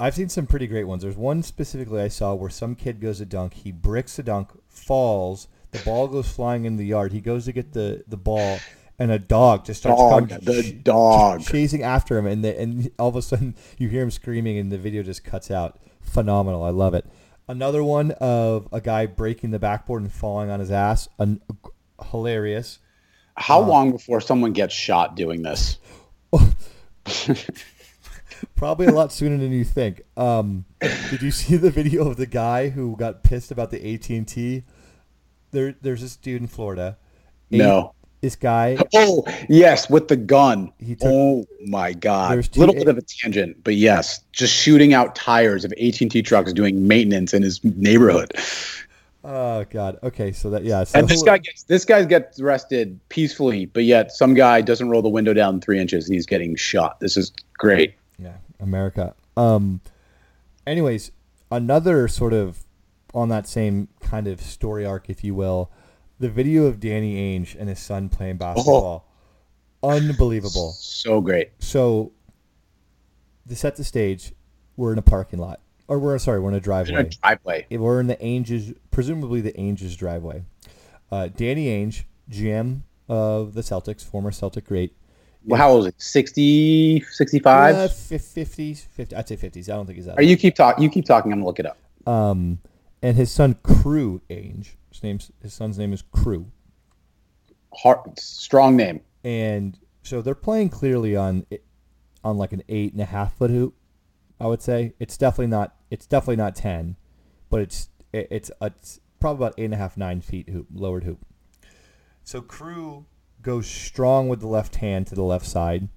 I've 0.00 0.14
seen 0.14 0.28
some 0.28 0.46
pretty 0.46 0.66
great 0.66 0.84
ones. 0.84 1.02
There's 1.02 1.16
one 1.16 1.42
specifically 1.42 2.00
I 2.00 2.08
saw 2.08 2.34
where 2.34 2.50
some 2.50 2.74
kid 2.74 3.00
goes 3.00 3.18
to 3.18 3.24
dunk, 3.24 3.54
he 3.54 3.70
bricks 3.70 4.16
the 4.16 4.24
dunk, 4.24 4.50
falls, 4.68 5.48
the 5.70 5.78
ball 5.80 6.08
goes 6.08 6.28
flying 6.28 6.64
in 6.64 6.76
the 6.76 6.84
yard. 6.84 7.12
He 7.12 7.20
goes 7.20 7.46
to 7.46 7.52
get 7.52 7.72
the, 7.72 8.04
the 8.06 8.16
ball, 8.16 8.58
and 8.98 9.10
a 9.10 9.18
dog 9.18 9.64
just 9.64 9.80
starts 9.80 10.00
dog, 10.00 10.28
coming, 10.28 10.44
the 10.44 10.62
ch- 10.62 10.82
dog 10.82 11.42
chasing 11.42 11.82
after 11.82 12.18
him, 12.18 12.26
and 12.26 12.44
the, 12.44 12.60
and 12.60 12.90
all 12.98 13.08
of 13.08 13.16
a 13.16 13.22
sudden 13.22 13.54
you 13.78 13.88
hear 13.88 14.02
him 14.02 14.10
screaming, 14.10 14.58
and 14.58 14.70
the 14.70 14.78
video 14.78 15.02
just 15.02 15.24
cuts 15.24 15.50
out. 15.50 15.78
Phenomenal, 16.00 16.62
I 16.62 16.70
love 16.70 16.94
it. 16.94 17.06
Another 17.48 17.82
one 17.82 18.12
of 18.12 18.68
a 18.72 18.80
guy 18.80 19.06
breaking 19.06 19.50
the 19.50 19.58
backboard 19.58 20.02
and 20.02 20.12
falling 20.12 20.50
on 20.50 20.60
his 20.60 20.70
ass, 20.70 21.08
An, 21.18 21.40
hilarious. 22.10 22.78
How 23.36 23.62
uh, 23.62 23.66
long 23.66 23.92
before 23.92 24.20
someone 24.20 24.52
gets 24.52 24.74
shot 24.74 25.16
doing 25.16 25.42
this? 25.42 25.78
Probably 28.56 28.86
a 28.86 28.92
lot 28.92 29.12
sooner 29.12 29.36
than 29.38 29.52
you 29.52 29.64
think. 29.64 30.02
Um, 30.16 30.64
did 30.80 31.22
you 31.22 31.30
see 31.30 31.56
the 31.56 31.70
video 31.70 32.08
of 32.08 32.16
the 32.16 32.26
guy 32.26 32.68
who 32.68 32.96
got 32.96 33.22
pissed 33.22 33.50
about 33.50 33.70
the 33.70 33.94
AT 33.94 34.08
and 34.10 34.26
T? 34.26 34.64
There, 35.50 35.74
there's 35.80 36.00
this 36.00 36.16
dude 36.16 36.42
in 36.42 36.48
Florida. 36.48 36.98
No 37.50 37.94
this 38.22 38.36
guy. 38.36 38.78
Oh 38.94 39.24
yes, 39.48 39.90
with 39.90 40.08
the 40.08 40.16
gun. 40.16 40.72
Took, 40.78 40.98
oh 41.02 41.44
my 41.66 41.92
god! 41.92 42.32
A 42.32 42.58
little 42.58 42.74
bit 42.74 42.88
of 42.88 42.96
a 42.96 43.02
tangent, 43.02 43.62
but 43.64 43.74
yes, 43.74 44.20
just 44.32 44.54
shooting 44.54 44.94
out 44.94 45.14
tires 45.14 45.64
of 45.64 45.72
AT 45.72 46.00
and 46.00 46.10
T 46.10 46.22
trucks 46.22 46.52
doing 46.52 46.86
maintenance 46.88 47.34
in 47.34 47.42
his 47.42 47.62
neighborhood. 47.62 48.32
Oh 49.24 49.64
god. 49.70 49.98
Okay, 50.02 50.32
so 50.32 50.50
that 50.50 50.64
yeah. 50.64 50.84
So, 50.84 51.00
and 51.00 51.08
this 51.08 51.22
guy 51.22 51.38
gets 51.38 51.64
this 51.64 51.84
guy 51.84 52.04
gets 52.04 52.40
arrested 52.40 52.98
peacefully, 53.08 53.66
but 53.66 53.84
yet 53.84 54.12
some 54.12 54.34
guy 54.34 54.62
doesn't 54.62 54.88
roll 54.88 55.02
the 55.02 55.08
window 55.08 55.34
down 55.34 55.60
three 55.60 55.78
inches 55.78 56.06
and 56.06 56.14
he's 56.14 56.26
getting 56.26 56.56
shot. 56.56 57.00
This 57.00 57.16
is 57.16 57.32
great. 57.58 57.94
Yeah, 58.18 58.36
America. 58.60 59.14
Um. 59.36 59.80
Anyways, 60.64 61.10
another 61.50 62.06
sort 62.06 62.32
of 62.32 62.64
on 63.14 63.28
that 63.30 63.48
same 63.48 63.88
kind 64.00 64.28
of 64.28 64.40
story 64.40 64.86
arc, 64.86 65.10
if 65.10 65.24
you 65.24 65.34
will 65.34 65.70
the 66.22 66.28
video 66.28 66.66
of 66.66 66.78
Danny 66.78 67.16
Ainge 67.16 67.56
and 67.58 67.68
his 67.68 67.80
son 67.80 68.08
playing 68.08 68.36
basketball, 68.36 69.04
oh, 69.82 69.90
unbelievable. 69.90 70.70
So 70.70 71.20
great. 71.20 71.50
So, 71.58 72.12
to 73.48 73.56
set 73.56 73.74
the 73.74 73.82
stage, 73.82 74.32
we're 74.76 74.92
in 74.92 74.98
a 74.98 75.02
parking 75.02 75.40
lot, 75.40 75.60
or 75.88 75.98
we're 75.98 76.16
sorry, 76.18 76.38
we're 76.38 76.50
in 76.50 76.54
a 76.54 76.60
driveway. 76.60 77.00
In 77.00 77.06
a 77.06 77.08
driveway. 77.08 77.66
We're 77.72 77.98
in 77.98 78.06
the 78.06 78.16
Ainge's, 78.16 78.72
presumably 78.92 79.40
the 79.40 79.52
Ainge's 79.54 79.96
driveway. 79.96 80.44
Uh, 81.10 81.26
Danny 81.26 81.66
Ainge, 81.66 82.04
GM 82.30 82.82
of 83.08 83.54
the 83.54 83.62
Celtics, 83.62 84.04
former 84.04 84.30
Celtic 84.30 84.64
great. 84.64 84.94
Well, 85.44 85.58
how 85.58 85.70
old 85.70 85.80
is 85.80 85.88
it? 85.88 86.00
60, 86.00 87.04
65? 87.10 87.74
Uh, 87.74 87.88
50s, 87.88 88.86
50, 88.86 89.16
I'd 89.16 89.28
say 89.28 89.36
50s. 89.36 89.68
I 89.68 89.72
don't 89.72 89.86
think 89.86 89.96
he's 89.96 90.06
that. 90.06 90.20
Or 90.20 90.22
you 90.22 90.36
keep 90.36 90.54
talking. 90.54 90.84
You 90.84 90.88
keep 90.88 91.04
talking. 91.04 91.32
I'm 91.32 91.38
gonna 91.38 91.46
look 91.46 91.58
it 91.58 91.66
up. 91.66 91.78
Um, 92.06 92.60
and 93.02 93.16
his 93.16 93.30
son 93.30 93.56
Crew 93.62 94.20
Ainge 94.30 94.76
his 94.92 95.02
name's 95.02 95.32
his 95.40 95.54
son's 95.54 95.78
name 95.78 95.92
is 95.92 96.02
Crew. 96.02 96.50
Heart, 97.74 98.18
strong 98.18 98.76
name. 98.76 99.00
And 99.24 99.78
so 100.02 100.20
they're 100.20 100.34
playing 100.34 100.68
clearly 100.68 101.16
on 101.16 101.46
on 102.22 102.36
like 102.36 102.52
an 102.52 102.62
eight 102.68 102.92
and 102.92 103.00
a 103.00 103.06
half 103.06 103.34
foot 103.36 103.50
hoop. 103.50 103.74
I 104.38 104.46
would 104.46 104.62
say 104.62 104.94
it's 104.98 105.16
definitely 105.16 105.46
not 105.46 105.74
it's 105.90 106.06
definitely 106.06 106.36
not 106.36 106.54
ten, 106.54 106.96
but 107.48 107.60
it's 107.60 107.88
it's 108.12 108.50
it's 108.60 109.00
probably 109.18 109.46
about 109.46 109.54
eight 109.58 109.66
and 109.66 109.74
a 109.74 109.78
half 109.78 109.96
nine 109.96 110.20
feet 110.20 110.50
hoop 110.50 110.66
lowered 110.74 111.04
hoop. 111.04 111.24
So 112.24 112.42
Crew 112.42 113.06
goes 113.40 113.66
strong 113.66 114.28
with 114.28 114.40
the 114.40 114.46
left 114.46 114.76
hand 114.76 115.06
to 115.08 115.14
the 115.14 115.22
left 115.22 115.46
side. 115.46 115.88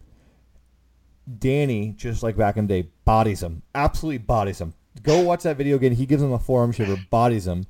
Danny, 1.40 1.92
just 1.98 2.24
like 2.24 2.38
back 2.38 2.56
in 2.56 2.68
the 2.68 2.84
day, 2.84 2.90
bodies 3.04 3.44
him. 3.44 3.64
Absolutely 3.74 4.20
bodies 4.20 4.62
him. 4.62 4.74
Go 5.04 5.22
watch 5.22 5.44
that 5.44 5.58
video 5.58 5.76
again. 5.76 5.94
He 5.94 6.06
gives 6.06 6.24
him 6.24 6.32
a 6.32 6.40
forearm 6.40 6.72
shiver, 6.72 6.98
bodies 7.10 7.48
him. 7.48 7.66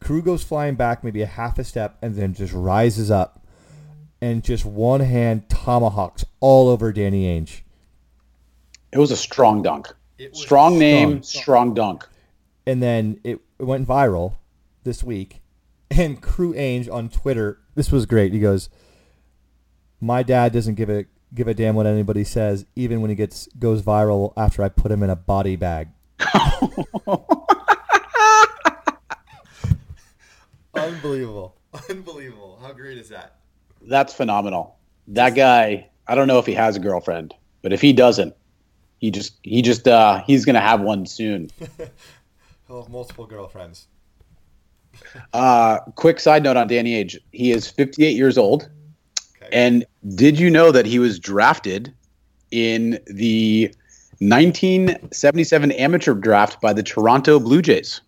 Crew 0.00 0.22
goes 0.22 0.42
flying 0.42 0.74
back 0.74 1.04
maybe 1.04 1.22
a 1.22 1.26
half 1.26 1.58
a 1.58 1.64
step 1.64 1.98
and 2.02 2.16
then 2.16 2.34
just 2.34 2.52
rises 2.52 3.10
up 3.10 3.46
and 4.20 4.42
just 4.42 4.64
one 4.64 5.00
hand 5.00 5.48
tomahawks 5.48 6.24
all 6.40 6.68
over 6.68 6.92
Danny 6.92 7.24
Ainge. 7.26 7.60
It 8.92 8.98
was 8.98 9.10
a 9.10 9.16
strong 9.16 9.62
dunk. 9.62 9.94
Strong 10.32 10.78
name, 10.78 11.22
strong. 11.22 11.42
strong 11.42 11.74
dunk. 11.74 12.08
And 12.66 12.82
then 12.82 13.20
it 13.24 13.40
went 13.58 13.86
viral 13.86 14.34
this 14.84 15.02
week. 15.02 15.40
And 15.90 16.20
Crew 16.20 16.54
Ainge 16.54 16.92
on 16.92 17.08
Twitter, 17.08 17.58
this 17.74 17.90
was 17.90 18.06
great. 18.06 18.32
He 18.32 18.40
goes, 18.40 18.68
"My 20.00 20.22
dad 20.22 20.52
doesn't 20.52 20.74
give 20.74 20.90
a 20.90 21.06
give 21.34 21.48
a 21.48 21.54
damn 21.54 21.74
what 21.74 21.86
anybody 21.86 22.24
says, 22.24 22.66
even 22.76 23.00
when 23.00 23.10
he 23.10 23.16
gets 23.16 23.48
goes 23.58 23.82
viral 23.82 24.32
after 24.36 24.62
I 24.62 24.68
put 24.68 24.92
him 24.92 25.02
in 25.02 25.10
a 25.10 25.16
body 25.16 25.56
bag." 25.56 25.88
Unbelievable. 30.74 31.56
Unbelievable. 31.88 32.58
How 32.62 32.72
great 32.72 32.98
is 32.98 33.08
that? 33.08 33.36
That's 33.82 34.14
phenomenal. 34.14 34.76
That 35.08 35.34
guy, 35.34 35.88
I 36.06 36.14
don't 36.14 36.28
know 36.28 36.38
if 36.38 36.46
he 36.46 36.54
has 36.54 36.76
a 36.76 36.80
girlfriend, 36.80 37.34
but 37.62 37.72
if 37.72 37.80
he 37.80 37.92
doesn't, 37.92 38.34
he 38.98 39.10
just 39.10 39.38
he 39.42 39.62
just 39.62 39.88
uh 39.88 40.22
he's 40.26 40.44
gonna 40.44 40.60
have 40.60 40.80
one 40.80 41.06
soon. 41.06 41.50
He'll 42.68 42.82
have 42.82 42.90
multiple 42.90 43.26
girlfriends. 43.26 43.86
uh 45.32 45.78
quick 45.96 46.20
side 46.20 46.42
note 46.42 46.56
on 46.56 46.68
Danny 46.68 47.02
Ainge. 47.02 47.16
He 47.32 47.52
is 47.52 47.68
58 47.68 48.16
years 48.16 48.36
old. 48.36 48.68
Okay. 49.36 49.48
And 49.52 49.84
did 50.14 50.38
you 50.38 50.50
know 50.50 50.70
that 50.70 50.86
he 50.86 50.98
was 50.98 51.18
drafted 51.18 51.94
in 52.50 52.98
the 53.06 53.74
1977 54.20 55.72
amateur 55.72 56.14
draft 56.14 56.60
by 56.60 56.72
the 56.72 56.82
Toronto 56.82 57.40
Blue 57.40 57.62
Jays? 57.62 58.02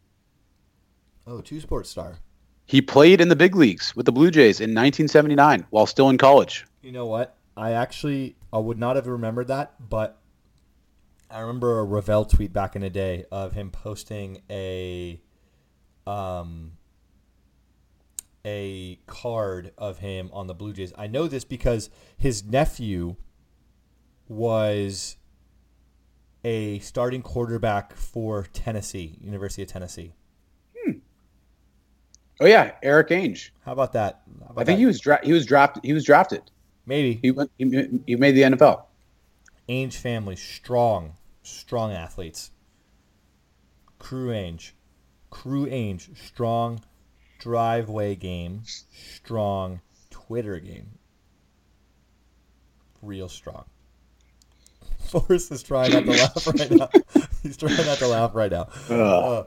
Oh, 1.26 1.40
two 1.40 1.60
sports 1.60 1.88
star. 1.88 2.18
He 2.66 2.82
played 2.82 3.20
in 3.20 3.28
the 3.28 3.36
big 3.36 3.56
leagues 3.56 3.96
with 3.96 4.06
the 4.06 4.12
Blue 4.12 4.30
Jays 4.30 4.60
in 4.60 4.70
1979 4.70 5.66
while 5.70 5.86
still 5.86 6.10
in 6.10 6.18
college. 6.18 6.66
You 6.82 6.92
know 6.92 7.06
what? 7.06 7.36
I 7.56 7.72
actually 7.72 8.36
I 8.52 8.58
would 8.58 8.78
not 8.78 8.96
have 8.96 9.06
remembered 9.06 9.48
that, 9.48 9.74
but 9.88 10.18
I 11.30 11.40
remember 11.40 11.78
a 11.78 11.84
Ravel 11.84 12.26
tweet 12.26 12.52
back 12.52 12.76
in 12.76 12.82
the 12.82 12.90
day 12.90 13.24
of 13.32 13.52
him 13.52 13.70
posting 13.70 14.42
a 14.50 15.20
um 16.06 16.72
a 18.44 18.98
card 19.06 19.72
of 19.78 19.98
him 19.98 20.28
on 20.32 20.46
the 20.46 20.54
Blue 20.54 20.72
Jays. 20.72 20.92
I 20.98 21.06
know 21.06 21.26
this 21.26 21.44
because 21.44 21.88
his 22.18 22.44
nephew 22.44 23.16
was 24.28 25.16
a 26.44 26.78
starting 26.80 27.22
quarterback 27.22 27.94
for 27.94 28.46
Tennessee, 28.52 29.16
University 29.20 29.62
of 29.62 29.68
Tennessee. 29.68 30.14
Hmm. 30.76 30.92
Oh 32.40 32.46
yeah, 32.46 32.72
Erik 32.82 33.08
Ainge. 33.08 33.50
How 33.64 33.72
about 33.72 33.92
that? 33.92 34.22
How 34.40 34.50
about 34.50 34.62
I 34.62 34.64
think 34.64 34.76
that? 34.76 34.80
he 34.80 34.86
was 34.86 35.00
dra- 35.00 35.24
he 35.24 35.32
was 35.32 35.46
drafted. 35.46 35.84
He 35.84 35.92
was 35.92 36.04
drafted. 36.04 36.42
Maybe 36.86 37.18
he 37.22 37.30
went. 37.30 37.50
He, 37.58 37.88
he 38.06 38.16
made 38.16 38.32
the 38.32 38.42
NFL. 38.42 38.84
Ainge 39.68 39.94
family 39.94 40.36
strong, 40.36 41.14
strong 41.42 41.92
athletes. 41.92 42.50
Crew 43.98 44.30
Ainge, 44.30 44.72
Crew 45.30 45.66
Ainge 45.66 46.16
strong 46.18 46.80
driveway 47.38 48.16
game, 48.16 48.62
strong 48.90 49.80
Twitter 50.10 50.58
game. 50.58 50.98
Real 53.00 53.28
strong. 53.28 53.64
Forrest 55.08 55.52
is 55.52 55.62
trying 55.62 55.92
not 55.92 56.04
to 56.04 56.10
laugh 56.10 56.46
right 56.46 56.70
now. 56.70 56.88
He's 57.42 57.56
trying 57.56 57.76
not 57.76 57.96
to 57.98 58.08
laugh 58.08 58.34
right 58.34 58.50
now. 58.50 58.62
Uh, 58.88 59.44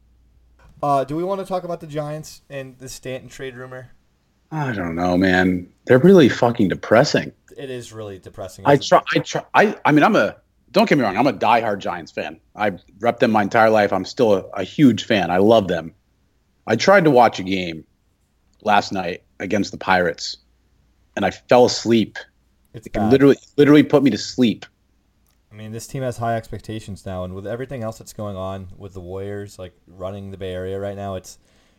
Uh, 0.86 1.02
do 1.02 1.16
we 1.16 1.24
want 1.24 1.40
to 1.40 1.44
talk 1.44 1.64
about 1.64 1.80
the 1.80 1.86
Giants 1.88 2.42
and 2.48 2.78
the 2.78 2.88
Stanton 2.88 3.28
trade 3.28 3.56
rumor? 3.56 3.90
I 4.52 4.70
don't 4.70 4.94
know, 4.94 5.16
man. 5.16 5.68
They're 5.86 5.98
really 5.98 6.28
fucking 6.28 6.68
depressing. 6.68 7.32
It 7.56 7.70
is 7.70 7.92
really 7.92 8.20
depressing. 8.20 8.64
I 8.68 8.76
try. 8.76 9.02
I 9.12 9.18
try. 9.18 9.44
I. 9.52 9.76
I 9.84 9.90
mean, 9.90 10.04
I'm 10.04 10.14
a. 10.14 10.36
Don't 10.70 10.88
get 10.88 10.96
me 10.96 11.02
wrong. 11.02 11.16
I'm 11.16 11.26
a 11.26 11.32
diehard 11.32 11.80
Giants 11.80 12.12
fan. 12.12 12.38
I've 12.54 12.80
repped 13.00 13.18
them 13.18 13.32
my 13.32 13.42
entire 13.42 13.68
life. 13.68 13.92
I'm 13.92 14.04
still 14.04 14.34
a, 14.34 14.44
a 14.50 14.62
huge 14.62 15.02
fan. 15.06 15.28
I 15.32 15.38
love 15.38 15.66
them. 15.66 15.92
I 16.68 16.76
tried 16.76 17.02
to 17.02 17.10
watch 17.10 17.40
a 17.40 17.42
game 17.42 17.84
last 18.62 18.92
night 18.92 19.24
against 19.40 19.72
the 19.72 19.78
Pirates, 19.78 20.36
and 21.16 21.24
I 21.24 21.32
fell 21.32 21.64
asleep. 21.64 22.16
It's 22.74 22.86
It 22.86 22.96
literally, 22.96 23.38
literally 23.56 23.82
put 23.82 24.04
me 24.04 24.10
to 24.10 24.18
sleep. 24.18 24.64
I 25.56 25.58
mean, 25.58 25.72
this 25.72 25.86
team 25.86 26.02
has 26.02 26.18
high 26.18 26.36
expectations 26.36 27.06
now, 27.06 27.24
and 27.24 27.34
with 27.34 27.46
everything 27.46 27.82
else 27.82 27.96
that's 27.96 28.12
going 28.12 28.36
on 28.36 28.68
with 28.76 28.92
the 28.92 29.00
Warriors, 29.00 29.58
like 29.58 29.72
running 29.86 30.30
the 30.30 30.36
Bay 30.36 30.52
Area 30.52 30.78
right 30.78 30.94
now, 30.94 31.14
it's 31.14 31.38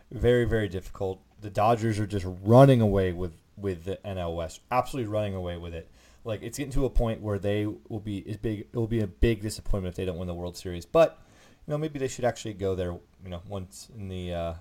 very, 0.10 0.46
very 0.46 0.68
difficult. 0.68 1.22
The 1.42 1.52
Dodgers 1.52 2.00
are 2.00 2.08
just 2.08 2.26
running 2.44 2.82
away 2.82 3.12
with 3.12 3.34
with 3.56 3.84
the 3.84 4.00
NL 4.04 4.36
West, 4.36 4.62
absolutely 4.72 5.12
running 5.12 5.36
away 5.36 5.58
with 5.58 5.76
it. 5.76 5.92
Like 6.24 6.42
it's 6.42 6.58
getting 6.58 6.74
to 6.74 6.86
a 6.86 6.90
point 6.90 7.22
where 7.22 7.38
they 7.38 7.68
will 7.68 8.00
be 8.00 8.18
is 8.18 8.38
big. 8.38 8.62
It 8.62 8.76
will 8.76 8.88
be 8.88 9.02
a 9.02 9.08
big 9.08 9.44
disappointment 9.44 9.94
if 9.94 9.96
they 9.96 10.06
don't 10.06 10.18
win 10.18 10.28
the 10.28 10.34
World 10.34 10.58
Series. 10.58 10.88
But 10.88 11.20
you 11.68 11.72
know, 11.72 11.78
maybe 11.78 12.00
they 12.00 12.08
should 12.08 12.26
actually 12.26 12.54
go 12.54 12.74
there. 12.74 12.94
You 13.24 13.30
know, 13.30 13.44
once 13.48 13.90
in 13.96 14.08
the 14.08 14.34
uh, 14.34 14.54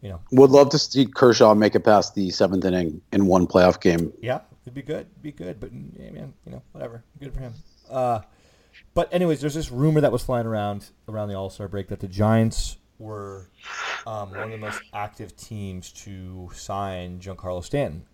you 0.00 0.08
know, 0.08 0.20
Would 0.30 0.52
love 0.52 0.70
to 0.70 0.78
see 0.78 1.04
Kershaw 1.04 1.54
make 1.54 1.74
it 1.74 1.80
past 1.80 2.14
the 2.14 2.30
seventh 2.30 2.64
inning 2.64 3.02
in 3.12 3.26
one 3.26 3.46
playoff 3.46 3.78
game. 3.78 4.10
Yeah, 4.22 4.40
it'd 4.62 4.72
be 4.72 4.80
good. 4.80 5.00
It'd 5.00 5.22
Be 5.22 5.32
good, 5.32 5.60
but 5.60 5.70
yeah, 6.00 6.12
man, 6.12 6.32
you 6.46 6.52
know, 6.52 6.62
whatever. 6.72 7.04
Good 7.20 7.34
for 7.34 7.40
him. 7.40 7.52
Uh, 7.90 8.20
but 8.98 9.14
anyways, 9.14 9.40
there's 9.40 9.54
this 9.54 9.70
rumor 9.70 10.00
that 10.00 10.10
was 10.10 10.24
flying 10.24 10.44
around 10.44 10.90
around 11.06 11.28
the 11.28 11.36
All 11.36 11.50
Star 11.50 11.68
break 11.68 11.86
that 11.86 12.00
the 12.00 12.08
Giants 12.08 12.78
were 12.98 13.48
um, 14.08 14.30
one 14.30 14.40
of 14.40 14.50
the 14.50 14.58
most 14.58 14.82
active 14.92 15.36
teams 15.36 15.92
to 15.92 16.50
sign 16.52 17.20
Giancarlo 17.20 17.62
Stanton, 17.62 18.04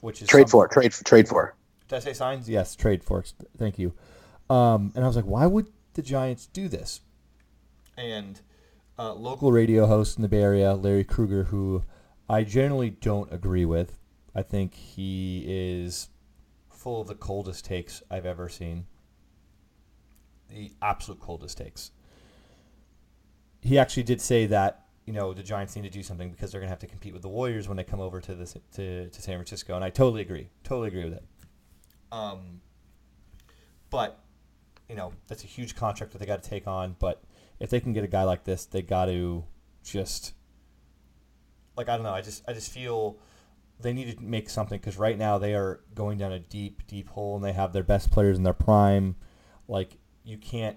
which 0.00 0.22
is 0.22 0.28
Trade 0.28 0.48
for. 0.48 0.66
Trade 0.68 0.94
for. 0.94 1.04
Trade 1.04 1.28
for. 1.28 1.54
Did 1.86 1.96
I 1.96 1.98
say 1.98 2.12
signs? 2.14 2.48
Yes, 2.48 2.74
trade 2.74 3.04
for. 3.04 3.22
Thank 3.58 3.78
you. 3.78 3.92
Um, 4.48 4.90
and 4.94 5.04
I 5.04 5.06
was 5.06 5.16
like, 5.16 5.26
why 5.26 5.44
would 5.44 5.70
the 5.92 6.00
Giants 6.00 6.46
do 6.46 6.66
this? 6.66 7.02
And 7.98 8.40
uh, 8.98 9.12
local 9.12 9.52
radio 9.52 9.84
host 9.84 10.16
in 10.16 10.22
the 10.22 10.28
Bay 10.28 10.40
Area, 10.40 10.72
Larry 10.72 11.04
Krueger, 11.04 11.44
who 11.44 11.84
I 12.26 12.44
generally 12.44 12.88
don't 12.88 13.30
agree 13.30 13.66
with. 13.66 13.98
I 14.34 14.40
think 14.40 14.72
he 14.72 15.44
is 15.46 16.08
full 16.70 17.02
of 17.02 17.08
the 17.08 17.14
coldest 17.14 17.66
takes 17.66 18.02
I've 18.10 18.24
ever 18.24 18.48
seen. 18.48 18.86
The 20.52 20.72
absolute 20.82 21.20
coldest 21.20 21.58
takes. 21.58 21.90
He 23.60 23.78
actually 23.78 24.02
did 24.02 24.20
say 24.20 24.46
that 24.46 24.86
you 25.06 25.12
know 25.12 25.32
the 25.32 25.42
Giants 25.42 25.74
need 25.76 25.82
to 25.82 25.90
do 25.90 26.02
something 26.02 26.30
because 26.30 26.52
they're 26.52 26.60
going 26.60 26.68
to 26.68 26.72
have 26.72 26.80
to 26.80 26.86
compete 26.86 27.12
with 27.12 27.22
the 27.22 27.28
Warriors 27.28 27.68
when 27.68 27.76
they 27.76 27.84
come 27.84 28.00
over 28.00 28.20
to 28.20 28.34
this 28.34 28.56
to, 28.74 29.08
to 29.08 29.22
San 29.22 29.36
Francisco, 29.36 29.74
and 29.74 29.84
I 29.84 29.90
totally 29.90 30.22
agree. 30.22 30.48
Totally 30.64 30.88
agree 30.88 31.04
with 31.04 31.14
it. 31.14 31.24
Um, 32.10 32.60
but 33.90 34.18
you 34.88 34.94
know 34.96 35.12
that's 35.28 35.44
a 35.44 35.46
huge 35.46 35.74
contract 35.74 36.12
that 36.12 36.18
they 36.18 36.26
got 36.26 36.42
to 36.42 36.48
take 36.48 36.66
on. 36.66 36.96
But 36.98 37.22
if 37.58 37.70
they 37.70 37.80
can 37.80 37.92
get 37.92 38.04
a 38.04 38.08
guy 38.08 38.24
like 38.24 38.44
this, 38.44 38.64
they 38.66 38.82
got 38.82 39.06
to 39.06 39.44
just 39.82 40.34
like 41.76 41.88
I 41.88 41.96
don't 41.96 42.04
know. 42.04 42.12
I 42.12 42.20
just 42.20 42.42
I 42.48 42.52
just 42.52 42.72
feel 42.72 43.18
they 43.80 43.92
need 43.92 44.16
to 44.16 44.22
make 44.22 44.48
something 44.48 44.78
because 44.78 44.96
right 44.96 45.18
now 45.18 45.38
they 45.38 45.54
are 45.54 45.80
going 45.94 46.18
down 46.18 46.32
a 46.32 46.38
deep 46.38 46.86
deep 46.86 47.08
hole 47.08 47.36
and 47.36 47.44
they 47.44 47.52
have 47.52 47.72
their 47.72 47.82
best 47.82 48.10
players 48.10 48.36
in 48.36 48.44
their 48.44 48.52
prime. 48.52 49.16
Like 49.68 49.96
you 50.24 50.38
can't 50.38 50.76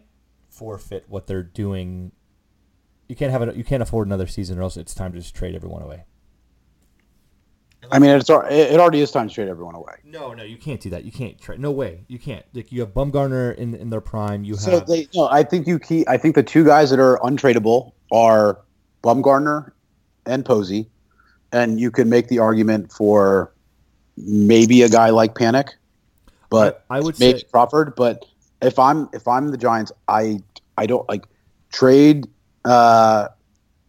forfeit 0.50 1.06
what 1.08 1.28
they're 1.28 1.44
doing. 1.44 2.12
You 3.08 3.16
can't 3.16 3.32
have 3.32 3.42
it. 3.42 3.56
You 3.56 3.64
can't 3.64 3.84
afford 3.84 4.08
another 4.08 4.28
season, 4.28 4.58
or 4.58 4.64
else 4.64 4.78
it's 4.78 4.94
time 4.94 5.12
to 5.14 5.20
just 5.20 5.36
trade 5.36 5.56
everyone 5.56 5.82
away. 5.82 6.06
I 7.92 8.00
mean, 8.00 8.10
it's 8.12 8.30
it 8.30 8.80
already 8.80 9.02
is 9.02 9.12
time 9.12 9.28
to 9.28 9.34
trade 9.34 9.48
everyone 9.48 9.76
away. 9.76 9.94
No, 10.04 10.34
no, 10.34 10.44
you 10.44 10.58
can't 10.58 10.82
do 10.82 10.90
that. 10.92 11.06
You 11.06 11.12
can't 11.12 11.40
trade. 11.40 11.60
No 11.60 11.72
way, 11.72 12.04
you 12.08 12.18
can't. 12.18 12.46
Like 12.54 12.72
you 12.72 12.82
have 12.82 12.94
Bumgarner 12.94 13.56
in 13.56 13.76
in 13.76 13.90
their 13.90 14.02
prime. 14.02 14.44
You 14.44 14.54
have. 14.54 14.62
So 14.62 14.80
they, 14.80 15.08
no, 15.14 15.28
I 15.30 15.44
think 15.44 15.68
you 15.68 15.80
keep. 15.80 16.10
I 16.10 16.18
think 16.18 16.36
the 16.36 16.44
two 16.44 16.66
guys 16.66 16.90
that 16.90 17.00
are 17.00 17.20
untradeable 17.20 17.92
are 18.12 18.60
Bumgarner 19.04 19.72
and 20.26 20.44
Posey, 20.44 20.90
and 21.52 21.80
you 21.80 21.92
can 21.92 22.10
make 22.10 22.28
the 22.28 22.40
argument 22.40 22.92
for 22.92 23.54
maybe 24.18 24.82
a 24.82 24.90
guy 24.90 25.10
like 25.10 25.36
Panik, 25.36 25.70
but 26.50 26.86
I, 26.90 26.98
I 26.98 27.00
would 27.02 27.20
maybe 27.20 27.40
say 27.40 27.46
Crawford. 27.52 27.96
But 27.96 28.26
if 28.62 28.80
I'm 28.80 29.10
if 29.14 29.28
I'm 29.28 29.50
the 29.52 29.58
Giants, 29.58 29.92
I 30.08 30.40
I 30.78 30.86
don't 30.86 31.08
like 31.10 31.26
trade 31.72 32.28
uh 32.64 33.28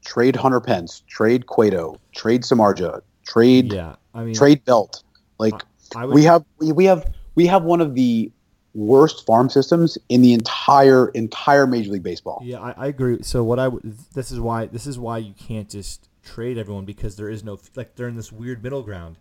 trade 0.05 0.37
Hunter 0.37 0.61
Pence, 0.61 1.03
trade 1.09 1.47
Cueto, 1.47 1.99
trade 2.15 2.43
Samardzija, 2.43 3.03
trade 3.27 3.73
yeah. 3.73 3.97
I 4.15 4.25
mean, 4.25 4.35
trade 4.35 4.65
Belt. 4.65 5.03
Like 5.39 5.55
I 5.95 6.07
would, 6.07 6.15
we 6.15 6.25
have 6.25 6.45
we, 6.59 6.73
we 6.73 6.85
have 6.87 7.13
we 7.35 7.47
have 7.47 7.63
one 7.65 7.81
of 7.81 7.95
the 7.95 8.31
worst 8.75 9.25
farm 9.25 9.49
systems 9.49 9.97
in 10.09 10.23
the 10.23 10.33
entire 10.35 11.09
entire 11.09 11.67
Major 11.67 11.93
League 11.93 12.03
Baseball. 12.03 12.41
Yeah, 12.45 12.61
I, 12.61 12.71
I 12.73 12.87
agree. 12.89 13.23
So 13.23 13.43
what 13.43 13.59
I 13.59 13.69
would 13.69 13.83
this 14.15 14.31
is 14.31 14.41
why 14.41 14.67
this 14.67 14.87
is 14.87 14.99
why 14.99 15.19
you 15.19 15.35
can't 15.35 15.69
just 15.69 16.09
trade 16.23 16.59
everyone 16.59 16.85
because 16.85 17.17
there 17.17 17.29
is 17.29 17.45
no 17.45 17.59
like 17.75 17.97
they're 17.97 18.09
in 18.09 18.17
this 18.17 18.33
weird 18.33 18.63
middle 18.63 18.83
ground. 18.83 19.17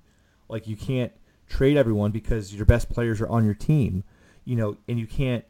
Like 0.50 0.68
you 0.68 0.76
can't 0.76 1.12
trade 1.48 1.78
everyone 1.78 2.12
because 2.12 2.54
your 2.54 2.66
best 2.66 2.90
players 2.90 3.22
are 3.22 3.30
on 3.30 3.46
your 3.46 3.54
team, 3.54 4.04
you 4.46 4.56
know, 4.56 4.78
and 4.88 5.00
you 5.00 5.08
can't 5.08 5.44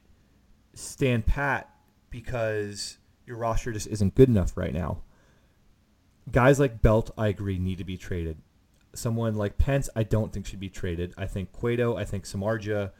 stand 0.73 1.25
pat 1.25 1.69
because 2.09 2.97
your 3.25 3.37
roster 3.37 3.71
just 3.71 3.87
isn't 3.87 4.15
good 4.15 4.29
enough 4.29 4.55
right 4.57 4.73
now. 4.73 4.99
Guys 6.31 6.59
like 6.59 6.81
Belt, 6.81 7.11
I 7.17 7.27
agree, 7.27 7.59
need 7.59 7.77
to 7.77 7.83
be 7.83 7.97
traded. 7.97 8.37
Someone 8.93 9.35
like 9.35 9.57
Pence, 9.57 9.89
I 9.95 10.03
don't 10.03 10.33
think 10.33 10.45
should 10.45 10.59
be 10.59 10.69
traded. 10.69 11.13
I 11.17 11.27
think 11.27 11.51
Cueto, 11.51 11.97
I 11.97 12.05
think 12.05 12.23
Samardzija, 12.23 12.91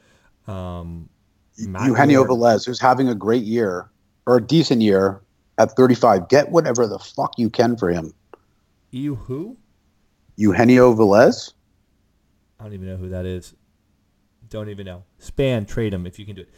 um, 0.47 1.09
Matt 1.57 1.87
Eugenio 1.87 2.25
Velez, 2.25 2.65
who's 2.65 2.79
having 2.79 3.07
a 3.07 3.15
great 3.15 3.43
year 3.43 3.89
or 4.27 4.37
a 4.37 4.41
decent 4.41 4.81
year 4.81 5.21
at 5.57 5.71
35, 5.71 6.27
get 6.27 6.51
whatever 6.51 6.85
the 6.85 6.99
fuck 6.99 7.33
you 7.37 7.49
can 7.49 7.77
for 7.77 7.89
him. 7.89 8.13
You 8.91 9.15
who? 9.15 9.57
Eugenio 10.35 10.93
Velez, 10.93 11.53
I 12.59 12.63
don't 12.63 12.73
even 12.73 12.87
know 12.87 12.97
who 12.97 13.09
that 13.09 13.25
is. 13.25 13.53
Don't 14.49 14.69
even 14.69 14.85
know. 14.85 15.03
Span, 15.17 15.65
trade 15.65 15.93
him 15.93 16.05
if 16.05 16.19
you 16.19 16.25
can 16.25 16.35
do 16.35 16.41
it. 16.43 16.49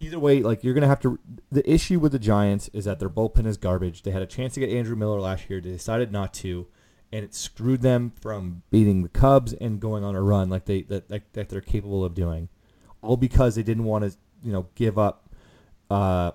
Either 0.00 0.18
way, 0.18 0.42
like 0.42 0.64
you're 0.64 0.74
gonna 0.74 0.88
have 0.88 1.00
to. 1.00 1.18
The 1.50 1.68
issue 1.70 1.98
with 1.98 2.12
the 2.12 2.18
Giants 2.18 2.68
is 2.72 2.84
that 2.86 2.98
their 2.98 3.08
bullpen 3.08 3.46
is 3.46 3.56
garbage. 3.56 4.02
They 4.02 4.10
had 4.10 4.22
a 4.22 4.26
chance 4.26 4.54
to 4.54 4.60
get 4.60 4.70
Andrew 4.70 4.96
Miller 4.96 5.20
last 5.20 5.48
year. 5.48 5.60
They 5.60 5.70
decided 5.70 6.10
not 6.10 6.34
to, 6.34 6.66
and 7.12 7.24
it 7.24 7.34
screwed 7.34 7.82
them 7.82 8.12
from 8.20 8.62
beating 8.70 9.02
the 9.02 9.08
Cubs 9.08 9.52
and 9.52 9.80
going 9.80 10.02
on 10.02 10.16
a 10.16 10.22
run 10.22 10.48
like 10.48 10.64
they 10.64 10.82
that, 10.82 11.08
that, 11.08 11.32
that 11.34 11.48
they're 11.48 11.60
capable 11.60 12.04
of 12.04 12.14
doing. 12.14 12.48
All 13.00 13.16
because 13.16 13.54
they 13.54 13.62
didn't 13.62 13.84
want 13.84 14.04
to, 14.04 14.16
you 14.42 14.52
know, 14.52 14.66
give 14.74 14.98
up. 14.98 15.28
Uh, 15.90 16.32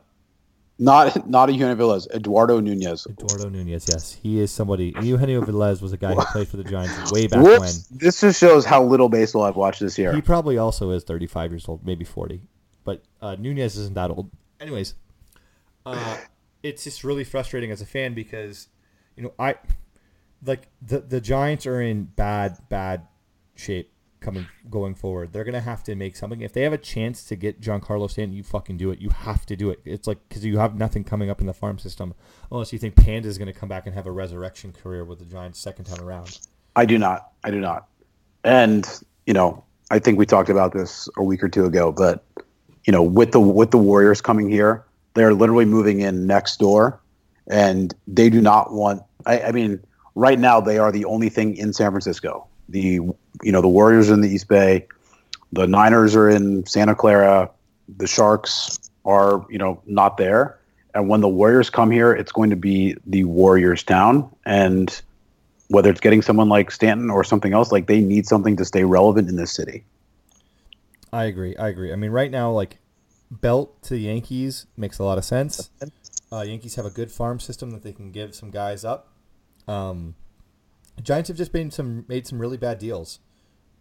not 0.79 1.27
not 1.27 1.51
Eugenio 1.51 1.75
Velez, 1.75 2.07
Eduardo 2.13 2.59
Nunez. 2.59 3.07
Eduardo 3.07 3.49
Nunez, 3.49 3.85
yes, 3.89 4.13
he 4.13 4.39
is 4.39 4.51
somebody. 4.51 4.93
Eugenio 5.01 5.41
Velez 5.41 5.81
was 5.81 5.93
a 5.93 5.97
guy 5.97 6.13
who 6.13 6.21
played 6.25 6.47
for 6.47 6.57
the 6.57 6.63
Giants 6.63 7.11
way 7.11 7.27
back 7.27 7.43
Whoops. 7.43 7.87
This 7.87 8.21
just 8.21 8.39
shows 8.39 8.65
how 8.65 8.83
little 8.83 9.09
baseball 9.09 9.43
I've 9.43 9.55
watched 9.55 9.79
this 9.79 9.97
year. 9.97 10.13
He 10.13 10.21
probably 10.21 10.57
also 10.57 10.91
is 10.91 11.03
35 11.03 11.51
years 11.51 11.67
old, 11.67 11.85
maybe 11.85 12.05
40. 12.05 12.41
But 12.83 13.03
uh, 13.21 13.35
Nunez 13.39 13.77
isn't 13.77 13.95
that 13.95 14.11
old. 14.11 14.29
Anyways, 14.59 14.93
uh, 15.85 16.17
it's 16.63 16.83
just 16.83 17.03
really 17.03 17.23
frustrating 17.23 17.71
as 17.71 17.81
a 17.81 17.85
fan 17.85 18.13
because, 18.13 18.67
you 19.15 19.23
know, 19.23 19.33
I 19.39 19.55
like 20.45 20.67
the 20.81 20.99
the 20.99 21.19
Giants 21.19 21.65
are 21.65 21.81
in 21.81 22.03
bad 22.03 22.57
bad 22.69 23.07
shape 23.55 23.91
coming 24.27 24.47
going 24.69 24.93
forward. 24.93 25.31
They're 25.31 25.45
gonna 25.45 25.61
have 25.61 25.83
to 25.85 25.95
make 25.95 26.17
something. 26.17 26.41
If 26.41 26.51
they 26.51 26.63
have 26.63 26.73
a 26.73 26.77
chance 26.77 27.23
to 27.25 27.37
get 27.37 27.61
Giancarlo 27.61 28.11
Stanton, 28.11 28.35
you 28.35 28.43
fucking 28.43 28.75
do 28.75 28.91
it. 28.91 28.99
You 28.99 29.09
have 29.09 29.45
to 29.45 29.55
do 29.55 29.69
it. 29.69 29.79
It's 29.85 30.05
like 30.05 30.19
because 30.27 30.43
you 30.43 30.57
have 30.57 30.75
nothing 30.75 31.05
coming 31.05 31.29
up 31.29 31.39
in 31.39 31.47
the 31.47 31.53
farm 31.53 31.79
system 31.79 32.13
unless 32.51 32.73
you 32.73 32.79
think 32.79 32.97
Panda 32.97 33.29
is 33.29 33.37
gonna 33.37 33.53
come 33.53 33.69
back 33.69 33.85
and 33.85 33.95
have 33.95 34.05
a 34.05 34.11
resurrection 34.11 34.73
career 34.73 35.05
with 35.05 35.19
the 35.19 35.25
Giants 35.25 35.59
second 35.59 35.85
time 35.85 36.05
around. 36.05 36.39
I 36.75 36.85
do 36.85 36.97
not. 36.97 37.31
I 37.45 37.51
do 37.51 37.61
not. 37.61 37.87
And 38.43 38.85
you 39.25 39.33
know, 39.33 39.63
I 39.89 39.99
think 39.99 40.19
we 40.19 40.25
talked 40.25 40.49
about 40.49 40.73
this 40.73 41.07
a 41.15 41.23
week 41.23 41.41
or 41.41 41.47
two 41.47 41.63
ago, 41.63 41.93
but 41.93 42.25
you 42.85 42.91
know, 42.91 43.03
with 43.03 43.31
the 43.31 43.39
with 43.39 43.71
the 43.71 43.77
Warriors 43.77 44.19
coming 44.19 44.49
here, 44.49 44.83
they're 45.13 45.33
literally 45.33 45.65
moving 45.65 46.01
in 46.01 46.27
next 46.27 46.59
door, 46.59 47.01
and 47.49 47.95
they 48.09 48.29
do 48.29 48.41
not 48.41 48.73
want. 48.73 49.03
I, 49.25 49.39
I 49.43 49.51
mean, 49.53 49.79
right 50.15 50.37
now 50.37 50.59
they 50.59 50.79
are 50.79 50.91
the 50.91 51.05
only 51.05 51.29
thing 51.29 51.55
in 51.55 51.71
San 51.71 51.91
Francisco. 51.91 52.45
The 52.69 52.99
you 53.43 53.51
know 53.51 53.61
the 53.61 53.67
Warriors 53.67 54.09
are 54.09 54.13
in 54.13 54.21
the 54.21 54.29
East 54.29 54.47
Bay, 54.47 54.87
the 55.51 55.67
Niners 55.67 56.15
are 56.15 56.29
in 56.29 56.65
Santa 56.65 56.95
Clara, 56.95 57.49
the 57.97 58.07
Sharks 58.07 58.79
are 59.05 59.45
you 59.49 59.57
know 59.57 59.81
not 59.85 60.17
there. 60.17 60.59
And 60.93 61.09
when 61.09 61.21
the 61.21 61.29
Warriors 61.29 61.69
come 61.69 61.91
here, 61.91 62.11
it's 62.11 62.31
going 62.31 62.49
to 62.49 62.55
be 62.55 62.95
the 63.05 63.23
Warriors 63.25 63.83
town. 63.83 64.33
And 64.45 64.99
whether 65.67 65.91
it's 65.91 65.99
getting 65.99 66.23
someone 66.23 66.49
like 66.49 66.71
Stanton 66.71 67.11
or 67.11 67.23
something 67.23 67.53
else, 67.53 67.71
like 67.71 67.85
they 67.85 67.99
need 67.99 68.25
something 68.25 68.55
to 68.57 68.65
stay 68.65 68.83
relevant 68.83 69.29
in 69.29 69.35
this 69.35 69.51
city. 69.51 69.83
I 71.13 71.25
agree. 71.25 71.55
I 71.55 71.67
agree. 71.67 71.93
I 71.93 71.95
mean, 71.95 72.11
right 72.11 72.31
now, 72.31 72.51
like 72.51 72.79
belt 73.29 73.81
to 73.83 73.93
the 73.93 74.01
Yankees 74.01 74.65
makes 74.75 74.97
a 74.99 75.03
lot 75.03 75.17
of 75.17 75.25
sense. 75.25 75.69
Uh, 76.31 76.41
Yankees 76.41 76.75
have 76.75 76.85
a 76.85 76.89
good 76.89 77.11
farm 77.11 77.39
system 77.39 77.71
that 77.71 77.83
they 77.83 77.93
can 77.93 78.11
give 78.11 78.33
some 78.33 78.49
guys 78.49 78.83
up. 78.83 79.13
Um, 79.67 80.15
Giants 81.01 81.27
have 81.27 81.37
just 81.37 81.53
made 81.53 81.73
some 81.73 82.05
made 82.07 82.27
some 82.27 82.39
really 82.39 82.57
bad 82.57 82.79
deals, 82.79 83.19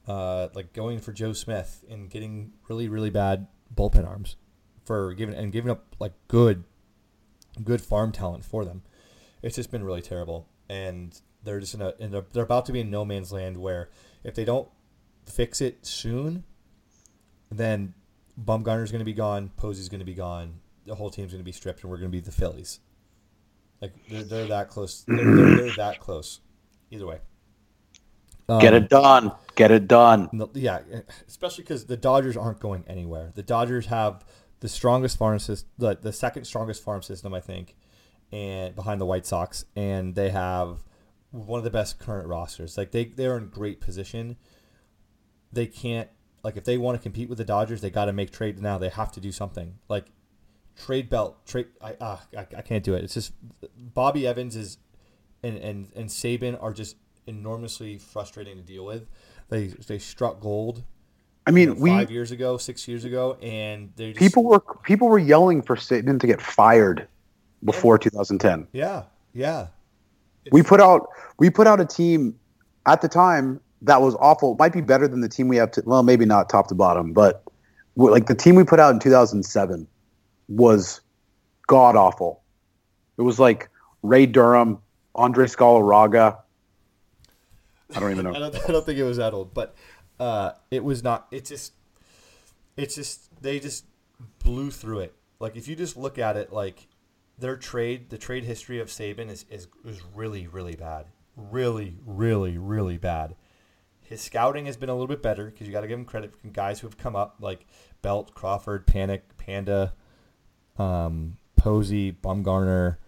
uh, 0.06 0.48
like 0.54 0.72
going 0.72 0.98
for 0.98 1.12
Joe 1.12 1.32
Smith 1.32 1.84
and 1.88 2.10
getting 2.10 2.52
really 2.68 2.88
really 2.88 3.10
bad 3.10 3.46
bullpen 3.74 4.06
arms 4.06 4.36
for 4.84 5.14
giving 5.14 5.34
and 5.34 5.52
giving 5.52 5.70
up 5.70 5.96
like 5.98 6.12
good, 6.28 6.64
good 7.62 7.80
farm 7.80 8.12
talent 8.12 8.44
for 8.44 8.64
them. 8.64 8.82
It's 9.42 9.56
just 9.56 9.70
been 9.70 9.84
really 9.84 10.02
terrible, 10.02 10.48
and 10.68 11.18
they're 11.42 11.60
just 11.60 11.74
in 11.74 11.82
a, 11.82 11.94
in 11.98 12.14
a 12.14 12.24
they're 12.32 12.44
about 12.44 12.66
to 12.66 12.72
be 12.72 12.80
in 12.80 12.90
no 12.90 13.04
man's 13.04 13.32
land 13.32 13.56
where 13.56 13.90
if 14.24 14.34
they 14.34 14.44
don't 14.44 14.68
fix 15.24 15.60
it 15.60 15.84
soon, 15.86 16.44
then 17.50 17.94
Bumgarner's 18.42 18.92
going 18.92 19.00
to 19.00 19.04
be 19.04 19.12
gone, 19.12 19.50
Posey's 19.56 19.88
going 19.88 20.00
to 20.00 20.06
be 20.06 20.14
gone, 20.14 20.60
the 20.84 20.94
whole 20.94 21.10
team's 21.10 21.32
going 21.32 21.40
to 21.40 21.44
be 21.44 21.52
stripped, 21.52 21.82
and 21.82 21.90
we're 21.90 21.98
going 21.98 22.10
to 22.10 22.16
be 22.16 22.20
the 22.20 22.32
Phillies. 22.32 22.80
Like 23.80 23.92
they're, 24.08 24.22
they're 24.22 24.46
that 24.46 24.68
close. 24.68 25.04
They're, 25.06 25.16
they're, 25.16 25.56
they're 25.56 25.76
that 25.76 26.00
close. 26.00 26.40
Either 26.91 27.07
way. 27.07 27.18
Um, 28.49 28.61
Get 28.61 28.74
it 28.74 28.89
done. 28.89 29.32
Get 29.57 29.70
it 29.70 29.89
done. 29.89 30.28
Yeah, 30.55 30.80
especially 31.26 31.64
because 31.64 31.87
the 31.87 31.97
Dodgers 31.97 32.37
aren't 32.37 32.61
going 32.61 32.84
anywhere. 32.87 33.32
The 33.34 33.43
Dodgers 33.43 33.87
have 33.87 34.24
the 34.61 34.68
strongest 34.68 35.18
farm 35.18 35.39
system, 35.39 35.68
the, 35.78 35.97
the 36.01 36.12
second 36.12 36.45
strongest 36.45 36.82
farm 36.82 37.03
system, 37.03 37.34
I 37.34 37.41
think, 37.41 37.74
and 38.30 38.74
behind 38.74 39.01
the 39.01 39.07
White 39.07 39.26
Sox, 39.26 39.64
and 39.74 40.14
they 40.14 40.30
have 40.30 40.78
one 41.30 41.59
of 41.59 41.64
the 41.64 41.70
best 41.70 41.99
current 41.99 42.28
rosters. 42.28 42.78
Like 42.78 42.93
they 42.93 43.07
they're 43.07 43.37
in 43.37 43.49
great 43.49 43.80
position. 43.80 44.37
They 45.53 45.66
can't 45.66 46.09
like 46.43 46.57
if 46.57 46.64
they 46.64 46.78
want 46.78 46.97
to 46.99 47.03
compete 47.03 47.28
with 47.28 47.39
the 47.39 47.45
Dodgers, 47.45 47.80
they 47.80 47.91
got 47.91 48.05
to 48.07 48.12
make 48.12 48.30
trades 48.30 48.61
now. 48.61 48.78
They 48.78 48.89
have 48.89 49.11
to 49.12 49.20
do 49.20 49.32
something. 49.32 49.74
Like 49.89 50.07
trade 50.76 51.09
belt, 51.11 51.45
trade. 51.47 51.66
I, 51.80 51.95
uh, 52.01 52.18
I 52.37 52.47
I 52.57 52.62
can't 52.62 52.84
do 52.84 52.95
it. 52.95 53.05
It's 53.05 53.14
just 53.14 53.32
Bobby 53.76 54.26
Evans 54.26 54.55
is, 54.57 54.78
and 55.47 55.59
and 55.59 55.88
and 55.94 56.09
Sabean 56.09 56.61
are 56.62 56.72
just 56.72 56.97
enormously 57.26 57.99
frustrating 57.99 58.57
to 58.57 58.62
deal 58.62 58.84
with. 58.84 59.07
They 59.49 59.68
they 59.68 59.99
struck 59.99 60.40
gold. 60.40 60.82
I 61.47 61.53
mean, 61.53 61.68
you 61.68 61.74
know, 61.74 61.80
we 61.80 61.90
five 61.90 62.11
years 62.11 62.32
ago, 62.32 62.59
six 62.59 62.88
years 62.88 63.05
ago, 63.05 63.38
and 63.40 63.92
they 63.97 64.12
people 64.12 64.44
were 64.44 64.61
people 64.82 65.09
were 65.09 65.18
yelling 65.18 65.62
for 65.62 65.76
Sabean 65.76 66.20
to 66.20 66.26
get 66.26 66.40
fired 66.40 67.07
before 67.64 67.99
2010. 67.99 68.66
Yeah, 68.72 69.05
yeah. 69.32 69.68
It's, 70.44 70.53
we 70.53 70.62
put 70.62 70.80
out 70.80 71.09
we 71.38 71.51
put 71.51 71.66
out 71.66 71.80
a 71.80 71.86
team 71.86 72.34
at 72.86 73.01
the 73.01 73.09
time 73.09 73.61
that 73.82 74.01
was 74.01 74.14
awful. 74.16 74.57
Might 74.59 74.72
be 74.72 74.80
better 74.80 75.07
than 75.07 75.20
the 75.20 75.28
team 75.28 75.49
we 75.49 75.57
have 75.57 75.70
to. 75.72 75.82
Well, 75.86 76.03
maybe 76.03 76.24
not 76.24 76.49
top 76.49 76.68
to 76.68 76.74
bottom, 76.74 77.12
but 77.12 77.44
like 77.97 78.26
the 78.26 78.34
team 78.34 78.55
we 78.57 78.64
put 78.64 78.80
out 78.80 78.92
in 78.92 79.01
2007 79.01 79.86
was 80.49 81.01
god 81.66 81.97
awful. 81.97 82.42
It 83.18 83.22
was 83.22 83.38
like 83.38 83.68
Ray 84.03 84.26
Durham, 84.26 84.78
Andres 85.16 85.56
Galarraga. 85.56 86.38
I 87.94 88.00
don't 88.00 88.10
even 88.10 88.24
know. 88.24 88.30
I, 88.34 88.38
don't, 88.38 88.56
I, 88.68 88.72
don't, 88.72 88.84
think 88.84 88.98
it 88.98 89.04
was 89.04 89.16
that 89.16 89.32
old, 89.32 89.54
but 89.54 89.74
uh, 90.20 90.52
it 90.70 90.84
was 90.84 91.02
not. 91.02 91.26
It's 91.30 91.48
just, 91.48 91.72
it's 92.76 92.94
just 92.94 93.42
they 93.42 93.58
just 93.58 93.86
blew 94.38 94.70
through 94.70 95.00
it. 95.00 95.14
Like 95.40 95.56
if 95.56 95.68
you 95.68 95.76
just 95.76 95.96
look 95.96 96.18
at 96.18 96.36
it, 96.36 96.52
like 96.52 96.86
their 97.38 97.56
trade, 97.56 98.10
the 98.10 98.18
trade 98.18 98.44
history 98.44 98.80
of 98.80 98.88
Sabean 98.88 99.30
is 99.30 99.44
is, 99.50 99.68
is 99.84 100.02
really 100.14 100.46
really 100.46 100.76
bad, 100.76 101.06
really 101.36 101.96
really 102.04 102.58
really 102.58 102.98
bad. 102.98 103.34
His 104.02 104.20
scouting 104.20 104.66
has 104.66 104.76
been 104.76 104.88
a 104.88 104.92
little 104.92 105.08
bit 105.08 105.20
better 105.20 105.46
because 105.46 105.66
you 105.66 105.72
got 105.72 105.80
to 105.80 105.88
give 105.88 105.98
him 105.98 106.04
credit 106.04 106.32
for 106.32 106.46
guys 106.48 106.78
who 106.78 106.86
have 106.86 106.96
come 106.96 107.16
up 107.16 107.36
like 107.40 107.66
Belt, 108.02 108.34
Crawford, 108.34 108.86
Panik, 108.86 109.22
Panda, 109.36 109.94
um, 110.78 111.38
Posey, 111.56 112.12
Bumgarner, 112.12 112.98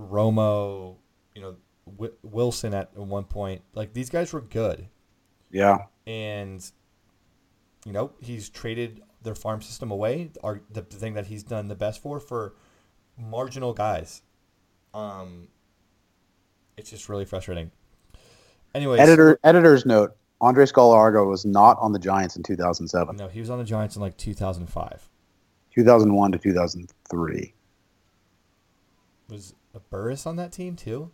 Romo, 0.00 0.96
you 1.38 1.44
know, 1.44 1.56
w- 1.86 2.14
Wilson 2.22 2.74
at 2.74 2.96
one 2.96 3.24
point. 3.24 3.62
Like 3.74 3.92
these 3.92 4.10
guys 4.10 4.32
were 4.32 4.40
good. 4.40 4.88
Yeah. 5.50 5.78
And 6.06 6.68
you 7.86 7.92
know, 7.92 8.10
he's 8.20 8.48
traded 8.48 9.02
their 9.22 9.36
farm 9.36 9.62
system 9.62 9.90
away. 9.92 10.30
Are 10.42 10.60
the 10.70 10.82
thing 10.82 11.14
that 11.14 11.26
he's 11.26 11.44
done 11.44 11.68
the 11.68 11.76
best 11.76 12.02
for 12.02 12.18
for 12.18 12.54
marginal 13.16 13.72
guys. 13.72 14.22
Um, 14.92 15.48
it's 16.76 16.90
just 16.90 17.08
really 17.08 17.24
frustrating. 17.24 17.70
Anyways, 18.74 19.00
editor 19.00 19.38
editor's 19.44 19.86
note: 19.86 20.16
Andres 20.40 20.72
Galarraga 20.72 21.24
was 21.26 21.44
not 21.44 21.78
on 21.80 21.92
the 21.92 22.00
Giants 22.00 22.36
in 22.36 22.42
2007. 22.42 23.16
No, 23.16 23.28
he 23.28 23.38
was 23.38 23.48
on 23.48 23.58
the 23.58 23.64
Giants 23.64 23.94
in 23.94 24.02
like 24.02 24.16
2005. 24.16 25.08
2001 25.72 26.32
to 26.32 26.38
2003. 26.38 27.54
Was 29.30 29.54
a 29.74 29.80
Burris 29.80 30.26
on 30.26 30.34
that 30.36 30.50
team 30.50 30.74
too? 30.74 31.12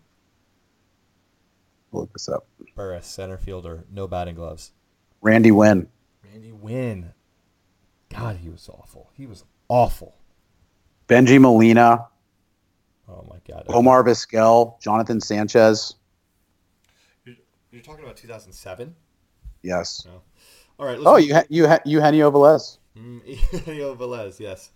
Look 1.95 2.13
this 2.13 2.29
up. 2.29 2.47
Burris, 2.75 3.07
center 3.07 3.37
fielder, 3.39 3.85
no 3.91 4.07
batting 4.07 4.35
gloves. 4.35 4.73
Randy 5.21 5.51
Winn. 5.51 5.89
Randy 6.25 6.53
Winn. 6.53 7.13
God, 8.11 8.37
he 8.37 8.49
was 8.49 8.69
awful. 8.69 9.11
He 9.15 9.27
was 9.27 9.45
awful. 9.69 10.17
Bengie 11.09 11.41
Molina. 11.41 12.09
Oh 13.09 13.25
my 13.29 13.37
God. 13.47 13.65
Omar 13.69 14.03
Vizquel, 14.05 14.81
Jonathan 14.81 15.21
Sanchez. 15.21 15.95
You're, 17.25 17.37
you're 17.71 17.83
talking 17.83 18.05
about 18.05 18.17
2007. 18.17 18.95
Yes. 19.63 20.05
No. 20.07 20.23
All 20.79 20.87
right. 20.87 20.99
oh, 21.05 21.17
you 21.17 21.35
ha- 21.35 21.45
you 21.49 21.69
ha- 21.69 21.81
Eugenio 21.85 22.31
Velez. 22.31 22.79
Mm, 22.99 23.21
Eugenio 23.53 23.95
Velez, 23.95 24.41
yes. 24.41 24.71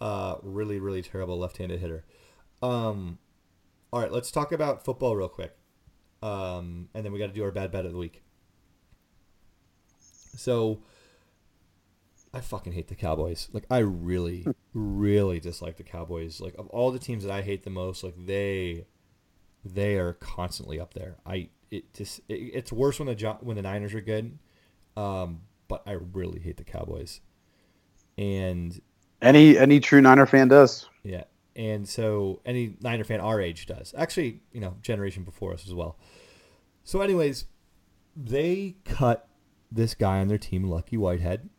Uh, 0.00 0.36
really, 0.42 0.78
really 0.78 1.02
terrible 1.02 1.38
left-handed 1.38 1.80
hitter. 1.80 2.04
Um, 2.62 3.18
all 3.92 4.00
right, 4.00 4.12
let's 4.12 4.30
talk 4.30 4.52
about 4.52 4.84
football 4.84 5.16
real 5.16 5.28
quick, 5.28 5.56
um, 6.22 6.88
and 6.94 7.04
then 7.04 7.12
we 7.12 7.18
got 7.18 7.26
to 7.28 7.32
do 7.32 7.44
our 7.44 7.50
bad 7.50 7.70
bet 7.70 7.86
of 7.86 7.92
the 7.92 7.98
week. 7.98 8.22
So, 10.36 10.82
I 12.32 12.40
fucking 12.40 12.72
hate 12.72 12.88
the 12.88 12.94
Cowboys. 12.94 13.48
Like, 13.52 13.64
I 13.70 13.78
really, 13.78 14.46
really 14.74 15.40
dislike 15.40 15.76
the 15.76 15.82
Cowboys. 15.82 16.40
Like, 16.40 16.54
of 16.58 16.68
all 16.68 16.90
the 16.90 16.98
teams 16.98 17.24
that 17.24 17.32
I 17.32 17.42
hate 17.42 17.64
the 17.64 17.70
most, 17.70 18.04
like 18.04 18.14
they, 18.26 18.86
they 19.64 19.96
are 19.96 20.14
constantly 20.14 20.80
up 20.80 20.94
there. 20.94 21.16
I 21.26 21.48
it 21.70 21.92
just 21.94 22.20
it, 22.28 22.34
it's 22.34 22.72
worse 22.72 22.98
when 22.98 23.06
the 23.06 23.36
when 23.40 23.56
the 23.56 23.62
Niners 23.62 23.94
are 23.94 24.00
good, 24.00 24.38
um, 24.96 25.42
but 25.68 25.82
I 25.86 25.92
really 26.12 26.40
hate 26.40 26.56
the 26.56 26.64
Cowboys. 26.64 27.20
And 28.18 28.80
any 29.22 29.56
any 29.56 29.80
true 29.80 30.00
Niner 30.00 30.26
fan 30.26 30.48
does. 30.48 30.88
Yeah, 31.02 31.24
and 31.60 31.86
so 31.86 32.40
any 32.46 32.74
Niner 32.80 33.04
fan 33.04 33.20
our 33.20 33.38
age 33.38 33.66
does. 33.66 33.92
Actually, 33.94 34.40
you 34.50 34.60
know, 34.60 34.76
generation 34.80 35.24
before 35.24 35.52
us 35.52 35.66
as 35.66 35.74
well. 35.74 35.98
So, 36.84 37.02
anyways, 37.02 37.44
they 38.16 38.76
cut 38.86 39.28
this 39.70 39.94
guy 39.94 40.20
on 40.20 40.28
their 40.28 40.38
team, 40.38 40.64
Lucky 40.64 40.96
Whitehead, 40.96 41.50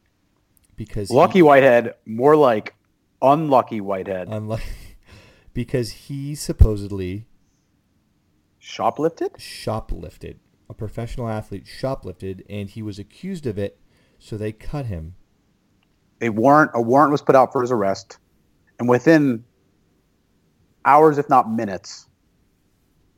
because 0.76 1.12
Lucky 1.12 1.40
he, 1.40 1.44
Whitehead, 1.44 1.94
more 2.08 2.36
like 2.36 2.74
unlucky 3.22 3.80
Whitehead, 3.80 4.28
unlucky, 4.28 4.64
because 5.54 5.92
he 5.92 6.34
supposedly 6.34 7.28
shoplifted. 8.60 9.38
Shoplifted. 9.38 10.38
A 10.68 10.74
professional 10.74 11.30
athlete 11.30 11.66
shoplifted, 11.66 12.44
and 12.50 12.72
he 12.72 12.82
was 12.82 12.98
accused 12.98 13.46
of 13.46 13.60
it, 13.60 13.80
so 14.18 14.36
they 14.36 14.52
cut 14.52 14.88
him 14.88 15.14
a 16.22 16.30
warrant 16.30 16.72
a 16.74 16.82
warrant 16.82 17.12
was 17.12 17.22
put 17.22 17.36
out 17.36 17.52
for 17.52 17.62
his 17.62 17.72
arrest, 17.72 18.18
and 18.80 18.90
within 18.90 19.44
hours, 20.86 21.18
if 21.18 21.30
not 21.30 21.52
minutes, 21.52 22.08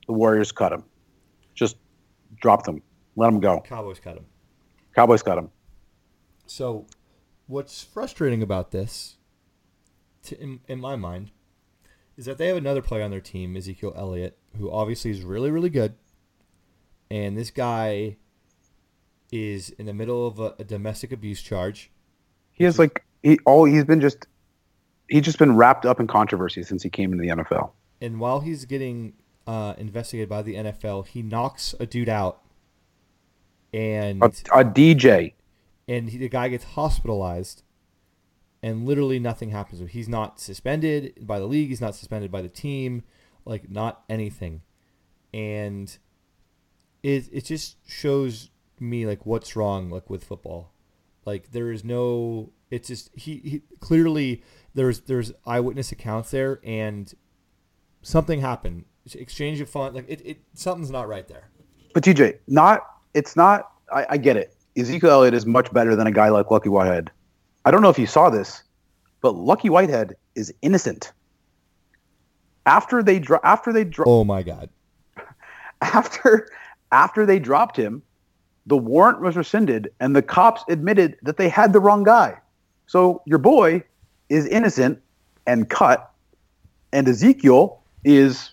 the 0.07 0.14
Warriors 0.14 0.51
cut 0.51 0.72
him. 0.72 0.84
Just 1.53 1.78
dropped 2.41 2.68
him, 2.68 2.82
let 3.16 3.28
him 3.28 3.39
go. 3.39 3.61
Cowboys 3.61 3.99
cut 3.99 4.18
him. 4.18 4.26
Cowboys 4.95 5.24
cut 5.24 5.38
him. 5.38 5.49
So, 6.45 6.86
what's 7.47 7.84
frustrating 7.84 8.43
about 8.43 8.72
this, 8.72 9.18
to, 10.24 10.39
in, 10.41 10.59
in 10.68 10.80
my 10.80 10.95
mind, 10.95 11.32
is 12.18 12.26
that 12.26 12.38
they 12.38 12.47
have 12.47 12.57
another 12.57 12.82
player 12.82 13.03
on 13.03 13.11
their 13.11 13.22
team, 13.22 13.55
Ezekiel 13.55 13.93
Elliott, 13.95 14.38
who 14.57 14.72
obviously 14.72 15.11
is 15.11 15.22
really, 15.22 15.51
really 15.51 15.70
good. 15.70 15.95
And 17.09 17.38
this 17.38 17.49
guy 17.49 18.18
is 19.32 19.72
in 19.72 19.88
the 19.88 19.93
middle 19.93 20.28
of 20.28 20.39
a, 20.39 20.53
a 20.59 20.64
domestic 20.64 21.11
abuse 21.11 21.41
charge. 21.41 21.91
He 22.51 22.64
has 22.66 22.78
like 22.78 23.03
he 23.24 23.39
all 23.45 23.66
he's 23.66 23.84
been 23.84 23.99
just 23.99 24.28
he's 25.14 25.22
just 25.24 25.38
been 25.38 25.55
wrapped 25.55 25.86
up 25.86 25.99
in 25.99 26.07
controversy 26.07 26.64
since 26.64 26.82
he 26.82 26.89
came 26.89 27.14
into 27.14 27.22
the 27.22 27.43
NFL. 27.43 27.70
And 28.01 28.20
while 28.20 28.39
he's 28.39 28.66
getting 28.66 29.14
uh, 29.45 29.76
investigated 29.78 30.28
by 30.28 30.41
the 30.41 30.55
NFL, 30.55 31.05
he 31.05 31.22
knocks 31.22 31.76
a 31.80 31.86
dude 31.86 32.09
out, 32.09 32.41
and 33.72 34.24
a, 34.24 34.26
a 34.26 34.66
DJ, 34.66 35.34
and 35.88 36.09
he, 36.09 36.18
the 36.18 36.30
guy 36.30 36.49
gets 36.49 36.64
hospitalized, 36.64 37.61
and 38.64 38.88
literally 38.88 39.20
nothing 39.20 39.51
happens. 39.51 39.91
He's 39.91 40.09
not 40.09 40.39
suspended 40.39 41.14
by 41.22 41.38
the 41.38 41.45
league. 41.45 41.70
He's 41.70 41.82
not 41.82 41.93
suspended 41.93 42.32
by 42.32 42.41
the 42.41 42.49
team. 42.49 43.03
Like 43.45 43.70
not 43.70 44.03
anything, 44.09 44.61
and 45.32 45.95
it 47.03 47.30
it 47.32 47.45
just 47.45 47.78
shows 47.88 48.49
me 48.80 49.05
like 49.05 49.26
what's 49.26 49.55
wrong 49.55 49.91
like 49.91 50.09
with 50.09 50.24
football. 50.24 50.73
Like 51.26 51.52
there 51.52 51.72
is 51.72 51.84
no. 51.84 52.52
It's 52.70 52.88
just 52.88 53.12
he, 53.16 53.38
he 53.44 53.62
clearly 53.80 54.44
there's 54.74 55.02
there's 55.02 55.32
eyewitness 55.46 55.92
accounts 55.92 56.32
there, 56.32 56.60
and 56.64 57.14
something 58.02 58.42
happened. 58.42 58.86
Exchange 59.14 59.60
of 59.60 59.70
fun, 59.70 59.94
like 59.94 60.06
it, 60.08 60.22
it 60.26 60.38
something's 60.54 60.90
not 60.90 61.08
right 61.08 61.28
there. 61.28 61.50
But 61.94 62.04
TJ, 62.04 62.40
not 62.48 62.82
it's 63.14 63.36
not. 63.36 63.72
I, 63.94 64.06
I 64.12 64.18
get 64.18 64.38
it. 64.38 64.56
Ezekiel 64.78 65.12
Elliott 65.12 65.34
is 65.34 65.46
much 65.46 65.72
better 65.74 65.96
than 65.96 66.08
a 66.08 66.12
guy 66.12 66.30
like 66.30 66.50
Lucky 66.50 66.70
Whitehead. 66.70 67.12
I 67.66 67.72
don't 67.72 67.82
know 67.82 67.90
if 67.90 68.00
you 68.00 68.08
saw 68.08 68.30
this, 68.30 68.64
but 69.22 69.36
Lucky 69.36 69.70
Whitehead 69.70 70.16
is 70.36 70.54
innocent. 70.62 71.12
After 72.66 73.04
they 73.04 73.20
dro- 73.20 73.40
after 73.44 73.72
they 73.74 73.84
dro- 73.84 74.06
Oh 74.08 74.24
my 74.24 74.42
god. 74.42 74.70
after 75.82 76.50
after 76.92 77.26
they 77.26 77.40
dropped 77.40 77.78
him, 77.78 78.02
the 78.66 78.78
warrant 78.78 79.22
was 79.22 79.36
rescinded 79.36 79.91
and 79.99 80.16
the 80.16 80.22
cops 80.22 80.64
admitted 80.70 81.18
that 81.24 81.38
they 81.38 81.49
had 81.49 81.74
the 81.74 81.80
wrong 81.80 82.03
guy. 82.03 82.39
So 82.88 83.22
your 83.26 83.39
boy 83.39 83.84
is 84.30 84.45
innocent 84.45 85.01
and 85.45 85.70
cut 85.70 86.11
and 86.91 87.07
Ezekiel 87.07 87.82
is 88.03 88.51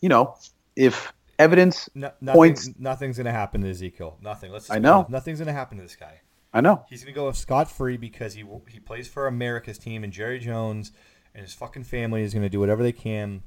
you 0.00 0.08
know, 0.08 0.36
if 0.76 1.12
evidence 1.38 1.88
No, 1.94 2.12
nothing, 2.20 2.38
points 2.38 2.70
nothing's 2.78 3.16
gonna 3.16 3.32
happen 3.32 3.62
to 3.62 3.70
Ezekiel. 3.70 4.18
Nothing. 4.22 4.52
Let's. 4.52 4.70
I 4.70 4.78
know. 4.78 5.06
Nothing's 5.08 5.38
gonna 5.38 5.52
happen 5.52 5.78
to 5.78 5.82
this 5.82 5.96
guy. 5.96 6.20
I 6.52 6.60
know. 6.60 6.84
He's 6.88 7.02
gonna 7.02 7.14
go 7.14 7.30
scot 7.32 7.70
free 7.70 7.96
because 7.96 8.34
he 8.34 8.44
he 8.68 8.78
plays 8.78 9.08
for 9.08 9.26
America's 9.26 9.78
team, 9.78 10.04
and 10.04 10.12
Jerry 10.12 10.38
Jones 10.38 10.92
and 11.34 11.42
his 11.44 11.54
fucking 11.54 11.84
family 11.84 12.22
is 12.22 12.34
gonna 12.34 12.48
do 12.48 12.60
whatever 12.60 12.82
they 12.82 12.92
can. 12.92 13.42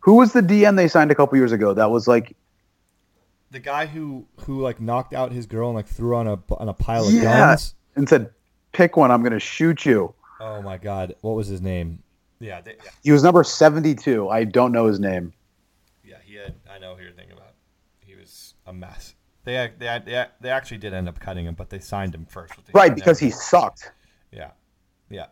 Who 0.00 0.14
was 0.14 0.32
the 0.32 0.40
DN 0.40 0.76
they 0.76 0.88
signed 0.88 1.10
a 1.10 1.14
couple 1.14 1.38
years 1.38 1.52
ago 1.52 1.74
that 1.74 1.90
was 1.90 2.06
like 2.06 2.36
The 3.50 3.60
guy 3.60 3.86
who 3.86 4.26
who 4.40 4.60
like 4.60 4.80
knocked 4.80 5.14
out 5.14 5.32
his 5.32 5.46
girl 5.46 5.68
and 5.68 5.76
like 5.76 5.86
threw 5.86 6.16
on 6.16 6.26
a 6.26 6.38
on 6.54 6.68
a 6.68 6.74
pile 6.74 7.06
of 7.06 7.12
Yeah. 7.14 7.22
guns. 7.50 7.74
and 7.96 8.08
said, 8.08 8.30
"Pick 8.72 8.96
one. 8.96 9.10
I'm 9.10 9.22
going 9.22 9.32
to 9.32 9.40
shoot 9.40 9.84
you." 9.86 10.14
Oh 10.40 10.62
my 10.62 10.76
god, 10.76 11.14
what 11.22 11.32
was 11.34 11.46
his 11.48 11.60
name? 11.60 12.02
Yeah, 12.40 12.60
they, 12.60 12.76
yeah, 12.84 12.90
He 13.02 13.10
was 13.10 13.24
number 13.24 13.42
72. 13.42 14.28
I 14.28 14.44
don't 14.44 14.70
know 14.70 14.86
his 14.86 15.00
name. 15.00 15.32
yeah. 16.04 16.16
He 16.24 16.34
had. 16.36 16.54
I 16.70 16.78
know 16.78 16.94
who 16.94 17.02
you're 17.02 17.12
thinking 17.12 17.32
about. 17.36 17.54
He 18.06 18.14
was 18.14 18.54
a 18.66 18.72
mess. 18.72 19.14
They 19.44 19.72
they 19.78 20.00
they, 20.04 20.26
they 20.40 20.50
actually 20.50 20.78
did 20.78 20.92
end 20.94 21.08
up 21.08 21.18
cutting 21.18 21.46
him, 21.46 21.54
but 21.54 21.70
they 21.70 21.80
signed 21.80 22.14
him 22.14 22.26
first. 22.26 22.56
which 22.56 22.66
they 22.66 22.72
Right, 22.74 22.88
should 22.90 22.94
because 22.96 23.18
he 23.18 23.30
sucked. 23.30 23.90
Yeah, 24.30 24.50
yeah. 25.10 25.26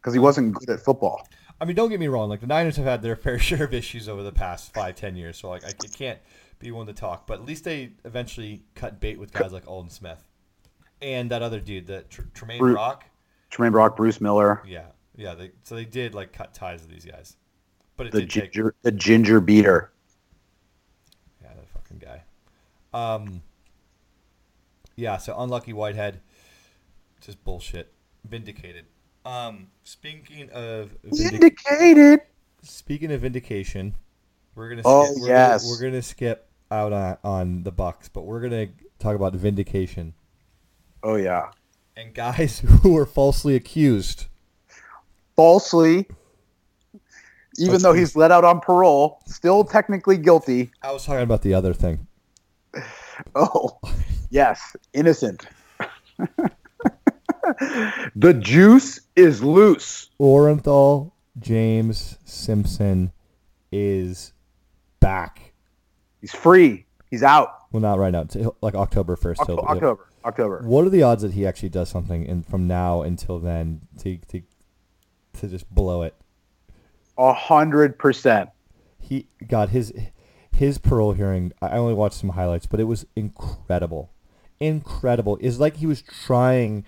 Because 0.00 0.14
he 0.14 0.20
wasn't 0.20 0.54
good 0.54 0.70
at 0.70 0.80
football. 0.80 1.26
I 1.60 1.66
mean, 1.66 1.76
don't 1.76 1.90
get 1.90 2.00
me 2.00 2.08
wrong. 2.08 2.30
Like 2.30 2.40
the 2.40 2.46
Niners 2.46 2.76
have 2.76 2.86
had 2.86 3.02
their 3.02 3.16
fair 3.24 3.38
share 3.38 3.64
of 3.64 3.74
issues 3.74 4.08
over 4.08 4.22
the 4.22 4.32
past 4.32 4.72
five, 4.72 4.94
ten 4.94 5.16
years. 5.16 5.36
So 5.36 5.50
like, 5.50 5.64
I 5.64 5.72
can't 5.72 6.18
be 6.60 6.70
one 6.70 6.86
to 6.86 6.92
talk. 6.92 7.26
But 7.26 7.40
at 7.40 7.44
least 7.44 7.64
they 7.64 7.90
eventually 8.04 8.62
cut 8.76 9.00
bait 9.00 9.18
with 9.18 9.32
guys 9.32 9.52
like 9.52 9.66
Aldon 9.66 9.90
Smith 9.90 10.22
and 11.02 11.30
that 11.32 11.42
other 11.42 11.58
dude, 11.58 11.88
that 11.88 12.10
Tr- 12.10 12.22
Tramaine 12.34 12.58
Brock. 12.60 13.06
Tramaine 13.50 13.72
Brock, 13.72 13.96
Bruce 13.96 14.20
Miller, 14.20 14.62
Yeah, 14.64 14.84
yeah. 15.16 15.34
They 15.34 15.50
so 15.64 15.74
they 15.74 15.84
did 15.84 16.14
like 16.14 16.32
cut 16.32 16.54
ties 16.54 16.82
with 16.82 16.90
these 16.90 17.04
guys, 17.04 17.36
but 17.96 18.06
it 18.06 18.12
the 18.12 18.20
did 18.20 18.30
take 18.30 18.52
ginger, 18.52 18.74
the 18.82 18.92
ginger 18.92 19.40
beater. 19.40 19.90
yeah 21.42 21.48
that 21.54 21.66
fucking 21.68 21.98
guy. 21.98 22.22
Um. 22.94 23.42
Yeah. 24.94 25.16
So 25.16 25.34
unlucky 25.36 25.72
Whitehead, 25.72 26.20
just 27.20 27.42
bullshit. 27.42 27.92
Vindicated. 28.28 28.84
Um. 29.24 29.68
Speaking 29.82 30.48
of 30.50 30.90
vindic- 31.02 31.58
Vindicated. 31.66 32.20
Speaking 32.62 33.10
of 33.10 33.22
vindication, 33.22 33.94
we're 34.54 34.68
gonna 34.68 34.82
Oh, 34.84 35.06
skip, 35.06 35.22
we're 35.22 35.28
yes. 35.28 35.62
gonna, 35.64 35.72
we're 35.74 35.90
gonna 35.90 36.02
skip 36.02 36.49
out 36.70 36.92
on, 36.92 37.16
on 37.24 37.62
the 37.64 37.70
Bucks, 37.72 38.08
but 38.08 38.22
we're 38.22 38.40
gonna 38.40 38.68
talk 38.98 39.14
about 39.16 39.34
vindication 39.34 40.14
Oh 41.02 41.16
yeah. 41.16 41.50
and 41.96 42.12
guys 42.14 42.60
who 42.82 42.92
were 42.92 43.06
falsely 43.06 43.54
accused. 43.56 44.26
Falsely. 45.36 46.06
Even 47.58 47.72
Let's 47.72 47.82
though 47.82 47.92
see. 47.94 47.98
he's 48.00 48.16
let 48.16 48.30
out 48.30 48.44
on 48.44 48.60
parole, 48.60 49.20
still 49.26 49.64
technically 49.64 50.16
guilty. 50.16 50.70
I 50.82 50.92
was 50.92 51.04
talking 51.04 51.22
about 51.22 51.42
the 51.42 51.54
other 51.54 51.74
thing. 51.74 52.06
Oh, 53.34 53.78
yes, 54.30 54.74
innocent. 54.94 55.46
the 58.16 58.32
juice 58.34 59.00
is 59.14 59.42
loose. 59.42 60.08
Orenthal 60.18 61.12
James 61.38 62.16
Simpson 62.24 63.12
is 63.70 64.32
back. 65.00 65.49
He's 66.20 66.32
free. 66.32 66.86
He's 67.10 67.22
out. 67.22 67.48
Well, 67.72 67.80
not 67.80 67.98
right 67.98 68.12
now. 68.12 68.26
Like 68.62 68.74
October 68.74 69.16
first. 69.16 69.40
October. 69.40 69.62
October. 69.62 70.06
October. 70.24 70.62
What 70.64 70.84
are 70.84 70.90
the 70.90 71.02
odds 71.02 71.22
that 71.22 71.32
he 71.32 71.46
actually 71.46 71.70
does 71.70 71.88
something 71.88 72.24
in, 72.24 72.42
from 72.42 72.66
now 72.66 73.02
until 73.02 73.38
then 73.38 73.82
to 73.98 74.18
to 74.28 74.42
to 75.40 75.48
just 75.48 75.68
blow 75.72 76.02
it? 76.02 76.14
A 77.16 77.32
hundred 77.32 77.98
percent. 77.98 78.50
he 78.98 79.28
got 79.46 79.70
his 79.70 79.92
his 80.52 80.78
parole 80.78 81.12
hearing. 81.12 81.52
I 81.62 81.70
only 81.78 81.94
watched 81.94 82.16
some 82.16 82.30
highlights, 82.30 82.66
but 82.66 82.80
it 82.80 82.84
was 82.84 83.06
incredible, 83.16 84.10
incredible. 84.58 85.38
It's 85.40 85.58
like 85.58 85.76
he 85.76 85.86
was 85.86 86.02
trying. 86.02 86.84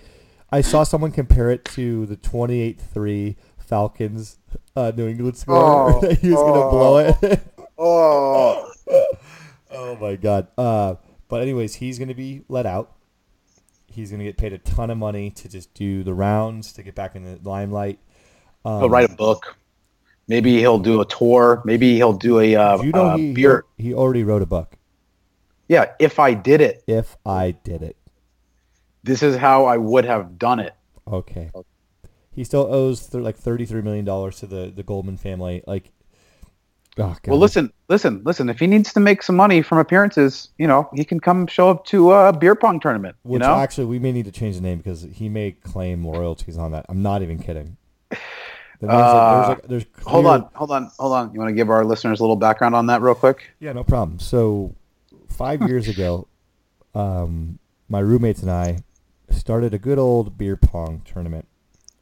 I 0.50 0.60
saw 0.60 0.82
someone 0.84 1.12
compare 1.12 1.50
it 1.50 1.64
to 1.66 2.04
the 2.06 2.16
twenty-eight-three 2.16 3.36
Falcons 3.58 4.38
uh, 4.76 4.92
New 4.94 5.08
England 5.08 5.36
score. 5.38 5.56
Oh, 5.56 6.00
he 6.20 6.30
was 6.30 6.40
gonna 6.40 6.70
blow 6.70 6.98
it. 6.98 7.40
Oh, 7.78 8.70
oh 9.72 9.96
my 10.00 10.16
god! 10.16 10.48
Uh, 10.56 10.94
but 11.28 11.42
anyways, 11.42 11.74
he's 11.76 11.98
gonna 11.98 12.14
be 12.14 12.42
let 12.48 12.66
out. 12.66 12.96
He's 13.86 14.10
gonna 14.10 14.24
get 14.24 14.36
paid 14.38 14.52
a 14.52 14.58
ton 14.58 14.90
of 14.90 14.98
money 14.98 15.30
to 15.30 15.48
just 15.48 15.72
do 15.74 16.02
the 16.02 16.14
rounds 16.14 16.72
to 16.74 16.82
get 16.82 16.94
back 16.94 17.14
in 17.16 17.24
the 17.24 17.38
limelight. 17.48 17.98
Um, 18.64 18.80
he'll 18.80 18.90
write 18.90 19.10
a 19.10 19.14
book. 19.14 19.56
Maybe 20.28 20.58
he'll 20.58 20.78
do 20.78 21.00
a 21.00 21.04
tour. 21.06 21.60
Maybe 21.64 21.96
he'll 21.96 22.12
do 22.12 22.38
a 22.40 22.54
uh, 22.54 22.80
You 22.82 22.92
know 22.92 23.06
uh, 23.06 23.16
he 23.16 23.32
beer. 23.32 23.64
he 23.76 23.92
already 23.92 24.22
wrote 24.24 24.40
a 24.42 24.46
book. 24.46 24.76
Yeah, 25.68 25.92
if 25.98 26.18
I 26.18 26.34
did 26.34 26.60
it, 26.60 26.84
If 26.86 27.16
I 27.26 27.52
did 27.64 27.82
it. 27.82 27.96
this 29.02 29.22
is 29.22 29.36
how 29.36 29.64
I 29.64 29.76
would 29.78 30.04
have 30.04 30.38
done 30.38 30.60
it. 30.60 30.74
Okay. 31.10 31.50
He 32.30 32.44
still 32.44 32.66
owes 32.72 33.06
th- 33.08 33.22
like 33.22 33.36
thirty-three 33.36 33.82
million 33.82 34.04
dollars 34.04 34.38
to 34.40 34.46
the 34.46 34.72
the 34.74 34.82
Goldman 34.82 35.16
family. 35.18 35.62
Like, 35.66 35.90
oh. 36.98 37.16
Well, 37.26 37.38
listen, 37.38 37.72
listen, 37.88 38.22
listen. 38.24 38.48
If 38.48 38.58
he 38.58 38.66
needs 38.66 38.92
to 38.92 39.00
make 39.00 39.22
some 39.22 39.36
money 39.36 39.62
from 39.62 39.78
appearances, 39.78 40.50
you 40.58 40.66
know, 40.66 40.88
he 40.94 41.04
can 41.04 41.20
come 41.20 41.46
show 41.46 41.70
up 41.70 41.84
to 41.86 42.12
a 42.12 42.32
beer 42.32 42.54
pong 42.54 42.80
tournament. 42.80 43.16
You 43.28 43.38
know, 43.38 43.54
actually, 43.54 43.86
we 43.86 43.98
may 43.98 44.12
need 44.12 44.24
to 44.26 44.32
change 44.32 44.56
the 44.56 44.62
name 44.62 44.78
because 44.78 45.02
he 45.02 45.28
may 45.28 45.52
claim 45.52 46.06
royalties 46.06 46.58
on 46.58 46.72
that. 46.72 46.86
I'm 46.88 47.02
not 47.02 47.22
even 47.22 47.38
kidding. 47.38 47.76
The 48.10 48.88
like- 48.88 48.88
there's 48.88 49.48
like, 49.48 49.62
there's 49.68 49.84
hold 50.04 50.26
on, 50.26 50.48
hold 50.54 50.72
on, 50.72 50.90
hold 50.98 51.12
on. 51.12 51.32
You 51.32 51.38
want 51.38 51.50
to 51.50 51.54
give 51.54 51.70
our 51.70 51.84
listeners 51.84 52.18
a 52.18 52.22
little 52.22 52.36
background 52.36 52.74
on 52.74 52.86
that, 52.86 53.00
real 53.00 53.14
quick? 53.14 53.52
Yeah, 53.60 53.72
no 53.72 53.84
problem. 53.84 54.18
So, 54.18 54.74
five 55.28 55.62
years 55.68 55.86
ago, 55.86 56.26
um, 56.94 57.60
my 57.88 58.00
roommates 58.00 58.42
and 58.42 58.50
I 58.50 58.78
started 59.30 59.72
a 59.72 59.78
good 59.78 59.98
old 59.98 60.36
beer 60.36 60.56
pong 60.56 61.02
tournament, 61.04 61.46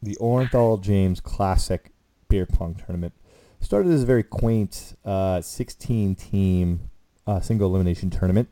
the 0.02 0.16
Orenthal 0.16 0.80
James 0.80 1.20
Classic 1.20 1.92
Beer 2.28 2.46
Pong 2.46 2.74
Tournament. 2.74 3.12
Started 3.60 3.92
as 3.92 4.02
a 4.02 4.06
very 4.06 4.22
quaint 4.22 4.96
uh, 5.04 5.40
16 5.40 6.14
team 6.14 6.90
uh, 7.26 7.40
single 7.40 7.68
elimination 7.68 8.10
tournament. 8.10 8.48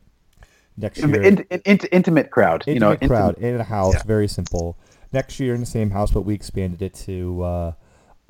Next 0.77 0.99
year, 0.99 1.21
In, 1.21 1.39
in, 1.49 1.61
in, 1.65 1.79
intimate 1.91 2.31
crowd. 2.31 2.63
intimate 2.67 2.73
you 2.73 2.79
know, 2.79 2.91
intimate- 2.93 3.09
crowd 3.09 3.37
in 3.39 3.59
a 3.59 3.63
house, 3.63 3.95
yeah. 3.95 4.03
very 4.03 4.27
simple. 4.27 4.77
Next 5.11 5.39
year 5.39 5.53
in 5.53 5.59
the 5.59 5.65
same 5.65 5.89
house, 5.89 6.11
but 6.11 6.21
we 6.21 6.33
expanded 6.33 6.81
it 6.81 6.93
to 7.05 7.41
uh, 7.43 7.71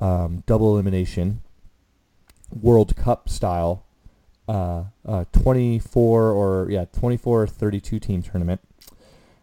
um, 0.00 0.42
double 0.46 0.72
elimination, 0.72 1.42
World 2.50 2.96
Cup 2.96 3.28
style, 3.28 3.84
uh, 4.48 4.84
uh, 5.06 5.26
24 5.32 6.30
or 6.32 6.70
yeah, 6.70 6.86
24 6.86 7.42
or 7.42 7.46
32 7.46 8.00
team 8.00 8.22
tournament. 8.22 8.60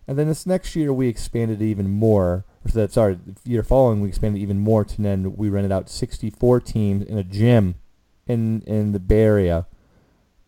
And 0.08 0.18
then 0.18 0.28
this 0.28 0.46
next 0.46 0.76
year 0.76 0.92
we 0.92 1.08
expanded 1.08 1.62
even 1.62 1.90
more. 1.90 2.44
That 2.74 2.92
sorry, 2.92 3.18
the 3.26 3.50
year 3.50 3.64
following 3.64 4.02
we 4.02 4.10
expanded 4.10 4.42
even 4.42 4.60
more 4.60 4.84
to 4.84 5.02
then 5.02 5.36
we 5.38 5.50
rented 5.50 5.72
out 5.72 5.90
64 5.90 6.60
teams 6.62 7.06
in 7.06 7.18
a 7.18 7.24
gym 7.24 7.76
in 8.28 8.62
in 8.62 8.92
the 8.92 9.00
Bay 9.00 9.22
Area 9.22 9.68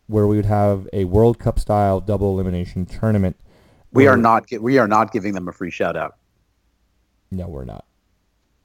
where 0.07 0.27
we 0.27 0.35
would 0.35 0.45
have 0.45 0.87
a 0.91 1.05
World 1.05 1.39
Cup 1.39 1.59
style 1.59 2.01
double 2.01 2.33
elimination 2.33 2.85
tournament. 2.85 3.37
We 3.91 4.07
are 4.07 4.17
not. 4.17 4.51
We 4.59 4.77
are 4.77 4.87
not 4.87 5.11
giving 5.11 5.33
them 5.33 5.47
a 5.47 5.51
free 5.51 5.71
shout 5.71 5.95
out. 5.95 6.17
No, 7.31 7.47
we're 7.47 7.65
not. 7.65 7.85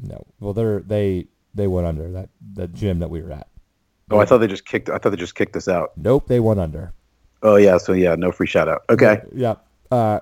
No. 0.01 0.27
Well, 0.41 0.53
they're 0.53 0.81
they 0.81 1.29
they 1.55 1.67
went 1.67 1.87
under 1.87 2.11
that 2.11 2.31
the 2.55 2.67
gym 2.67 2.99
that 2.99 3.11
we 3.11 3.23
were 3.23 3.33
at. 3.33 3.49
Oh, 4.11 4.19
I 4.19 4.27
thought 4.27 4.39
they 4.39 4.47
just 4.47 4.67
kicked. 4.67 4.91
I 4.91 4.99
thought 4.99 5.11
they 5.11 5.17
just 5.17 5.35
kicked 5.35 5.57
us 5.57 5.69
out. 5.69 5.93
Nope, 5.97 6.27
they 6.29 6.41
went 6.41 6.61
under. 6.61 6.93
Oh 7.43 7.57
yeah, 7.57 7.79
so 7.79 7.93
yeah, 7.93 8.15
no 8.15 8.33
free 8.33 8.47
shout 8.47 8.69
out. 8.69 8.85
Okay. 8.91 9.23
Yeah. 9.35 9.57
Uh, 9.91 10.21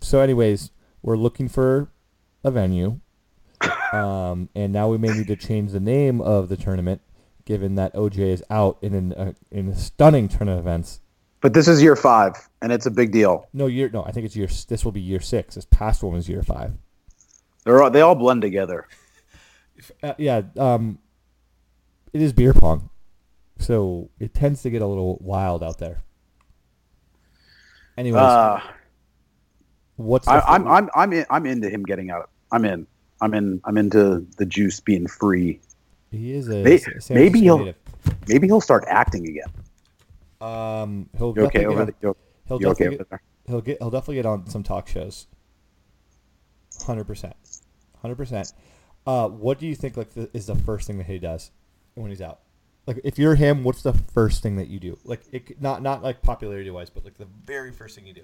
so, 0.00 0.20
anyways, 0.20 0.70
we're 1.02 1.16
looking 1.16 1.48
for 1.48 1.88
a 2.44 2.50
venue, 2.50 3.00
um, 3.92 4.48
and 4.54 4.72
now 4.72 4.88
we 4.88 4.98
may 4.98 5.08
need 5.08 5.26
to 5.28 5.36
change 5.36 5.72
the 5.72 5.80
name 5.80 6.20
of 6.20 6.48
the 6.48 6.56
tournament, 6.56 7.00
given 7.44 7.74
that 7.74 7.94
OJ 7.94 8.18
is 8.18 8.44
out 8.50 8.78
in 8.80 8.94
an, 8.94 9.12
uh, 9.12 9.32
in 9.50 9.68
a 9.68 9.76
stunning 9.76 10.28
turn 10.28 10.48
of 10.48 10.58
events. 10.58 11.00
But 11.40 11.54
this 11.54 11.68
is 11.68 11.82
year 11.82 11.96
five, 11.96 12.34
and 12.60 12.70
it's 12.72 12.86
a 12.86 12.90
big 12.90 13.12
deal. 13.12 13.48
No, 13.52 13.66
year 13.66 13.88
no, 13.92 14.04
I 14.04 14.12
think 14.12 14.26
it's 14.26 14.36
year. 14.36 14.48
This 14.68 14.84
will 14.84 14.92
be 14.92 15.00
year 15.00 15.20
six. 15.20 15.54
This 15.54 15.64
past 15.64 16.02
one 16.02 16.14
was 16.14 16.28
year 16.28 16.42
five. 16.42 16.72
They're 17.64 17.82
all, 17.82 17.90
they 17.90 18.00
all 18.00 18.14
blend 18.14 18.42
together. 18.42 18.86
Uh, 20.02 20.12
yeah, 20.18 20.42
um, 20.58 20.98
it 22.12 22.20
is 22.20 22.32
beer 22.34 22.52
pong, 22.52 22.90
so 23.58 24.10
it 24.18 24.34
tends 24.34 24.62
to 24.62 24.70
get 24.70 24.82
a 24.82 24.86
little 24.86 25.16
wild 25.22 25.62
out 25.62 25.78
there. 25.78 26.02
Anyways, 27.96 28.22
Uh, 28.22 28.60
what's 30.00 30.26
I, 30.28 30.38
f- 30.38 30.44
I'm 30.46 30.66
I'm 30.68 30.90
I'm 30.94 31.12
in, 31.12 31.26
I'm 31.30 31.46
into 31.46 31.68
him 31.70 31.84
getting 31.84 32.10
out. 32.10 32.30
I'm 32.52 32.64
in. 32.64 32.86
I'm 33.20 33.34
in. 33.34 33.60
I'm 33.64 33.76
into 33.78 34.26
the 34.38 34.46
juice 34.46 34.80
being 34.80 35.06
free. 35.06 35.60
he 36.10 36.32
is 36.34 36.48
a 36.48 36.62
May- 36.62 36.80
maybe 37.10 37.40
he'll- 37.40 37.58
native. 37.58 37.76
Maybe 38.28 38.46
he'll 38.46 38.60
start 38.62 38.84
acting 38.88 39.28
again. 39.28 39.48
Um, 40.40 41.08
he'll 41.18 41.34
You 41.36 41.44
okay 41.46 41.66
over 41.66 41.84
get 41.84 42.00
there? 42.00 42.10
on, 42.10 42.14
You, 42.14 42.16
he'll 42.48 42.60
you 42.62 42.68
okay 42.68 42.84
definitely 42.84 42.86
over 42.86 42.96
get, 42.96 43.10
there? 43.10 43.22
he'll 43.46 43.60
get 43.60 43.78
he'll 43.78 43.90
definitely 43.90 44.14
get 44.16 44.26
on 44.26 44.48
some 44.48 44.62
talk 44.62 44.88
shows. 44.88 45.26
Hundred 46.86 47.04
percent, 47.04 47.34
hundred 48.00 48.16
percent. 48.16 48.52
Uh, 49.06 49.28
what 49.28 49.58
do 49.58 49.66
you 49.66 49.74
think 49.74 49.96
like 49.96 50.10
the, 50.14 50.30
is 50.32 50.46
the 50.46 50.54
first 50.54 50.86
thing 50.86 50.96
that 50.98 51.06
he 51.06 51.18
does 51.18 51.50
when 51.94 52.10
he's 52.10 52.22
out? 52.22 52.40
Like, 52.86 53.00
if 53.04 53.18
you're 53.18 53.34
him, 53.34 53.62
what's 53.64 53.82
the 53.82 53.92
first 53.92 54.42
thing 54.42 54.56
that 54.56 54.68
you 54.68 54.80
do? 54.80 54.98
Like, 55.04 55.20
it, 55.30 55.60
not 55.60 55.82
not 55.82 56.02
like 56.02 56.22
popularity 56.22 56.70
wise, 56.70 56.88
but 56.88 57.04
like 57.04 57.18
the 57.18 57.26
very 57.44 57.70
first 57.70 57.94
thing 57.96 58.06
you 58.06 58.14
do. 58.14 58.22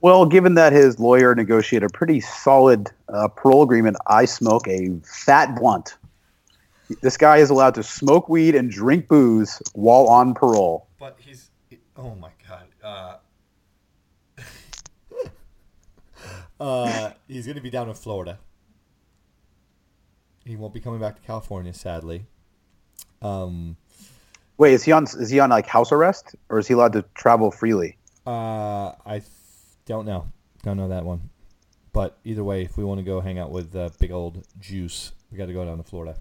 Well, 0.00 0.26
given 0.26 0.54
that 0.54 0.72
his 0.72 1.00
lawyer 1.00 1.34
negotiated 1.34 1.90
a 1.90 1.92
pretty 1.92 2.20
solid 2.20 2.88
uh, 3.08 3.28
parole 3.28 3.62
agreement, 3.62 3.96
I 4.06 4.26
smoke 4.26 4.68
a 4.68 4.90
fat 5.04 5.56
blunt. 5.56 5.96
This 7.02 7.16
guy 7.16 7.38
is 7.38 7.50
allowed 7.50 7.74
to 7.74 7.82
smoke 7.82 8.28
weed 8.28 8.54
and 8.54 8.70
drink 8.70 9.08
booze 9.08 9.60
while 9.74 10.06
on 10.06 10.34
parole. 10.34 10.86
But 10.98 11.16
he's 11.18 11.50
oh 11.96 12.14
my 12.14 12.30
god. 12.48 13.18
Uh, 14.38 14.42
uh, 16.62 17.10
he's 17.26 17.46
gonna 17.46 17.60
be 17.60 17.70
down 17.70 17.88
in 17.88 17.94
Florida. 17.94 18.38
He 20.44 20.56
won't 20.56 20.72
be 20.72 20.80
coming 20.80 21.00
back 21.00 21.16
to 21.16 21.22
California, 21.22 21.74
sadly. 21.74 22.24
Um, 23.20 23.76
Wait, 24.56 24.72
is 24.72 24.82
he 24.82 24.92
on? 24.92 25.04
Is 25.04 25.28
he 25.28 25.40
on 25.40 25.50
like 25.50 25.66
house 25.66 25.92
arrest, 25.92 26.34
or 26.48 26.58
is 26.58 26.66
he 26.66 26.74
allowed 26.74 26.94
to 26.94 27.04
travel 27.14 27.50
freely? 27.50 27.98
uh, 28.26 28.92
I 29.04 29.18
th- 29.18 29.24
don't 29.88 30.06
know. 30.06 30.28
Don't 30.62 30.76
know 30.76 30.88
that 30.88 31.04
one. 31.04 31.30
But 31.92 32.18
either 32.24 32.44
way, 32.44 32.62
if 32.62 32.76
we 32.76 32.84
want 32.84 32.98
to 32.98 33.04
go 33.04 33.20
hang 33.20 33.38
out 33.38 33.50
with 33.50 33.74
uh, 33.74 33.88
big 33.98 34.12
old 34.12 34.46
Juice, 34.60 35.12
we 35.32 35.38
got 35.38 35.46
to 35.46 35.52
go 35.52 35.64
down 35.64 35.78
to 35.78 35.82
Florida. 35.82 36.16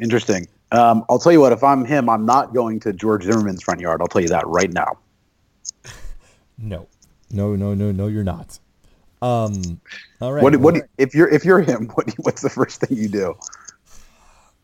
Interesting. 0.00 0.46
Um, 0.70 1.04
I'll 1.10 1.18
tell 1.18 1.32
you 1.32 1.40
what. 1.40 1.52
If 1.52 1.64
I'm 1.64 1.84
him, 1.84 2.08
I'm 2.08 2.24
not 2.24 2.54
going 2.54 2.78
to 2.80 2.92
George 2.92 3.24
Zimmerman's 3.24 3.62
front 3.62 3.80
yard. 3.80 4.00
I'll 4.00 4.06
tell 4.06 4.22
you 4.22 4.28
that 4.28 4.46
right 4.46 4.72
now. 4.72 4.98
No, 6.60 6.88
no, 7.30 7.54
no, 7.54 7.72
no, 7.72 7.92
no. 7.92 8.08
You're 8.08 8.24
not. 8.24 8.58
Um, 9.22 9.80
all 10.20 10.32
right. 10.32 10.42
What? 10.42 10.56
What? 10.56 10.88
If 10.98 11.14
you're 11.14 11.28
if 11.28 11.44
you're 11.44 11.60
him, 11.60 11.86
what? 11.94 12.12
What's 12.18 12.42
the 12.42 12.50
first 12.50 12.80
thing 12.80 12.98
you 12.98 13.08
do? 13.08 13.36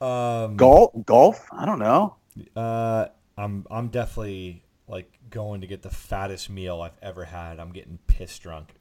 um, 0.05 0.57
Golf? 0.57 0.91
Golf? 1.07 1.47
I 1.53 1.67
don't 1.67 1.79
know. 1.79 2.17
Uh, 2.57 3.07
I'm 3.39 3.65
I'm 3.71 3.87
definitely 3.91 4.64
like 4.89 5.19
going 5.31 5.61
to 5.63 5.67
get 5.67 5.83
the 5.83 5.91
fattest 5.91 6.51
meal 6.51 6.81
I've 6.83 6.99
ever 7.03 7.25
had. 7.25 7.59
I'm 7.61 7.73
getting 7.73 7.99
pissed 8.07 8.43
drunk. 8.43 8.75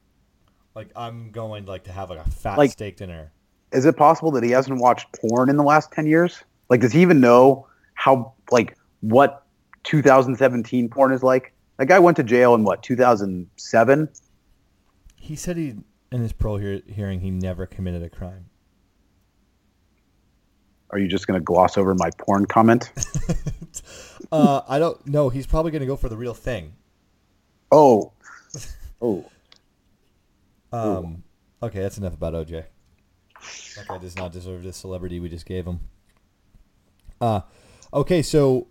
Like 0.76 0.90
I'm 0.96 1.32
going 1.32 1.66
like 1.66 1.84
to 1.86 1.92
have 1.92 2.10
like 2.10 2.26
a 2.26 2.30
fat 2.30 2.58
Like- 2.58 2.72
steak 2.72 2.98
dinner. 2.98 3.32
Is 3.72 3.86
it 3.86 3.98
possible 3.98 4.30
that 4.32 4.44
he 4.44 4.52
hasn't 4.52 4.80
watched 4.80 5.08
porn 5.20 5.50
in 5.50 5.58
the 5.58 5.64
last 5.64 5.92
ten 5.92 6.06
years? 6.06 6.44
Like, 6.70 6.80
does 6.82 6.92
he 6.92 7.02
even 7.02 7.20
know 7.20 7.68
how 7.96 8.34
like 8.52 8.78
what 9.02 9.46
2017 9.84 10.90
porn 10.90 11.12
is 11.12 11.24
like? 11.24 11.54
That 11.78 11.88
guy 11.88 11.98
went 11.98 12.18
to 12.18 12.24
jail 12.24 12.54
in 12.54 12.64
what 12.64 12.84
2007. 12.84 14.10
He 15.16 15.36
said 15.36 15.58
he 15.58 15.76
in 16.12 16.22
his 16.22 16.34
parole 16.34 16.58
hear- 16.58 16.82
hearing 16.88 17.20
he 17.22 17.32
never 17.32 17.66
committed 17.66 18.04
a 18.04 18.10
crime. 18.10 18.46
Are 20.94 21.00
you 21.00 21.08
just 21.08 21.26
going 21.26 21.40
to 21.40 21.44
gloss 21.44 21.76
over 21.76 21.96
my 21.96 22.12
porn 22.20 22.46
comment? 22.46 22.92
uh, 24.32 24.62
I 24.68 24.78
don't 24.78 25.04
know. 25.08 25.30
He's 25.30 25.48
probably 25.48 25.72
going 25.72 25.80
to 25.80 25.88
go 25.88 25.96
for 25.96 26.08
the 26.08 26.16
real 26.16 26.36
thing. 26.36 26.74
Oh, 27.72 28.14
oh. 29.02 29.26
Um, 30.72 31.22
okay, 31.62 31.82
that's 31.82 32.00
enough 32.00 32.16
about 32.16 32.34
OJ. 32.34 32.64
That 33.76 33.88
guy 33.88 34.00
does 34.00 34.16
not 34.16 34.32
deserve 34.32 34.64
the 34.64 34.74
celebrity 34.74 35.20
we 35.20 35.30
just 35.30 35.46
gave 35.46 35.68
him. 35.68 35.82
Uh, 37.22 37.42
okay, 37.94 38.24
so 38.24 38.70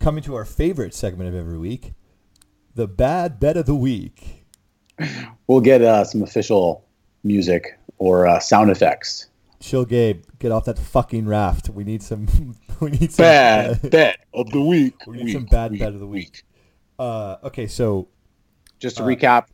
coming 0.00 0.24
to 0.24 0.34
our 0.34 0.46
favorite 0.46 0.94
segment 0.94 1.28
of 1.28 1.34
every 1.34 1.58
week, 1.58 1.92
the 2.74 2.88
bad 2.88 3.38
bet 3.38 3.58
of 3.58 3.66
the 3.66 3.74
week. 3.74 4.46
We'll 5.46 5.60
get 5.60 5.82
uh, 5.82 6.04
some 6.04 6.22
official 6.22 6.86
music 7.22 7.78
or 7.98 8.26
uh, 8.26 8.40
sound 8.40 8.70
effects. 8.70 9.26
Chill, 9.62 9.84
Gabe, 9.84 10.24
get 10.40 10.50
off 10.52 10.64
that 10.66 10.78
fucking 10.78 11.26
raft. 11.26 11.70
We 11.70 11.84
need 11.84 12.02
some. 12.02 12.26
We 12.80 12.90
need 12.90 13.12
some 13.12 13.22
Bad 13.22 13.90
bet 13.90 14.18
of 14.34 14.50
the 14.50 14.60
week. 14.60 15.06
We 15.06 15.22
need 15.22 15.32
some 15.34 15.44
bad 15.44 15.78
bet 15.78 15.94
of 15.94 16.00
the 16.00 16.06
week. 16.06 16.42
Uh, 16.98 17.36
okay, 17.44 17.68
so 17.68 18.08
Just 18.80 18.96
to 18.96 19.04
Uh, 19.04 19.06
recap, 19.06 19.44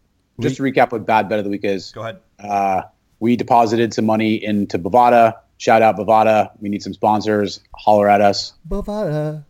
just 0.40 0.56
to 0.56 0.62
recap 0.62 0.92
what 0.92 1.04
bad 1.04 1.28
bet 1.28 1.38
of 1.38 1.44
the 1.44 1.50
week 1.50 1.62
is. 1.62 1.92
go 1.92 2.00
ahead. 2.00 2.20
Uh, 2.38 2.82
we 3.20 3.36
deposited 3.36 3.92
some 3.92 4.06
money 4.06 4.42
into 4.42 4.78
Bovada. 4.78 5.34
Shout 5.58 5.82
out 5.82 5.96
Bovada. 5.98 6.52
We 6.60 6.70
need 6.70 6.82
some 6.82 6.94
sponsors. 6.94 7.60
Holler 7.76 8.08
at 8.08 8.22
us. 8.22 8.54
Bovada. 8.66 9.44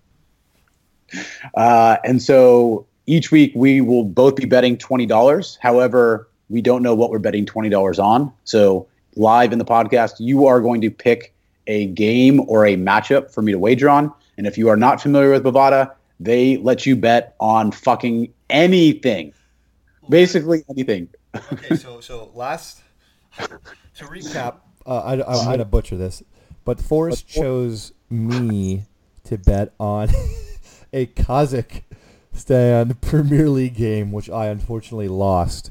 Uh, 1.54 1.96
and 2.04 2.20
so 2.20 2.84
each 3.06 3.30
week 3.30 3.52
we 3.54 3.80
will 3.80 4.04
both 4.04 4.34
be 4.34 4.44
betting 4.44 4.76
twenty 4.76 5.06
dollars. 5.06 5.56
However, 5.62 6.28
we 6.48 6.62
don't 6.62 6.82
know 6.82 6.96
what 6.96 7.11
we're 7.11 7.20
betting 7.20 7.46
twenty 7.46 7.68
dollars 7.68 8.00
on. 8.00 8.32
So 8.42 8.88
live 9.18 9.52
in 9.52 9.58
the 9.58 9.64
podcast, 9.64 10.14
you 10.18 10.46
are 10.46 10.60
going 10.60 10.80
to 10.80 10.90
pick 10.90 11.34
a 11.66 11.86
game 11.86 12.40
or 12.48 12.66
a 12.66 12.76
matchup 12.76 13.30
for 13.32 13.42
me 13.42 13.52
to 13.52 13.58
wager 13.58 13.88
on. 13.88 14.12
And 14.36 14.46
if 14.46 14.56
you 14.56 14.68
are 14.68 14.76
not 14.76 15.02
familiar 15.02 15.30
with 15.32 15.44
Bovada, 15.44 15.92
they 16.20 16.56
let 16.56 16.86
you 16.86 16.96
bet 16.96 17.34
on 17.40 17.70
fucking 17.70 18.32
anything, 18.50 19.32
basically 20.08 20.64
anything. 20.70 21.08
Okay, 21.52 21.76
so 21.76 22.00
so 22.00 22.30
last 22.34 22.80
to 23.38 24.04
recap, 24.04 24.56
uh, 24.86 24.98
I, 24.98 25.14
I, 25.20 25.38
I'm 25.38 25.44
gonna 25.44 25.64
butcher 25.64 25.96
this, 25.96 26.22
but 26.64 26.80
Forrest 26.80 27.28
chose 27.28 27.92
me 28.10 28.84
to 29.24 29.38
bet 29.38 29.74
on 29.78 30.08
a 30.92 31.06
Kazakhstan 31.06 33.00
Premier 33.00 33.48
League 33.48 33.76
game, 33.76 34.10
which 34.10 34.30
I 34.30 34.46
unfortunately 34.46 35.08
lost. 35.08 35.70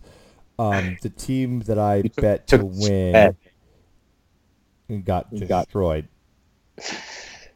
Um, 0.59 0.97
the 1.01 1.09
team 1.09 1.59
that 1.61 1.77
I 1.79 2.01
took- 2.03 2.15
bet 2.15 2.47
to 2.47 2.65
win 2.65 3.13
bet. 3.13 3.35
got 5.05 5.27
You 5.31 5.45
got- 5.45 5.65
destroyed. 5.65 6.07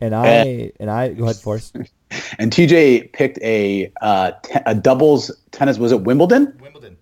And 0.04 0.16
I 0.16 0.72
and 0.80 0.90
I 0.90 1.10
go 1.14 1.26
ahead, 1.26 1.36
Forrest. 1.36 1.76
And 2.40 2.52
TJ 2.52 3.14
picked 3.14 3.38
a 3.44 3.92
uh, 4.02 4.32
te- 4.44 4.60
a 4.66 4.74
doubles 4.74 5.30
tennis. 5.52 5.78
Was 5.78 5.92
it 5.92 6.02
Wimbledon? 6.02 6.58
Wimbledon. 6.60 6.98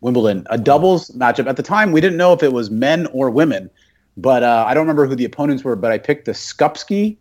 Wimbledon, 0.00 0.46
a 0.50 0.58
doubles 0.58 1.10
matchup. 1.12 1.46
At 1.46 1.56
the 1.56 1.62
time, 1.62 1.92
we 1.92 2.00
didn't 2.00 2.18
know 2.18 2.32
if 2.32 2.42
it 2.42 2.52
was 2.52 2.70
men 2.70 3.06
or 3.12 3.30
women, 3.30 3.70
but 4.16 4.42
uh, 4.42 4.64
I 4.66 4.74
don't 4.74 4.82
remember 4.82 5.06
who 5.06 5.14
the 5.14 5.24
opponents 5.24 5.62
were. 5.64 5.76
But 5.76 5.92
I 5.92 5.98
picked 5.98 6.24
the 6.24 6.32
Skupski. 6.32 7.16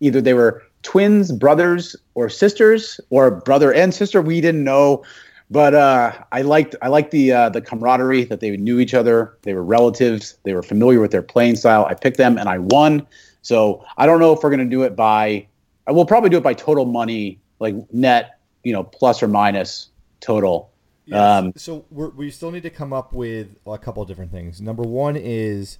Either 0.00 0.20
they 0.20 0.34
were 0.34 0.62
twins, 0.82 1.32
brothers, 1.32 1.96
or 2.14 2.28
sisters, 2.28 3.00
or 3.08 3.30
brother 3.30 3.72
and 3.72 3.92
sister. 3.94 4.20
We 4.22 4.40
didn't 4.42 4.64
know, 4.64 5.02
but 5.50 5.74
uh, 5.74 6.12
I 6.30 6.42
liked 6.42 6.76
I 6.80 6.88
liked 6.88 7.10
the 7.10 7.32
uh, 7.32 7.48
the 7.48 7.60
camaraderie 7.60 8.24
that 8.24 8.40
they 8.40 8.56
knew 8.56 8.78
each 8.78 8.94
other. 8.94 9.36
They 9.42 9.54
were 9.54 9.64
relatives. 9.64 10.38
They 10.44 10.54
were 10.54 10.62
familiar 10.62 11.00
with 11.00 11.10
their 11.10 11.22
playing 11.22 11.56
style. 11.56 11.84
I 11.86 11.94
picked 11.94 12.18
them 12.18 12.38
and 12.38 12.48
I 12.48 12.58
won. 12.58 13.06
So 13.42 13.84
I 13.96 14.06
don't 14.06 14.20
know 14.20 14.32
if 14.32 14.42
we're 14.42 14.50
gonna 14.50 14.64
do 14.64 14.82
it 14.82 14.94
by. 14.94 15.46
We'll 15.88 16.06
probably 16.06 16.30
do 16.30 16.36
it 16.36 16.44
by 16.44 16.54
total 16.54 16.84
money, 16.84 17.40
like 17.58 17.74
net, 17.92 18.38
you 18.62 18.72
know, 18.72 18.84
plus 18.84 19.22
or 19.22 19.28
minus 19.28 19.88
total. 20.20 20.70
Yes. 21.06 21.18
Um, 21.18 21.52
so 21.56 21.84
we're, 21.90 22.10
we 22.10 22.30
still 22.30 22.52
need 22.52 22.62
to 22.62 22.70
come 22.70 22.92
up 22.92 23.12
with 23.12 23.58
a 23.66 23.78
couple 23.78 24.02
of 24.02 24.08
different 24.08 24.30
things. 24.30 24.60
Number 24.60 24.84
one 24.84 25.16
is 25.16 25.78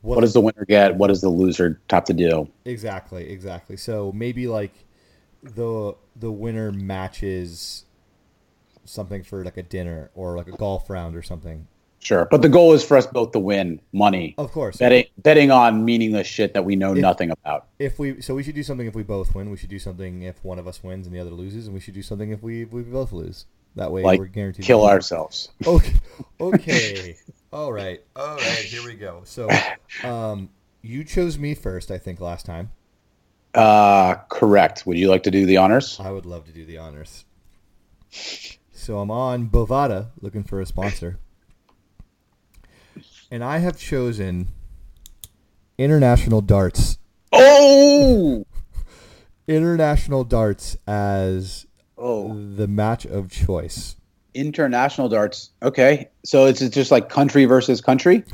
what 0.00 0.20
does 0.22 0.32
the 0.32 0.40
winner 0.40 0.64
get? 0.66 0.96
What 0.96 1.08
does 1.08 1.20
the 1.20 1.28
loser 1.28 1.80
have 1.90 2.04
to 2.06 2.12
do? 2.12 2.48
exactly 2.64 3.30
exactly. 3.30 3.76
So 3.76 4.10
maybe 4.12 4.48
like 4.48 4.72
the 5.44 5.94
the 6.16 6.32
winner 6.32 6.72
matches 6.72 7.84
something 8.84 9.22
for 9.22 9.44
like 9.44 9.56
a 9.56 9.62
dinner 9.62 10.10
or 10.14 10.36
like 10.36 10.48
a 10.48 10.52
golf 10.56 10.88
round 10.90 11.16
or 11.16 11.22
something. 11.22 11.66
Sure, 11.98 12.26
but 12.30 12.42
the 12.42 12.48
goal 12.48 12.72
is 12.72 12.84
for 12.84 12.96
us 12.96 13.06
both 13.06 13.30
to 13.30 13.38
win 13.38 13.80
money. 13.92 14.34
Of 14.36 14.50
course, 14.50 14.78
Betting 14.78 15.04
betting 15.18 15.52
on 15.52 15.84
meaningless 15.84 16.26
shit 16.26 16.52
that 16.54 16.64
we 16.64 16.74
know 16.74 16.94
nothing 16.94 17.30
about. 17.30 17.68
if 17.78 17.98
we 18.00 18.20
so 18.20 18.34
we 18.34 18.42
should 18.42 18.56
do 18.56 18.64
something 18.64 18.88
if 18.88 18.94
we 18.96 19.04
both 19.04 19.34
win. 19.36 19.50
We 19.50 19.56
should 19.56 19.70
do 19.70 19.78
something 19.78 20.22
if 20.22 20.42
one 20.44 20.58
of 20.58 20.66
us 20.66 20.82
wins 20.82 21.06
and 21.06 21.14
the 21.14 21.20
other 21.20 21.30
loses, 21.30 21.66
and 21.66 21.74
we 21.74 21.80
should 21.80 21.94
do 21.94 22.02
something 22.02 22.30
if 22.30 22.42
we 22.42 22.62
if 22.62 22.72
we 22.72 22.82
both 22.82 23.12
lose. 23.12 23.46
That 23.76 23.90
way 23.90 24.02
Like, 24.02 24.18
we're 24.18 24.26
guaranteed. 24.26 24.64
Kill 24.66 24.84
ourselves. 24.84 25.50
Okay. 25.66 25.94
Okay. 26.40 27.16
All 27.52 27.72
right. 27.72 28.02
All 28.16 28.36
right. 28.36 28.42
Here 28.58 28.84
we 28.84 28.94
go. 28.94 29.22
So, 29.24 29.48
um, 30.02 30.50
you 30.82 31.04
chose 31.04 31.38
me 31.38 31.54
first, 31.54 31.90
I 31.92 31.98
think, 31.98 32.20
last 32.20 32.44
time. 32.44 32.72
Uh, 33.54 34.16
correct. 34.28 34.84
Would 34.86 34.98
you 34.98 35.08
like 35.08 35.22
to 35.22 35.30
do 35.30 35.46
the 35.46 35.56
honors? 35.58 36.00
I 36.00 36.10
would 36.10 36.26
love 36.26 36.44
to 36.46 36.52
do 36.52 36.64
the 36.64 36.78
honors. 36.78 37.24
So 38.82 38.98
I'm 38.98 39.12
on 39.12 39.48
Bovada 39.48 40.08
looking 40.20 40.42
for 40.42 40.60
a 40.60 40.66
sponsor. 40.66 41.20
And 43.30 43.44
I 43.44 43.58
have 43.58 43.78
chosen 43.78 44.48
International 45.78 46.40
Darts. 46.40 46.98
Oh, 47.30 48.44
International 49.46 50.24
Darts 50.24 50.76
as 50.84 51.64
oh, 51.96 52.34
the 52.56 52.66
match 52.66 53.06
of 53.06 53.30
choice. 53.30 53.94
international 54.34 55.08
darts. 55.08 55.50
Okay, 55.62 56.08
so 56.24 56.46
it's 56.46 56.68
just 56.70 56.90
like 56.90 57.08
country 57.08 57.44
versus 57.44 57.80
country, 57.80 58.24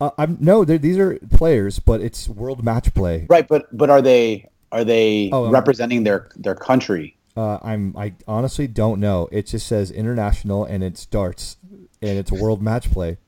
Uh, 0.00 0.10
I'm 0.16 0.38
no, 0.40 0.64
these 0.64 0.96
are 0.96 1.18
players, 1.32 1.80
but 1.80 2.00
it's 2.00 2.30
world 2.30 2.64
match 2.64 2.94
play. 2.94 3.26
right? 3.28 3.46
But 3.46 3.66
but 3.76 3.90
are 3.90 4.00
they 4.00 4.48
are 4.72 4.84
they 4.84 5.28
Oh, 5.34 5.44
um, 5.46 5.52
representing 5.52 6.04
their 6.04 6.30
their 6.36 6.54
country? 6.54 7.17
Uh, 7.38 7.58
I'm 7.62 7.94
I 7.96 8.14
honestly 8.26 8.66
don't 8.66 8.98
know. 8.98 9.28
It 9.30 9.46
just 9.46 9.68
says 9.68 9.92
international 9.92 10.64
and 10.64 10.82
it's 10.82 11.06
darts 11.06 11.56
and 12.02 12.18
it's 12.18 12.32
world 12.32 12.60
match 12.60 12.90
play. 12.90 13.18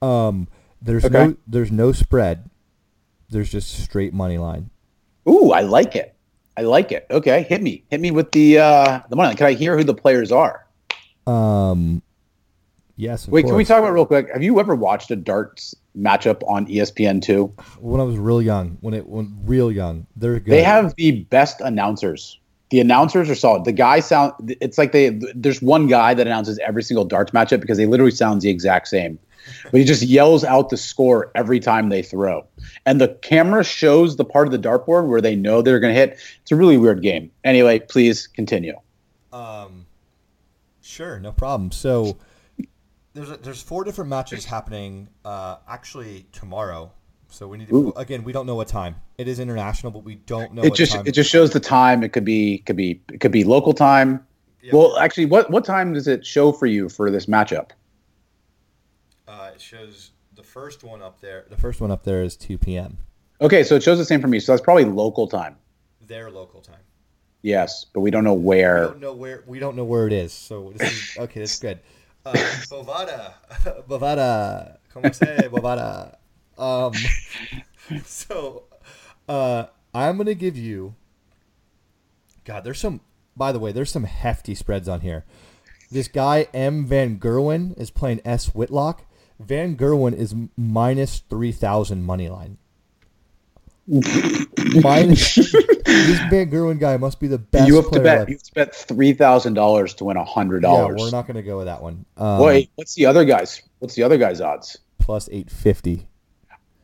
Um, 0.00 0.46
there's 0.80 1.04
Okay. 1.04 1.12
no 1.26 1.36
there's 1.48 1.72
no 1.72 1.90
spread. 1.90 2.48
There's 3.28 3.50
just 3.50 3.82
straight 3.82 4.14
money 4.14 4.38
line. 4.38 4.70
Ooh, 5.28 5.50
I 5.50 5.62
like 5.62 5.96
it. 5.96 6.14
I 6.56 6.62
like 6.62 6.92
it. 6.92 7.06
Okay, 7.10 7.42
hit 7.42 7.60
me, 7.60 7.82
hit 7.90 8.00
me 8.00 8.12
with 8.12 8.30
the 8.30 8.58
uh 8.58 9.00
the 9.08 9.16
money. 9.16 9.28
line. 9.28 9.36
Can 9.36 9.46
I 9.48 9.52
hear 9.54 9.76
who 9.76 9.82
the 9.82 9.94
players 9.94 10.30
are? 10.30 10.66
Um, 11.26 12.02
yes. 12.96 13.26
Wait, 13.26 13.46
can 13.46 13.56
we 13.56 13.64
talk 13.64 13.80
about 13.80 13.92
real 13.92 14.06
quick? 14.06 14.28
Have 14.32 14.44
you 14.44 14.60
ever 14.60 14.76
watched 14.76 15.10
a 15.10 15.16
darts 15.16 15.74
matchup 15.98 16.42
on 16.46 16.66
ESPN 16.68 17.20
two? 17.20 17.52
When 17.80 18.00
I 18.00 18.04
was 18.04 18.16
real 18.16 18.40
young, 18.42 18.78
when 18.80 18.94
it 18.94 19.08
when 19.08 19.36
real 19.44 19.72
young, 19.72 20.06
they're 20.14 20.38
good. 20.38 20.52
They 20.52 20.62
have 20.62 20.94
the 20.94 21.22
best 21.30 21.60
announcers. 21.60 22.36
The 22.70 22.80
announcers 22.80 23.28
are 23.28 23.34
solid. 23.34 23.64
The 23.64 23.72
guy 23.72 24.00
sound. 24.00 24.32
It's 24.60 24.78
like 24.78 24.92
they. 24.92 25.20
There's 25.34 25.60
one 25.60 25.88
guy 25.88 26.14
that 26.14 26.26
announces 26.26 26.58
every 26.60 26.82
single 26.82 27.04
darts 27.04 27.32
matchup 27.32 27.60
because 27.60 27.78
they 27.78 27.86
literally 27.86 28.12
sounds 28.12 28.44
the 28.44 28.50
exact 28.50 28.88
same, 28.88 29.18
but 29.64 29.80
he 29.80 29.84
just 29.84 30.02
yells 30.02 30.44
out 30.44 30.70
the 30.70 30.76
score 30.76 31.32
every 31.34 31.58
time 31.58 31.88
they 31.88 32.02
throw, 32.02 32.46
and 32.86 33.00
the 33.00 33.08
camera 33.22 33.64
shows 33.64 34.16
the 34.16 34.24
part 34.24 34.46
of 34.46 34.52
the 34.52 34.68
dartboard 34.68 35.08
where 35.08 35.20
they 35.20 35.34
know 35.34 35.62
they're 35.62 35.80
going 35.80 35.92
to 35.92 36.00
hit. 36.00 36.18
It's 36.42 36.52
a 36.52 36.56
really 36.56 36.78
weird 36.78 37.02
game. 37.02 37.30
Anyway, 37.42 37.80
please 37.80 38.28
continue. 38.28 38.76
Um, 39.32 39.86
sure, 40.80 41.18
no 41.18 41.32
problem. 41.32 41.72
So 41.72 42.18
there's 43.14 43.30
a, 43.30 43.36
there's 43.36 43.62
four 43.62 43.82
different 43.84 44.10
matches 44.10 44.44
happening. 44.44 45.08
Uh, 45.24 45.56
actually 45.68 46.26
tomorrow. 46.32 46.92
So 47.30 47.48
we 47.48 47.58
need 47.58 47.68
to 47.68 47.74
Ooh. 47.74 47.92
again. 47.96 48.24
We 48.24 48.32
don't 48.32 48.46
know 48.46 48.56
what 48.56 48.68
time. 48.68 48.96
It 49.16 49.28
is 49.28 49.38
international, 49.38 49.92
but 49.92 50.04
we 50.04 50.16
don't 50.16 50.52
know. 50.52 50.62
It 50.62 50.70
what 50.70 50.78
just 50.78 50.92
time. 50.92 51.06
it 51.06 51.12
just 51.12 51.30
shows 51.30 51.50
the 51.50 51.60
time. 51.60 52.02
It 52.02 52.12
could 52.12 52.24
be 52.24 52.58
could 52.58 52.76
be 52.76 53.00
it 53.12 53.20
could 53.20 53.32
be 53.32 53.44
local 53.44 53.72
time. 53.72 54.26
Yeah. 54.62 54.74
Well, 54.74 54.98
actually, 54.98 55.26
what 55.26 55.50
what 55.50 55.64
time 55.64 55.94
does 55.94 56.08
it 56.08 56.26
show 56.26 56.52
for 56.52 56.66
you 56.66 56.88
for 56.88 57.10
this 57.10 57.26
matchup? 57.26 57.70
Uh, 59.26 59.52
it 59.54 59.60
shows 59.60 60.10
the 60.34 60.42
first 60.42 60.82
one 60.82 61.00
up 61.00 61.20
there. 61.20 61.46
The 61.48 61.56
first 61.56 61.80
one 61.80 61.90
up 61.90 62.02
there 62.02 62.22
is 62.22 62.36
2 62.36 62.58
p.m. 62.58 62.98
Okay, 63.40 63.62
so 63.62 63.76
it 63.76 63.82
shows 63.82 63.98
the 63.98 64.04
same 64.04 64.20
for 64.20 64.26
me. 64.26 64.40
So 64.40 64.52
that's 64.52 64.62
probably 64.62 64.84
local 64.84 65.28
time. 65.28 65.56
Their 66.06 66.30
local 66.30 66.60
time. 66.60 66.80
Yes, 67.42 67.86
but 67.94 68.00
we 68.00 68.10
don't 68.10 68.24
know 68.24 68.34
where. 68.34 68.82
We 68.82 68.88
don't 68.88 69.00
know 69.00 69.14
where. 69.14 69.44
We 69.46 69.58
don't 69.58 69.76
know 69.76 69.84
where 69.84 70.06
it 70.06 70.12
is. 70.12 70.32
So 70.32 70.72
this 70.76 70.92
is 70.92 71.18
okay. 71.18 71.40
That's 71.40 71.58
good. 71.58 71.78
Uh, 72.26 72.32
Bovada, 72.70 73.34
Bovada, 73.88 74.78
como 74.92 75.10
se 75.12 75.48
Bovada. 75.48 76.16
Um, 76.60 76.92
so 78.04 78.64
uh, 79.28 79.64
I'm 79.94 80.16
gonna 80.16 80.34
give 80.34 80.56
you. 80.56 80.94
God, 82.44 82.64
there's 82.64 82.78
some. 82.78 83.00
By 83.36 83.52
the 83.52 83.58
way, 83.58 83.72
there's 83.72 83.90
some 83.90 84.04
hefty 84.04 84.54
spreads 84.54 84.88
on 84.88 85.00
here. 85.00 85.24
This 85.90 86.06
guy 86.08 86.46
M 86.52 86.84
Van 86.86 87.18
Gerwen 87.18 87.76
is 87.78 87.90
playing 87.90 88.20
S 88.24 88.54
Whitlock. 88.54 89.04
Van 89.38 89.76
Gerwen 89.76 90.14
is 90.14 90.34
minus 90.56 91.20
three 91.20 91.52
thousand 91.52 92.04
money 92.04 92.28
line. 92.28 92.58
minus 94.82 95.34
this 95.34 95.52
Van 96.30 96.48
Gerwen 96.50 96.78
guy 96.78 96.96
must 96.96 97.18
be 97.18 97.26
the 97.26 97.38
best. 97.38 97.66
you 97.66 97.76
have 97.76 97.90
to 97.90 98.00
bet. 98.00 98.28
You 98.28 98.38
spent 98.38 98.72
three 98.74 99.12
thousand 99.14 99.54
dollars 99.54 99.94
to 99.94 100.04
win 100.04 100.16
a 100.16 100.24
hundred 100.24 100.62
Yeah, 100.62 100.68
dollars. 100.68 101.00
we're 101.00 101.10
not 101.10 101.26
going 101.26 101.36
to 101.36 101.42
go 101.42 101.56
with 101.56 101.66
that 101.66 101.82
one. 101.82 102.04
Um, 102.16 102.40
Wait, 102.40 102.70
what's 102.76 102.94
the 102.94 103.06
other 103.06 103.24
guys? 103.24 103.62
What's 103.80 103.94
the 103.94 104.02
other 104.02 104.18
guys' 104.18 104.40
odds? 104.40 104.78
plus 104.98 105.28
eight 105.32 105.50
fifty. 105.50 106.06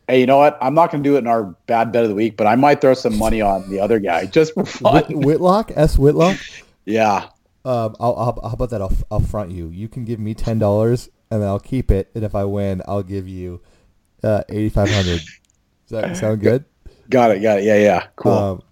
Hey, 0.09 0.21
you 0.21 0.27
know 0.27 0.39
what? 0.39 0.57
I'm 0.61 0.75
not 0.75 0.93
going 0.93 1.03
to 1.03 1.09
do 1.09 1.17
it 1.17 1.21
in 1.21 1.27
our 1.27 1.45
bad 1.67 1.91
bet 1.91 2.05
of 2.05 2.09
the 2.09 2.15
week, 2.15 2.37
but 2.37 2.47
I 2.47 2.55
might 2.55 2.81
throw 2.81 2.95
some 2.95 3.19
money 3.19 3.41
on 3.41 3.69
the 3.69 3.81
other 3.81 3.99
guy 3.99 4.27
just 4.39 4.55
for 4.55 4.65
fun. 4.65 5.05
Whitlock, 5.09 5.73
S 5.75 5.99
Whitlock. 5.99 6.39
yeah. 6.85 7.29
Um, 7.65 7.97
I'll, 7.99 8.15
I'll, 8.15 8.41
how 8.49 8.55
about 8.55 8.71
that? 8.71 8.81
I'll, 8.81 8.93
I'll 9.11 9.21
front 9.21 9.51
you. 9.51 9.69
You 9.71 9.89
can 9.89 10.05
give 10.05 10.21
me 10.21 10.35
ten 10.35 10.61
dollars, 10.61 11.09
and 11.33 11.43
then 11.43 11.49
I'll 11.49 11.59
keep 11.59 11.91
it. 11.91 12.11
And 12.15 12.23
if 12.23 12.37
I 12.37 12.45
win, 12.45 12.81
I'll 12.87 13.03
give 13.03 13.27
you 13.27 13.61
uh, 14.23 14.45
eighty 14.49 14.69
five 14.69 14.89
hundred. 14.89 15.21
Does 15.89 15.91
that 15.91 16.17
sound 16.21 16.41
good? 16.41 16.65
Got 17.11 17.33
it. 17.33 17.41
Got 17.41 17.59
it. 17.59 17.65
Yeah. 17.65 17.77
Yeah. 17.77 18.07
Cool. 18.15 18.33
Um, 18.33 18.63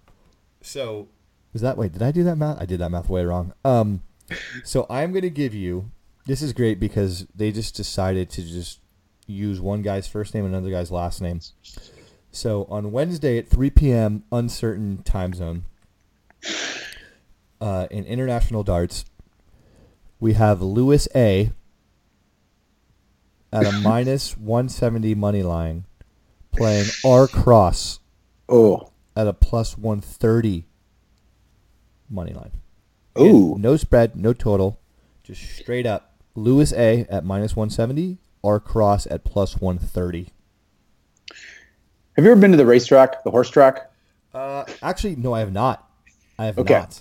so 0.61 1.09
was 1.51 1.61
that 1.61 1.77
wait? 1.77 1.91
Did 1.91 2.03
I 2.03 2.11
do 2.11 2.23
that 2.23 2.37
math? 2.37 2.61
I 2.61 2.65
did 2.65 2.79
that 2.79 2.89
math 2.89 3.09
way 3.09 3.25
wrong. 3.25 3.51
Um, 3.65 4.01
so 4.63 4.85
I'm 4.89 5.11
gonna 5.11 5.29
give 5.29 5.53
you. 5.53 5.91
This 6.25 6.41
is 6.41 6.53
great 6.53 6.79
because 6.79 7.27
they 7.35 7.51
just 7.51 7.75
decided 7.75 8.29
to 8.31 8.41
just 8.41 8.79
use 9.27 9.59
one 9.59 9.81
guy's 9.81 10.07
first 10.07 10.33
name 10.33 10.45
and 10.45 10.53
another 10.53 10.71
guy's 10.71 10.91
last 10.91 11.21
name. 11.21 11.39
So 12.31 12.65
on 12.69 12.91
Wednesday 12.91 13.37
at 13.37 13.47
3 13.47 13.69
p.m. 13.69 14.23
uncertain 14.31 15.03
time 15.03 15.33
zone, 15.33 15.65
uh, 17.61 17.87
in 17.89 18.05
international 18.05 18.63
darts, 18.63 19.05
we 20.19 20.33
have 20.33 20.61
Lewis 20.61 21.07
A. 21.15 21.51
at 23.51 23.65
a 23.65 23.71
minus 23.83 24.37
170 24.37 25.15
money 25.15 25.43
line, 25.43 25.85
playing 26.51 26.87
R 27.05 27.27
Cross 27.27 27.99
oh. 28.49 28.91
at 29.15 29.27
a 29.27 29.33
plus 29.33 29.77
130 29.77 30.65
money 32.09 32.33
line. 32.33 32.51
Ooh. 33.17 33.55
No 33.57 33.77
spread, 33.77 34.15
no 34.15 34.33
total, 34.33 34.79
just 35.23 35.41
straight 35.57 35.85
up. 35.85 36.11
Lewis 36.35 36.73
A 36.73 37.05
at 37.09 37.23
minus 37.23 37.55
170, 37.55 38.17
R 38.45 38.59
Cross 38.59 39.07
at 39.07 39.23
plus 39.23 39.57
130. 39.59 40.29
Have 42.15 42.23
you 42.23 42.31
ever 42.31 42.39
been 42.39 42.51
to 42.51 42.57
the 42.57 42.65
racetrack, 42.65 43.23
the 43.23 43.31
horse 43.31 43.49
track? 43.49 43.91
Uh, 44.33 44.63
actually, 44.81 45.15
no, 45.15 45.33
I 45.33 45.39
have 45.39 45.51
not. 45.51 45.89
I 46.39 46.45
have 46.45 46.57
Okay. 46.59 46.73
not. 46.75 46.99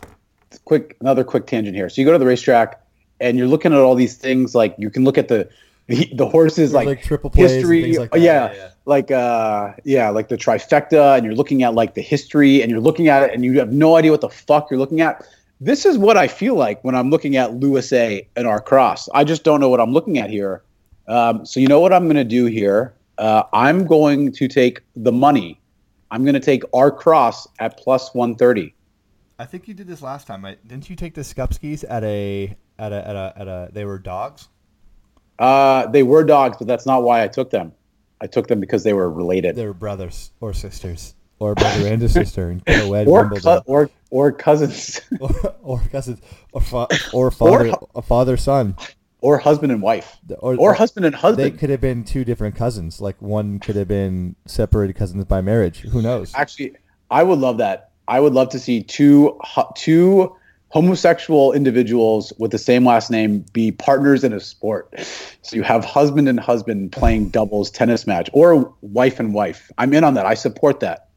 quick 0.64 0.96
another 1.00 1.24
quick 1.24 1.46
tangent 1.46 1.76
here. 1.76 1.88
So 1.88 2.00
you 2.00 2.06
go 2.06 2.12
to 2.12 2.18
the 2.18 2.26
racetrack 2.26 2.80
and 3.20 3.36
you're 3.36 3.46
looking 3.48 3.72
at 3.72 3.78
all 3.78 3.94
these 3.94 4.16
things 4.16 4.54
like 4.54 4.74
you 4.78 4.88
can 4.90 5.04
look 5.04 5.18
at 5.18 5.28
the 5.28 5.48
the, 5.86 6.08
the 6.14 6.26
horses 6.26 6.72
like, 6.72 6.86
like 6.86 7.02
triple 7.02 7.28
plays 7.28 7.50
and 7.50 7.60
history 7.60 7.82
things 7.82 7.98
like 7.98 8.10
oh, 8.14 8.16
yeah, 8.16 8.50
Yeah, 8.50 8.56
yeah. 8.56 8.68
like 8.86 9.10
uh 9.10 9.72
yeah 9.84 10.08
like 10.08 10.28
the 10.28 10.36
trifecta 10.38 11.16
and 11.16 11.26
you're 11.26 11.34
looking 11.34 11.62
at 11.62 11.74
like 11.74 11.92
the 11.94 12.00
history 12.00 12.62
and 12.62 12.70
you're 12.70 12.80
looking 12.80 13.08
at 13.08 13.22
it 13.24 13.34
and 13.34 13.44
you 13.44 13.58
have 13.58 13.70
no 13.72 13.96
idea 13.96 14.10
what 14.10 14.22
the 14.22 14.30
fuck 14.30 14.70
you're 14.70 14.78
looking 14.80 15.02
at 15.02 15.26
this 15.60 15.84
is 15.84 15.98
what 15.98 16.16
i 16.16 16.26
feel 16.26 16.54
like 16.54 16.82
when 16.84 16.94
i'm 16.94 17.10
looking 17.10 17.36
at 17.36 17.52
lewis 17.54 17.92
a 17.92 18.26
and 18.34 18.46
R 18.46 18.60
Cross 18.62 19.10
i 19.12 19.24
just 19.24 19.44
don't 19.44 19.60
know 19.60 19.68
what 19.68 19.78
i'm 19.80 19.92
looking 19.92 20.18
at 20.18 20.30
here 20.30 20.62
um, 21.08 21.44
so 21.44 21.60
you 21.60 21.68
know 21.68 21.80
what 21.80 21.92
i'm 21.92 22.04
going 22.04 22.16
to 22.16 22.24
do 22.24 22.46
here 22.46 22.94
uh, 23.18 23.42
i'm 23.52 23.86
going 23.86 24.32
to 24.32 24.48
take 24.48 24.80
the 24.96 25.12
money 25.12 25.60
i'm 26.10 26.24
going 26.24 26.34
to 26.34 26.40
take 26.40 26.62
R 26.72 26.90
Cross 26.90 27.48
at 27.58 27.78
plus 27.78 28.14
130 28.14 28.74
I 29.38 29.46
think 29.46 29.66
you 29.66 29.74
did 29.74 29.86
this 29.88 30.00
last 30.00 30.26
time. 30.26 30.44
Right? 30.44 30.58
Didn't 30.66 30.88
you 30.88 30.96
take 30.96 31.14
the 31.14 31.22
Skupskis 31.22 31.84
at 31.88 32.04
a 32.04 32.56
at 32.78 32.92
a 32.92 33.08
at 33.08 33.16
a 33.16 33.32
at 33.36 33.48
a? 33.48 33.68
They 33.72 33.84
were 33.84 33.98
dogs. 33.98 34.48
Uh, 35.38 35.86
they 35.88 36.02
were 36.02 36.22
dogs, 36.22 36.56
but 36.58 36.68
that's 36.68 36.86
not 36.86 37.02
why 37.02 37.22
I 37.22 37.28
took 37.28 37.50
them. 37.50 37.72
I 38.20 38.26
took 38.26 38.46
them 38.46 38.60
because 38.60 38.84
they 38.84 38.92
were 38.92 39.10
related, 39.10 39.56
They 39.56 39.66
were 39.66 39.74
brothers 39.74 40.30
or 40.40 40.52
sisters 40.52 41.14
or 41.40 41.54
brother 41.54 41.88
and 41.88 42.02
a 42.02 42.08
sister 42.08 42.50
in 42.50 42.60
co-ed 42.60 43.08
or 43.08 43.32
or 43.66 43.90
or 44.10 44.32
cousins, 44.32 45.00
or, 45.20 45.54
or 45.62 45.82
cousins 45.90 46.20
or, 46.52 46.60
fa- 46.60 46.86
or 47.12 47.30
father 47.32 47.72
a 47.96 48.02
father 48.02 48.36
son 48.36 48.76
or 49.24 49.38
husband 49.38 49.72
and 49.72 49.80
wife, 49.80 50.18
or, 50.40 50.54
or 50.56 50.74
husband 50.74 51.06
and 51.06 51.14
husband. 51.14 51.54
they 51.54 51.56
could 51.56 51.70
have 51.70 51.80
been 51.80 52.04
two 52.04 52.26
different 52.26 52.54
cousins. 52.54 53.00
Like 53.00 53.22
one 53.22 53.58
could 53.58 53.74
have 53.74 53.88
been 53.88 54.36
separated 54.44 54.96
cousins 54.96 55.24
by 55.24 55.40
marriage. 55.40 55.80
Who 55.80 56.02
knows? 56.02 56.32
Actually, 56.34 56.76
I 57.10 57.22
would 57.22 57.38
love 57.38 57.56
that. 57.56 57.90
I 58.06 58.20
would 58.20 58.34
love 58.34 58.50
to 58.50 58.58
see 58.58 58.82
two 58.82 59.40
two 59.76 60.36
homosexual 60.68 61.54
individuals 61.54 62.34
with 62.38 62.50
the 62.50 62.58
same 62.58 62.84
last 62.84 63.10
name 63.10 63.46
be 63.54 63.72
partners 63.72 64.24
in 64.24 64.34
a 64.34 64.40
sport. 64.40 64.92
So 65.40 65.56
you 65.56 65.62
have 65.62 65.86
husband 65.86 66.28
and 66.28 66.38
husband 66.38 66.92
playing 66.92 67.30
doubles 67.30 67.70
tennis 67.70 68.06
match, 68.06 68.28
or 68.34 68.74
wife 68.82 69.18
and 69.20 69.32
wife. 69.32 69.72
I'm 69.78 69.94
in 69.94 70.04
on 70.04 70.12
that. 70.14 70.26
I 70.26 70.34
support 70.34 70.80
that. 70.80 71.08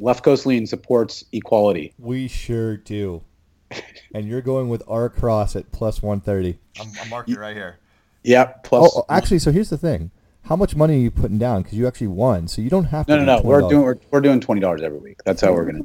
Left 0.00 0.24
Coast 0.24 0.46
Lean 0.46 0.66
supports 0.66 1.24
equality. 1.30 1.94
We 1.96 2.26
sure 2.26 2.76
do. 2.76 3.22
And 4.14 4.26
you're 4.26 4.40
going 4.40 4.68
with 4.68 4.82
R 4.88 5.08
Cross 5.08 5.56
at 5.56 5.70
plus 5.72 6.02
130. 6.02 6.58
I'm, 6.80 6.92
I'm 7.02 7.08
marking 7.08 7.34
it 7.34 7.38
right 7.38 7.56
here. 7.56 7.78
Yep. 8.24 8.64
Plus. 8.64 8.92
Oh, 8.94 9.00
oh, 9.00 9.04
actually, 9.08 9.38
so 9.38 9.50
here's 9.52 9.70
the 9.70 9.78
thing. 9.78 10.10
How 10.42 10.56
much 10.56 10.74
money 10.74 10.94
are 10.96 11.00
you 11.00 11.10
putting 11.10 11.38
down? 11.38 11.62
Because 11.62 11.78
you 11.78 11.86
actually 11.86 12.08
won, 12.08 12.48
so 12.48 12.62
you 12.62 12.70
don't 12.70 12.86
have 12.86 13.06
to. 13.06 13.16
no, 13.16 13.24
no, 13.24 13.38
do 13.38 13.42
no. 13.42 13.48
We're 13.48 13.60
doing 13.68 13.82
we're, 13.82 13.96
we're 14.10 14.20
doing 14.20 14.40
twenty 14.40 14.60
dollars 14.60 14.82
every 14.82 14.98
week. 14.98 15.22
That's 15.24 15.42
how 15.42 15.52
we're 15.52 15.70
gonna. 15.70 15.82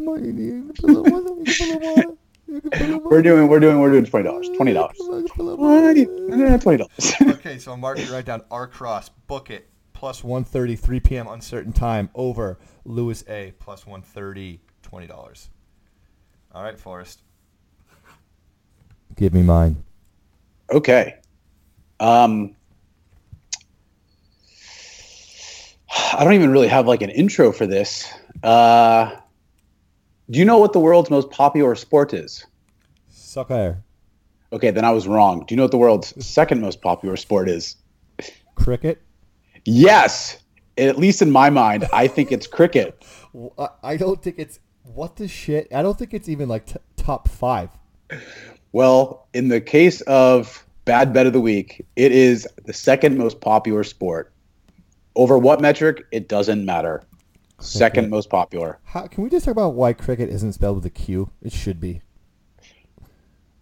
We're 2.48 3.22
doing 3.22 3.48
we're 3.48 3.60
doing 3.60 3.80
we're 3.80 3.92
doing 3.92 4.06
twenty 4.06 4.24
dollars. 4.24 4.50
Twenty 4.56 4.74
dollars. 4.74 4.98
Eh, 5.02 6.58
twenty 6.58 6.78
dollars. 6.78 7.14
Okay, 7.22 7.58
so 7.60 7.74
I'm 7.74 7.80
marking 7.82 8.10
right 8.10 8.26
down. 8.26 8.42
R 8.50 8.68
Cross, 8.68 9.10
book 9.28 9.50
it. 9.50 9.70
Plus 9.94 10.24
130, 10.24 10.76
3 10.76 11.00
p.m. 11.00 11.28
uncertain 11.28 11.72
time 11.72 12.10
over 12.14 12.60
Lewis 12.84 13.24
A 13.30 13.54
plus 13.60 13.86
130, 13.86 14.60
twenty 14.82 15.08
dollars. 15.08 15.50
All 16.54 16.64
right, 16.64 16.80
Forrest. 16.80 17.22
Give 19.16 19.34
me 19.34 19.42
mine. 19.44 19.84
Okay. 20.72 21.16
Um, 22.00 22.56
I 26.18 26.24
don't 26.24 26.34
even 26.34 26.52
really 26.52 26.68
have 26.68 26.88
like 26.88 27.02
an 27.02 27.10
intro 27.10 27.52
for 27.52 27.66
this. 27.66 28.12
Uh, 28.44 29.16
do 30.30 30.40
you 30.40 30.46
know 30.46 30.58
what 30.58 30.74
the 30.74 30.80
world's 30.80 31.10
most 31.10 31.30
popular 31.30 31.76
sport 31.76 32.14
is? 32.14 32.46
Soccer, 33.10 33.82
Okay, 34.54 34.72
then 34.72 34.86
I 34.86 34.92
was 34.92 35.08
wrong. 35.08 35.44
Do 35.46 35.54
you 35.54 35.58
know 35.58 35.64
what 35.64 35.72
the 35.72 35.78
world's 35.78 36.26
second 36.26 36.62
most 36.62 36.82
popular 36.82 37.18
sport 37.18 37.50
is? 37.50 37.76
cricket. 38.56 39.02
Yes. 39.66 40.38
At 40.78 40.98
least 40.98 41.22
in 41.22 41.32
my 41.32 41.50
mind, 41.50 41.86
I 41.92 42.08
think 42.08 42.32
it's 42.32 42.48
cricket. 42.48 43.04
I- 43.84 43.98
don't 43.98 44.22
think 44.22 44.36
it's 44.40 44.60
what 44.84 45.16
the 45.18 45.28
shit. 45.28 45.68
I 45.74 45.82
don't 45.82 45.98
think 45.98 46.14
it's 46.14 46.30
even 46.30 46.48
like 46.48 46.66
t- 46.68 46.76
top 46.96 47.28
five. 47.28 47.70
Well, 48.76 49.30
in 49.34 49.48
the 49.48 49.62
case 49.62 50.02
of 50.02 50.66
bad 50.84 51.14
bet 51.14 51.26
of 51.26 51.32
the 51.32 51.40
week, 51.40 51.86
it 51.96 52.12
is 52.12 52.46
the 52.66 52.74
second 52.74 53.18
most 53.18 53.40
popular 53.40 53.86
sport. 53.86 54.34
Over 55.16 55.38
what 55.38 55.62
metric? 55.62 56.04
It 56.12 56.28
doesn't 56.28 56.66
matter. 56.66 57.02
Second 57.62 58.10
most 58.10 58.30
popular. 58.30 58.80
How, 58.84 59.08
can 59.08 59.24
we 59.24 59.30
just 59.30 59.46
talk 59.46 59.54
about 59.54 59.76
why 59.76 59.94
cricket 59.94 60.28
isn't 60.28 60.52
spelled 60.52 60.76
with 60.76 60.86
a 60.86 60.90
Q? 60.90 61.30
It 61.42 61.54
should 61.54 61.80
be. 61.80 62.02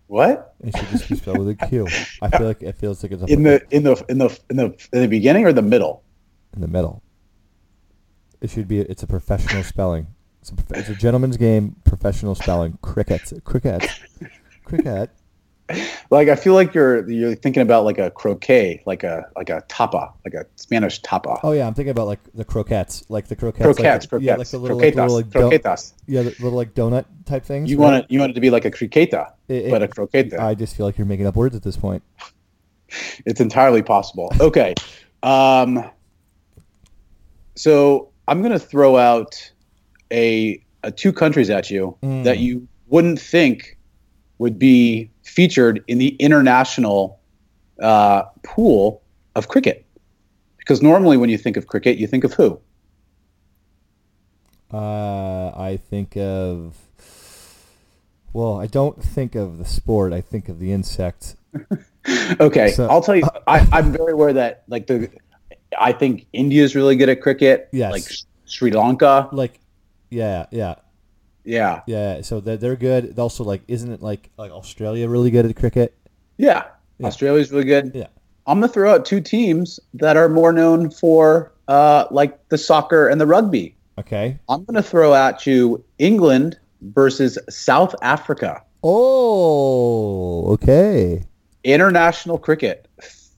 What? 0.08 0.56
It 0.62 0.76
should 0.76 0.88
just 0.90 1.08
be 1.08 1.16
spelled 1.16 1.38
with 1.38 1.50
a 1.50 1.68
Q. 1.68 1.86
I 2.24 2.36
feel 2.36 2.48
like 2.48 2.64
it 2.64 2.76
feels 2.76 3.04
like 3.04 3.12
it's 3.12 3.22
In 3.32 3.44
the 3.44 3.62
in 3.70 3.84
the 3.84 4.04
in 4.10 4.18
the 4.18 4.40
in 4.50 4.58
the 4.58 4.76
in 4.94 5.02
the 5.02 5.08
beginning 5.08 5.46
or 5.46 5.54
the 5.54 5.62
middle? 5.62 6.02
in 6.56 6.62
the 6.62 6.68
middle. 6.68 7.04
It 8.42 8.50
should 8.50 8.68
be. 8.68 8.80
It's 8.80 9.04
a 9.04 9.08
professional 9.08 9.62
spelling. 9.62 10.08
It's 10.42 10.52
a, 10.52 10.56
it's 10.72 10.90
a 10.90 10.96
gentleman's 10.96 11.38
game. 11.38 11.76
Professional 11.84 12.34
spelling. 12.34 12.80
Cricket. 12.82 13.32
Cricket. 13.44 13.88
Cricket. 14.82 15.10
Like 16.12 16.28
I 16.28 16.36
feel 16.36 16.54
like 16.56 16.74
you're 16.74 17.10
you're 17.10 17.36
thinking 17.36 17.62
about 17.62 17.86
like 17.86 17.98
a 17.98 18.12
croquet, 18.12 18.84
like 18.86 19.04
a 19.04 19.26
like 19.36 19.50
a 19.50 19.64
tapa, 19.70 20.14
like 20.26 20.34
a 20.34 20.46
Spanish 20.58 21.00
tapa. 21.02 21.40
Oh 21.42 21.54
yeah, 21.54 21.66
I'm 21.66 21.74
thinking 21.74 21.92
about 21.92 22.08
like 22.08 22.20
the 22.34 22.44
croquettes, 22.44 23.06
like 23.10 23.28
the 23.30 23.36
croquettes. 23.38 23.64
croquettes, 23.64 24.04
like, 24.06 24.10
croquettes, 24.10 24.26
Yeah, 24.26 24.36
like 24.36 24.48
the 24.50 24.58
little, 24.58 24.78
like, 24.78 24.94
croquetas, 24.94 24.96
little 24.98 25.16
like, 25.16 25.30
do- 25.30 25.40
croquetas. 25.40 25.94
yeah, 26.06 26.22
the 26.24 26.30
little 26.32 26.52
like 26.52 26.74
donut 26.74 27.06
type 27.26 27.46
things. 27.46 27.72
You 27.72 27.78
right? 27.78 27.84
want 27.84 27.96
it 28.04 28.12
you 28.12 28.20
want 28.20 28.32
it 28.32 28.34
to 28.36 28.42
be 28.42 28.50
like 28.50 28.66
a 28.66 28.72
criqueta, 28.72 29.32
It- 29.48 29.72
but 29.72 29.82
a 29.82 29.88
croqueta. 29.88 30.38
I 30.38 30.54
just 30.54 30.76
feel 30.76 30.86
like 30.86 30.98
you're 30.98 31.08
making 31.08 31.28
up 31.28 31.36
words 31.38 31.56
at 31.56 31.64
this 31.64 31.78
point. 31.78 32.04
It's 33.26 33.42
entirely 33.42 33.82
possible. 33.82 34.32
Okay. 34.40 34.76
Um, 35.24 35.90
so 37.56 38.10
I'm 38.28 38.42
going 38.42 38.52
to 38.52 38.60
throw 38.60 38.98
out 38.98 39.52
a, 40.12 40.64
a 40.84 40.92
two 40.92 41.12
countries 41.14 41.50
at 41.50 41.70
you 41.72 41.98
Mm. 42.04 42.24
that 42.26 42.40
you 42.40 42.68
wouldn't 42.88 43.20
think 43.20 43.78
would 44.38 44.58
be 44.60 45.10
featured 45.24 45.84
in 45.88 45.98
the 45.98 46.10
international 46.16 47.20
uh, 47.82 48.24
pool 48.44 49.02
of 49.36 49.48
cricket. 49.48 49.86
Because 50.58 50.82
normally 50.82 51.18
when 51.18 51.30
you 51.30 51.38
think 51.38 51.58
of 51.58 51.68
cricket, 51.68 51.98
you 51.98 52.08
think 52.08 52.24
of 52.24 52.34
who? 52.34 52.60
Uh, 54.72 55.50
I 55.56 55.78
think 55.90 56.18
of. 56.18 56.78
Well, 58.32 58.60
I 58.60 58.66
don't 58.66 59.02
think 59.04 59.36
of 59.36 59.60
the 59.60 59.66
sport. 59.66 60.14
I 60.14 60.22
think 60.22 60.50
of 60.50 60.60
the 60.60 60.72
insect. 60.72 61.36
Okay, 62.38 62.72
So- 62.72 62.88
I'll 62.88 63.00
tell 63.02 63.16
you. 63.16 63.24
I, 63.48 63.66
I'm 63.72 63.94
very 63.94 64.12
aware 64.12 64.34
that 64.34 64.64
like 64.68 64.88
the, 64.88 65.10
I 65.80 65.94
think 65.94 66.28
India 66.34 66.62
is 66.62 66.76
really 66.76 66.98
good 66.98 67.08
at 67.08 67.22
cricket. 67.22 67.70
Yes. 67.72 67.92
Like 67.94 68.04
Sri 68.46 68.72
Lanka. 68.72 69.30
Like, 69.32 69.62
yeah, 70.10 70.48
yeah, 70.52 70.76
Yeah. 71.44 71.82
yeah. 71.88 72.22
So 72.22 72.40
they're, 72.40 72.58
they're 72.58 72.76
good. 72.76 73.18
Also, 73.20 73.44
like, 73.44 73.62
isn't 73.68 73.92
it 73.92 74.02
like 74.02 74.30
like 74.38 74.52
Australia 74.52 75.08
really 75.10 75.32
good 75.32 75.46
at 75.46 75.56
cricket? 75.56 75.98
Yeah. 76.38 76.66
Yeah. 76.98 77.08
Australia's 77.08 77.52
really 77.52 77.66
good. 77.66 77.92
Yeah. 77.94 78.08
I'm 78.48 78.60
gonna 78.60 78.72
throw 78.72 78.94
out 78.94 79.06
two 79.06 79.22
teams 79.22 79.80
that 79.94 80.18
are 80.18 80.30
more 80.30 80.52
known 80.52 80.90
for 80.90 81.52
uh, 81.68 82.06
like 82.12 82.50
the 82.50 82.58
soccer 82.58 83.08
and 83.08 83.20
the 83.20 83.28
rugby. 83.28 83.76
Okay. 83.98 84.38
I'm 84.50 84.64
gonna 84.66 84.84
throw 84.84 85.14
at 85.14 85.46
you 85.48 85.84
England 86.00 86.58
versus 86.82 87.38
South 87.50 87.96
Africa. 88.02 88.62
Oh, 88.84 90.46
okay. 90.54 91.24
International 91.64 92.38
cricket. 92.38 92.88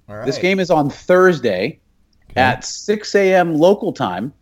All 0.10 0.16
right. 0.16 0.26
This 0.26 0.38
game 0.40 0.60
is 0.60 0.72
on 0.72 0.90
Thursday 0.90 1.80
Okay. 2.32 2.42
at 2.42 2.66
6 2.66 3.16
a.m. 3.16 3.56
local 3.56 3.94
time. 3.94 4.34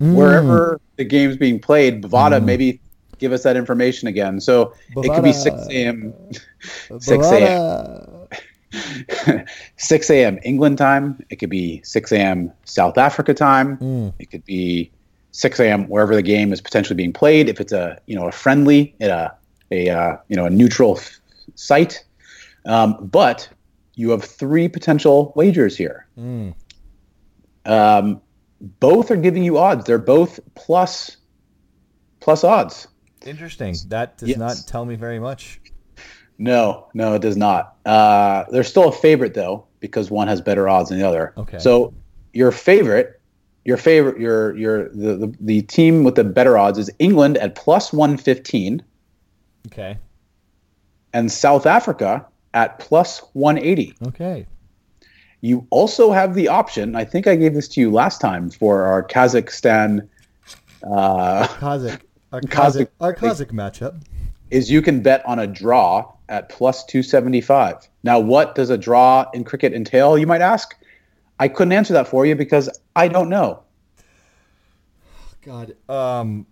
Mm. 0.00 0.14
Wherever 0.14 0.80
the 0.96 1.04
game's 1.04 1.36
being 1.36 1.58
played, 1.58 2.02
Bovada, 2.02 2.40
Mm. 2.40 2.44
maybe 2.44 2.80
give 3.18 3.32
us 3.32 3.42
that 3.44 3.56
information 3.56 4.08
again. 4.08 4.40
So 4.40 4.74
it 4.96 5.12
could 5.14 5.24
be 5.24 5.32
6 5.32 5.56
a.m. 5.70 6.12
6 6.98 7.26
a.m. 7.32 8.28
6 9.76 10.10
a.m. 10.10 10.38
England 10.42 10.78
time. 10.78 11.22
It 11.30 11.36
could 11.36 11.50
be 11.50 11.80
6 11.82 12.12
a.m. 12.12 12.52
South 12.64 12.98
Africa 12.98 13.32
time. 13.34 13.78
Mm. 13.78 14.12
It 14.18 14.30
could 14.30 14.44
be 14.44 14.90
6 15.32 15.60
a.m. 15.60 15.88
wherever 15.88 16.14
the 16.14 16.22
game 16.22 16.52
is 16.52 16.60
potentially 16.60 16.96
being 16.96 17.12
played. 17.12 17.48
If 17.48 17.60
it's 17.60 17.72
a 17.72 17.98
you 18.06 18.16
know 18.16 18.26
a 18.26 18.32
friendly 18.32 18.94
at 19.00 19.10
a 19.10 19.34
a 19.70 19.88
uh, 19.90 20.16
you 20.28 20.36
know 20.36 20.46
a 20.46 20.50
neutral 20.50 20.96
f- 20.98 21.20
site, 21.54 22.04
um, 22.66 22.96
but 23.00 23.48
you 23.94 24.10
have 24.10 24.24
three 24.24 24.68
potential 24.68 25.32
wagers 25.36 25.76
here. 25.76 26.06
Mm. 26.18 26.54
Um, 27.64 28.20
both 28.60 29.10
are 29.10 29.16
giving 29.16 29.42
you 29.44 29.58
odds. 29.58 29.84
They're 29.84 29.98
both 29.98 30.40
plus 30.54 31.16
plus 32.20 32.44
odds. 32.44 32.88
Interesting. 33.24 33.74
That 33.88 34.18
does 34.18 34.30
Yes. 34.30 34.38
not 34.38 34.56
tell 34.66 34.84
me 34.84 34.94
very 34.96 35.18
much. 35.18 35.60
No, 36.38 36.88
no, 36.94 37.14
it 37.14 37.22
does 37.22 37.36
not. 37.36 37.76
Uh, 37.86 38.44
they're 38.50 38.62
still 38.64 38.88
a 38.88 38.92
favorite 38.92 39.34
though 39.34 39.64
because 39.80 40.10
one 40.10 40.28
has 40.28 40.40
better 40.40 40.68
odds 40.68 40.90
than 40.90 40.98
the 40.98 41.06
other. 41.08 41.32
Okay. 41.36 41.58
So 41.58 41.94
your 42.32 42.52
favorite, 42.52 43.20
your 43.64 43.76
favorite, 43.76 44.20
your 44.20 44.56
your 44.56 44.88
the, 44.90 45.16
the 45.16 45.34
the 45.40 45.62
team 45.62 46.04
with 46.04 46.14
the 46.14 46.24
better 46.24 46.56
odds 46.58 46.78
is 46.78 46.90
England 46.98 47.38
at 47.38 47.54
plus 47.54 47.92
one 47.92 48.16
fifteen 48.16 48.82
Okay. 49.68 49.98
and 51.12 51.30
South 51.32 51.66
Africa 51.66 52.26
at 52.54 52.78
plus 52.78 53.20
one 53.32 53.58
eighty. 53.58 53.94
Okay. 54.06 54.46
You 55.40 55.66
also 55.70 56.12
have 56.12 56.34
the 56.34 56.48
option. 56.48 56.96
I 56.96 57.04
think 57.04 57.26
I 57.26 57.36
gave 57.36 57.54
this 57.54 57.68
to 57.68 57.80
you 57.80 57.90
last 57.90 58.20
time 58.20 58.50
for 58.50 58.82
our 58.82 59.02
Kazakhstan. 59.06 60.08
Uh, 60.82 61.46
Kazakh. 61.46 62.00
Our 62.32 62.40
Kazakh- 62.42 62.48
Kazakh, 62.48 62.88
our 63.00 63.14
Kazakh 63.14 63.52
matchup. 63.52 64.02
is 64.50 64.70
you 64.70 64.82
can 64.82 65.00
bet 65.02 65.24
on 65.26 65.38
a 65.38 65.46
draw 65.46 66.12
at 66.28 66.48
plus 66.48 66.84
275. 66.86 67.88
Now, 68.02 68.18
what 68.18 68.54
does 68.54 68.70
a 68.70 68.78
draw 68.78 69.26
in 69.32 69.44
cricket 69.44 69.72
entail, 69.72 70.18
you 70.18 70.26
might 70.26 70.40
ask? 70.40 70.74
I 71.38 71.48
couldn't 71.48 71.72
answer 71.72 71.92
that 71.92 72.08
for 72.08 72.24
you 72.26 72.34
because 72.34 72.68
I 72.96 73.08
don't 73.08 73.28
know. 73.28 73.62
God. 75.42 75.76
Um. 75.88 76.46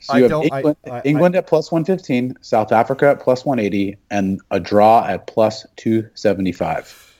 So 0.00 0.12
I 0.14 0.16
you 0.18 0.22
have 0.24 0.30
don't- 0.30 0.52
I- 0.52 0.56
England, 0.58 0.76
I- 0.90 1.02
England 1.04 1.36
at 1.36 1.46
plus 1.46 1.72
115, 1.72 2.36
South 2.42 2.72
Africa 2.72 3.08
at 3.08 3.20
plus 3.20 3.44
180, 3.46 3.96
and 4.10 4.40
a 4.50 4.60
draw 4.60 5.04
at 5.06 5.26
plus 5.26 5.66
275. 5.76 7.13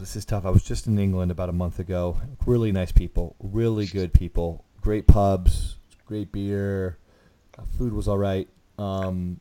This 0.00 0.14
is 0.14 0.24
tough. 0.24 0.44
I 0.44 0.50
was 0.50 0.62
just 0.62 0.86
in 0.86 0.98
England 0.98 1.30
about 1.30 1.48
a 1.48 1.52
month 1.52 1.78
ago. 1.80 2.18
Really 2.46 2.70
nice 2.70 2.92
people. 2.92 3.34
Really 3.40 3.86
good 3.86 4.12
people. 4.12 4.64
Great 4.80 5.06
pubs. 5.06 5.76
Great 6.06 6.30
beer. 6.30 6.98
Uh, 7.58 7.62
food 7.76 7.92
was 7.92 8.06
all 8.06 8.18
right. 8.18 8.48
Um, 8.78 9.40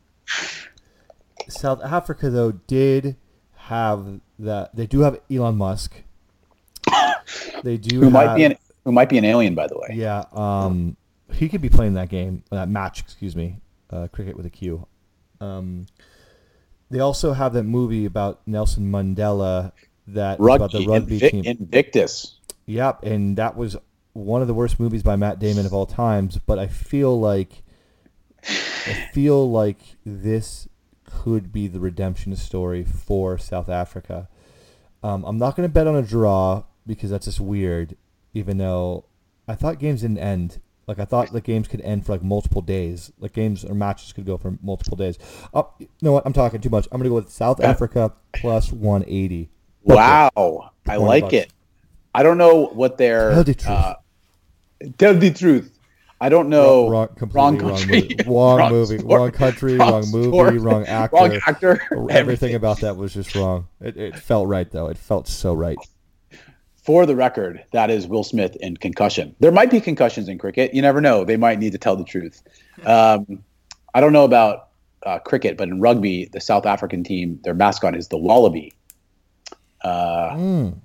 South 1.47 1.83
Africa 1.83 2.29
though 2.29 2.51
did 2.51 3.17
have 3.55 4.19
that. 4.39 4.75
They 4.75 4.87
do 4.87 5.01
have 5.01 5.19
Elon 5.31 5.57
Musk. 5.57 6.03
They 7.63 7.77
do. 7.77 8.01
Who 8.01 8.09
might 8.09 8.35
be 8.35 8.43
an 8.45 8.55
who 8.83 8.91
might 8.91 9.09
be 9.09 9.17
an 9.17 9.25
alien, 9.25 9.53
by 9.53 9.67
the 9.67 9.77
way. 9.77 9.89
Yeah, 9.91 10.23
um, 10.31 10.95
he 11.31 11.49
could 11.49 11.61
be 11.61 11.69
playing 11.69 11.95
that 11.95 12.09
game, 12.09 12.43
that 12.51 12.69
match, 12.69 13.01
excuse 13.01 13.35
me, 13.35 13.59
uh, 13.89 14.07
cricket 14.07 14.37
with 14.37 14.45
a 14.45 14.49
Q. 14.49 14.87
Um, 15.41 15.87
they 16.89 16.99
also 16.99 17.33
have 17.33 17.53
that 17.53 17.63
movie 17.63 18.05
about 18.05 18.41
Nelson 18.47 18.89
Mandela 18.89 19.73
that 20.07 20.39
was 20.39 20.55
about 20.55 20.71
the 20.71 20.87
rugby 20.87 21.19
Invi- 21.19 21.31
team. 21.31 21.43
Invictus. 21.45 22.39
Yep, 22.65 23.03
and 23.03 23.37
that 23.37 23.55
was 23.55 23.77
one 24.13 24.41
of 24.41 24.47
the 24.47 24.53
worst 24.53 24.79
movies 24.79 25.03
by 25.03 25.15
Matt 25.15 25.39
Damon 25.39 25.65
of 25.65 25.73
all 25.73 25.85
times. 25.85 26.37
But 26.37 26.59
I 26.59 26.67
feel 26.67 27.19
like 27.19 27.63
I 28.43 29.09
feel 29.13 29.49
like 29.49 29.79
this 30.05 30.67
could 31.05 31.51
be 31.51 31.67
the 31.67 31.79
redemption 31.79 32.35
story 32.35 32.83
for 32.83 33.37
South 33.37 33.69
Africa. 33.69 34.29
Um, 35.03 35.23
I'm 35.25 35.37
not 35.37 35.55
going 35.55 35.67
to 35.67 35.73
bet 35.73 35.87
on 35.87 35.95
a 35.95 36.01
draw 36.01 36.63
because 36.85 37.09
that's 37.09 37.25
just 37.25 37.39
weird. 37.39 37.95
Even 38.33 38.57
though 38.57 39.05
I 39.47 39.55
thought 39.55 39.79
games 39.79 40.01
didn't 40.01 40.19
end. 40.19 40.59
Like 40.87 40.99
I 40.99 41.05
thought 41.05 41.33
the 41.33 41.41
games 41.41 41.67
could 41.67 41.81
end 41.81 42.05
for 42.05 42.13
like 42.13 42.23
multiple 42.23 42.61
days. 42.61 43.11
Like 43.19 43.33
games 43.33 43.65
or 43.65 43.75
matches 43.75 44.13
could 44.13 44.25
go 44.25 44.37
for 44.37 44.57
multiple 44.61 44.95
days. 44.95 45.17
Oh, 45.53 45.73
you 45.79 45.87
know 46.01 46.13
what? 46.13 46.25
I'm 46.25 46.33
talking 46.33 46.61
too 46.61 46.69
much. 46.69 46.87
I'm 46.91 46.99
gonna 46.99 47.09
go 47.09 47.15
with 47.15 47.29
South 47.29 47.61
Africa 47.61 48.13
plus 48.33 48.71
180. 48.71 49.49
Wow, 49.87 50.71
I 50.87 50.97
like 50.97 51.33
it. 51.33 51.51
I 52.13 52.23
don't 52.23 52.37
know 52.37 52.65
what 52.67 52.97
their 52.97 53.31
Tell 53.31 53.43
the 53.43 53.53
truth. 53.53 53.67
uh, 53.69 53.95
tell 54.97 55.13
the 55.15 55.31
truth. 55.31 55.73
I 56.19 56.29
don't 56.29 56.49
know. 56.49 56.89
wrong, 56.89 57.07
completely 57.09 57.41
wrong, 57.41 57.57
country, 57.59 58.01
movie. 58.01 58.17
Wrong, 58.27 58.71
movie. 58.71 58.97
sport, 58.97 59.19
Wrong 59.19 59.31
country. 59.31 59.77
Wrong, 59.77 60.03
movie. 60.11 60.27
sport, 60.29 60.53
Wrong 60.55 60.85
actor. 60.87 61.15
Wrong 61.15 61.39
actor. 61.47 61.81
Everything 62.09 62.55
about 62.55 62.79
that 62.81 62.97
was 62.97 63.13
just 63.13 63.35
wrong. 63.35 63.67
It, 63.79 63.97
it 63.97 64.15
felt 64.17 64.47
right 64.47 64.69
though. 64.71 64.87
It 64.87 64.97
felt 64.97 65.27
so 65.27 65.53
right. 65.53 65.77
For 66.83 67.05
the 67.05 67.15
record, 67.15 67.63
that 67.71 67.89
is 67.91 68.07
Will 68.07 68.23
Smith 68.23 68.55
in 68.61 68.77
concussion. 68.77 69.35
There 69.39 69.51
might 69.51 69.69
be 69.69 69.79
concussions 69.81 70.27
in 70.29 70.37
cricket. 70.39 70.73
You 70.73 70.81
never 70.81 71.01
know. 71.01 71.23
They 71.23 71.37
might 71.37 71.59
need 71.59 71.73
to 71.73 71.77
tell 71.77 71.95
the 71.97 72.05
truth. 72.05 72.41
Um, 72.85 73.43
I 73.93 73.99
don't 74.01 74.13
know 74.13 74.23
about 74.23 74.69
uh, 75.05 75.19
cricket, 75.19 75.57
but 75.57 75.67
in 75.67 75.81
rugby, 75.81 76.25
the 76.31 76.39
South 76.41 76.65
African 76.65 77.03
team, 77.03 77.39
their 77.43 77.53
mascot 77.53 77.95
is 77.95 78.07
the 78.07 78.17
wallaby. 78.17 78.73
Uh, 79.81 80.29
Mm. 80.35 80.77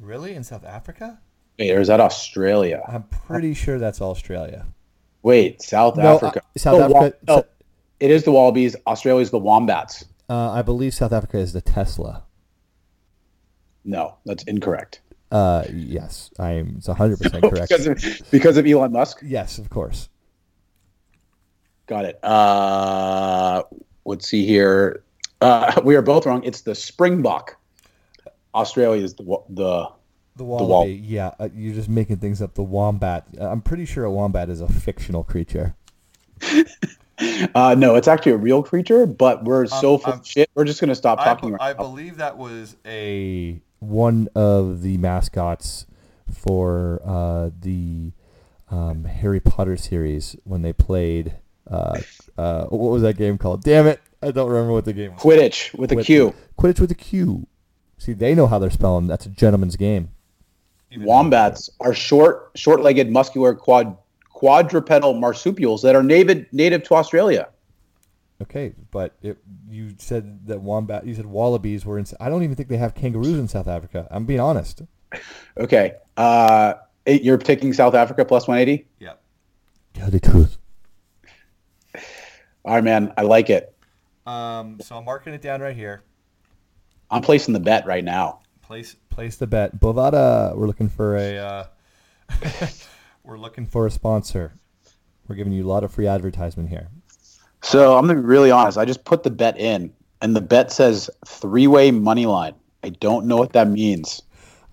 Really? 0.00 0.34
In 0.34 0.44
South 0.44 0.64
Africa? 0.64 1.18
wait, 1.58 1.70
or 1.72 1.80
is 1.80 1.88
that 1.88 2.00
Australia? 2.00 2.82
I'm 2.88 3.04
pretty 3.04 3.54
sure 3.54 3.78
that's 3.78 4.00
Australia. 4.02 4.66
Wait, 5.22 5.62
South 5.62 5.96
No, 5.96 6.16
Africa. 6.16 6.40
uh, 6.44 6.58
South 6.58 6.78
The 6.88 6.92
wa- 6.92 7.04
Africa- 7.06 7.46
it 8.00 8.10
is 8.10 8.24
the 8.24 8.32
wallabies. 8.32 8.76
Australia's 8.86 9.30
the 9.30 9.38
wombats. 9.38 10.04
Uh, 10.28 10.50
I 10.50 10.62
believe 10.62 10.92
South 10.94 11.12
Africa 11.12 11.38
is 11.38 11.52
the 11.52 11.60
Tesla. 11.60 12.24
No, 13.84 14.16
that's 14.26 14.42
incorrect. 14.44 15.00
Uh, 15.30 15.64
yes, 15.72 16.30
I'm. 16.38 16.74
It's 16.78 16.88
100 16.88 17.18
percent 17.20 17.42
correct. 17.50 17.68
because 17.68 17.86
of 17.86 18.30
because 18.30 18.56
of 18.56 18.66
Elon 18.66 18.92
Musk. 18.92 19.20
yes, 19.22 19.58
of 19.58 19.68
course. 19.70 20.08
Got 21.86 22.04
it. 22.06 22.18
Uh, 22.24 23.62
let's 24.04 24.26
see 24.28 24.46
here. 24.46 25.02
Uh, 25.40 25.80
we 25.84 25.96
are 25.96 26.02
both 26.02 26.26
wrong. 26.26 26.42
It's 26.44 26.62
the 26.62 26.74
springbok. 26.74 27.56
Australia 28.54 29.02
is 29.02 29.14
the 29.14 29.22
wa- 29.24 29.42
the 29.48 29.88
The 30.36 30.44
wall- 30.44 30.66
wallaby. 30.68 30.92
yeah, 31.04 31.32
uh, 31.38 31.48
you're 31.54 31.74
just 31.74 31.88
making 31.88 32.16
things 32.18 32.40
up. 32.42 32.54
The 32.54 32.62
wombat. 32.62 33.26
Uh, 33.40 33.48
I'm 33.48 33.60
pretty 33.62 33.84
sure 33.84 34.04
a 34.04 34.10
wombat 34.10 34.48
is 34.50 34.60
a 34.60 34.68
fictional 34.68 35.24
creature. 35.24 35.74
uh, 37.54 37.74
no. 37.78 37.94
It's 37.96 38.08
actually 38.08 38.32
a 38.32 38.36
real 38.36 38.62
creature, 38.62 39.06
but 39.06 39.44
we're 39.44 39.66
so 39.66 39.98
full 39.98 40.14
of 40.14 40.26
shit. 40.26 40.50
We're 40.54 40.64
just 40.64 40.80
gonna 40.80 40.94
stop 40.94 41.18
talking 41.22 41.50
be- 41.50 41.54
right 41.54 41.60
I 41.62 41.72
believe 41.72 42.16
that 42.18 42.36
was 42.36 42.76
a. 42.84 42.90
A 43.58 43.60
one 43.80 44.28
of 44.34 44.80
the 44.82 44.96
mascots 44.98 45.84
for 46.32 47.02
uh, 47.04 47.50
the 47.60 48.12
um, 48.70 49.04
Harry 49.04 49.40
Potter 49.40 49.76
series 49.76 50.36
when 50.44 50.62
they 50.62 50.72
played. 50.72 51.36
Uh, 51.70 52.00
uh, 52.38 52.64
what 52.66 52.92
was 52.92 53.02
that 53.02 53.16
game 53.16 53.36
called? 53.38 53.62
Damn 53.62 53.86
it! 53.86 54.00
I 54.22 54.30
don't 54.30 54.48
remember 54.50 54.72
what 54.72 54.84
the 54.86 54.92
game 54.92 55.12
was. 55.12 55.20
Quidditch 55.20 55.74
with 55.78 55.92
a 55.92 55.96
With- 55.96 56.06
Q. 56.06 56.34
Quidditch 56.58 56.80
with 56.80 56.90
a 56.90 56.94
Q. 56.94 57.46
See, 58.04 58.12
they 58.12 58.34
know 58.34 58.46
how 58.46 58.58
they're 58.58 58.68
spelling. 58.68 59.06
That's 59.06 59.24
a 59.24 59.30
gentleman's 59.30 59.76
game. 59.76 60.10
even- 60.90 61.06
Wombats 61.06 61.70
are 61.80 61.94
short, 61.94 62.50
short-legged, 62.54 63.10
muscular, 63.10 63.54
quad 63.54 63.96
quadrupedal 64.28 65.14
marsupials 65.18 65.80
that 65.82 65.94
are 65.96 66.02
native 66.02 66.46
native 66.52 66.82
to 66.84 66.94
Australia. 66.96 67.48
Okay, 68.42 68.74
but 68.90 69.14
it, 69.22 69.38
you 69.70 69.94
said 69.98 70.46
that 70.48 70.60
wombat. 70.60 71.06
You 71.06 71.14
said 71.14 71.24
wallabies 71.24 71.86
were 71.86 71.98
in. 71.98 72.04
I 72.20 72.28
don't 72.28 72.42
even 72.42 72.54
think 72.56 72.68
they 72.68 72.76
have 72.76 72.94
kangaroos 72.94 73.38
in 73.38 73.48
South 73.48 73.68
Africa. 73.68 74.06
I'm 74.10 74.26
being 74.26 74.40
honest. 74.40 74.82
Okay. 75.56 75.94
Uh, 76.16 76.74
eight, 77.06 77.22
you're 77.22 77.38
taking 77.38 77.72
South 77.72 77.94
Africa 77.94 78.24
plus 78.24 78.46
180. 78.46 78.86
Yeah. 78.98 79.14
Tell 79.94 80.10
the 80.10 80.20
truth. 80.20 80.58
All 82.64 82.74
right, 82.74 82.84
man. 82.84 83.14
I 83.16 83.22
like 83.22 83.48
it. 83.50 83.74
Um, 84.26 84.78
so 84.82 84.96
I'm 84.96 85.04
marking 85.06 85.32
it 85.32 85.40
down 85.40 85.60
right 85.62 85.76
here. 85.76 86.02
I'm 87.14 87.22
placing 87.22 87.54
the 87.54 87.60
bet 87.60 87.86
right 87.86 88.02
now. 88.04 88.40
Place. 88.62 88.96
Place 89.08 89.36
the 89.36 89.46
bet. 89.46 89.78
Bovada, 89.78 90.56
we're 90.56 90.66
looking 90.66 90.88
for 90.88 91.16
a. 91.16 91.38
Uh, 91.38 91.66
we're 93.24 93.38
looking 93.38 93.66
for 93.66 93.86
a 93.86 93.90
sponsor. 93.90 94.52
We're 95.28 95.36
giving 95.36 95.52
you 95.52 95.64
a 95.64 95.68
lot 95.68 95.84
of 95.84 95.92
free 95.92 96.06
advertisement 96.08 96.68
here. 96.68 96.88
So 97.62 97.96
I'm 97.96 98.06
gonna 98.06 98.20
be 98.20 98.26
really 98.26 98.50
honest. 98.50 98.76
I 98.76 98.84
just 98.84 99.04
put 99.04 99.22
the 99.22 99.30
bet 99.30 99.58
in, 99.58 99.92
and 100.20 100.34
the 100.34 100.40
bet 100.40 100.72
says 100.72 101.08
three-way 101.26 101.92
money 101.92 102.26
line. 102.26 102.54
I 102.82 102.90
don't 102.90 103.26
know 103.26 103.36
what 103.36 103.52
that 103.52 103.68
means. 103.68 104.20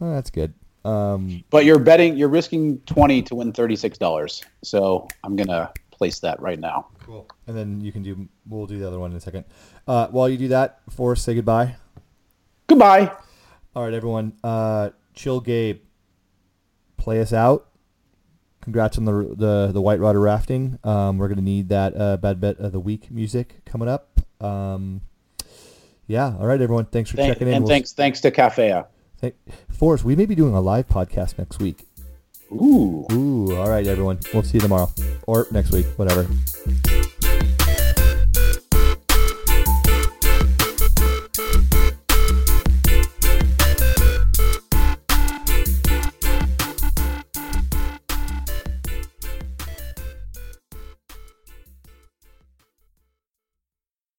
Oh, 0.02 0.12
that's 0.14 0.30
good. 0.32 0.54
Um, 0.84 1.44
But 1.52 1.64
you're 1.64 1.78
betting, 1.80 2.18
you're 2.18 2.28
risking 2.28 2.80
twenty 2.82 3.22
to 3.24 3.36
win 3.36 3.54
thirty-six 3.54 3.98
dollars. 4.00 4.42
So 4.64 5.08
I'm 5.24 5.36
gonna 5.36 5.72
place 5.92 6.20
that 6.22 6.42
right 6.42 6.60
now. 6.60 6.88
Cool. 7.06 7.28
and 7.48 7.56
then 7.56 7.82
you 7.82 7.92
can 7.92 8.02
do. 8.02 8.28
We'll 8.48 8.66
do 8.66 8.80
the 8.80 8.88
other 8.88 9.00
one 9.00 9.12
in 9.12 9.18
a 9.18 9.22
second. 9.22 9.46
Uh, 9.88 10.08
while 10.08 10.28
you 10.28 10.38
do 10.38 10.48
that, 10.48 10.80
Forrest, 10.90 11.24
say 11.24 11.36
goodbye. 11.36 11.76
Goodbye. 12.76 13.12
All 13.76 13.84
right, 13.84 13.94
everyone. 13.94 14.32
Uh, 14.42 14.92
Chill 15.14 15.42
Gabe, 15.42 15.82
play 16.96 17.20
us 17.20 17.34
out. 17.34 17.68
Congrats 18.62 18.98
on 18.98 19.04
the 19.04 19.12
the, 19.36 19.72
the 19.74 19.82
White 19.82 20.00
Rider 20.00 20.22
rafting. 20.22 20.80
Um, 20.86 21.18
we're 21.18 21.28
gonna 21.28 21.42
need 21.42 21.68
that 21.68 22.00
uh, 22.00 22.16
bad 22.16 22.40
bet 22.40 22.60
of 22.60 22.72
the 22.72 22.80
week 22.80 23.12
music 23.12 23.60
coming 23.66 23.90
up. 23.90 24.22
Um, 24.40 25.02
yeah. 26.08 26.34
All 26.40 26.48
right, 26.48 26.62
everyone. 26.62 26.86
Thanks 26.86 27.10
for 27.10 27.18
Thank- 27.18 27.34
checking 27.34 27.50
in. 27.50 27.56
and 27.56 27.64
We'll- 27.66 27.70
thanks, 27.74 27.92
thanks 27.92 28.22
to 28.22 28.32
Caffea. 28.32 28.88
Thank, 29.18 29.36
Forrest, 29.70 30.06
we 30.06 30.16
may 30.16 30.26
be 30.26 30.34
doing 30.36 30.54
a 30.54 30.62
live 30.62 30.88
podcast 30.88 31.38
next 31.38 31.60
week. 31.60 31.84
Ooh. 32.54 33.06
Ooh. 33.12 33.54
All 33.58 33.70
right, 33.70 33.86
everyone. 33.86 34.20
We'll 34.34 34.44
see 34.44 34.60
you 34.60 34.62
tomorrow 34.62 34.90
or 35.28 35.46
next 35.52 35.72
week, 35.74 35.88
whatever. 35.98 36.26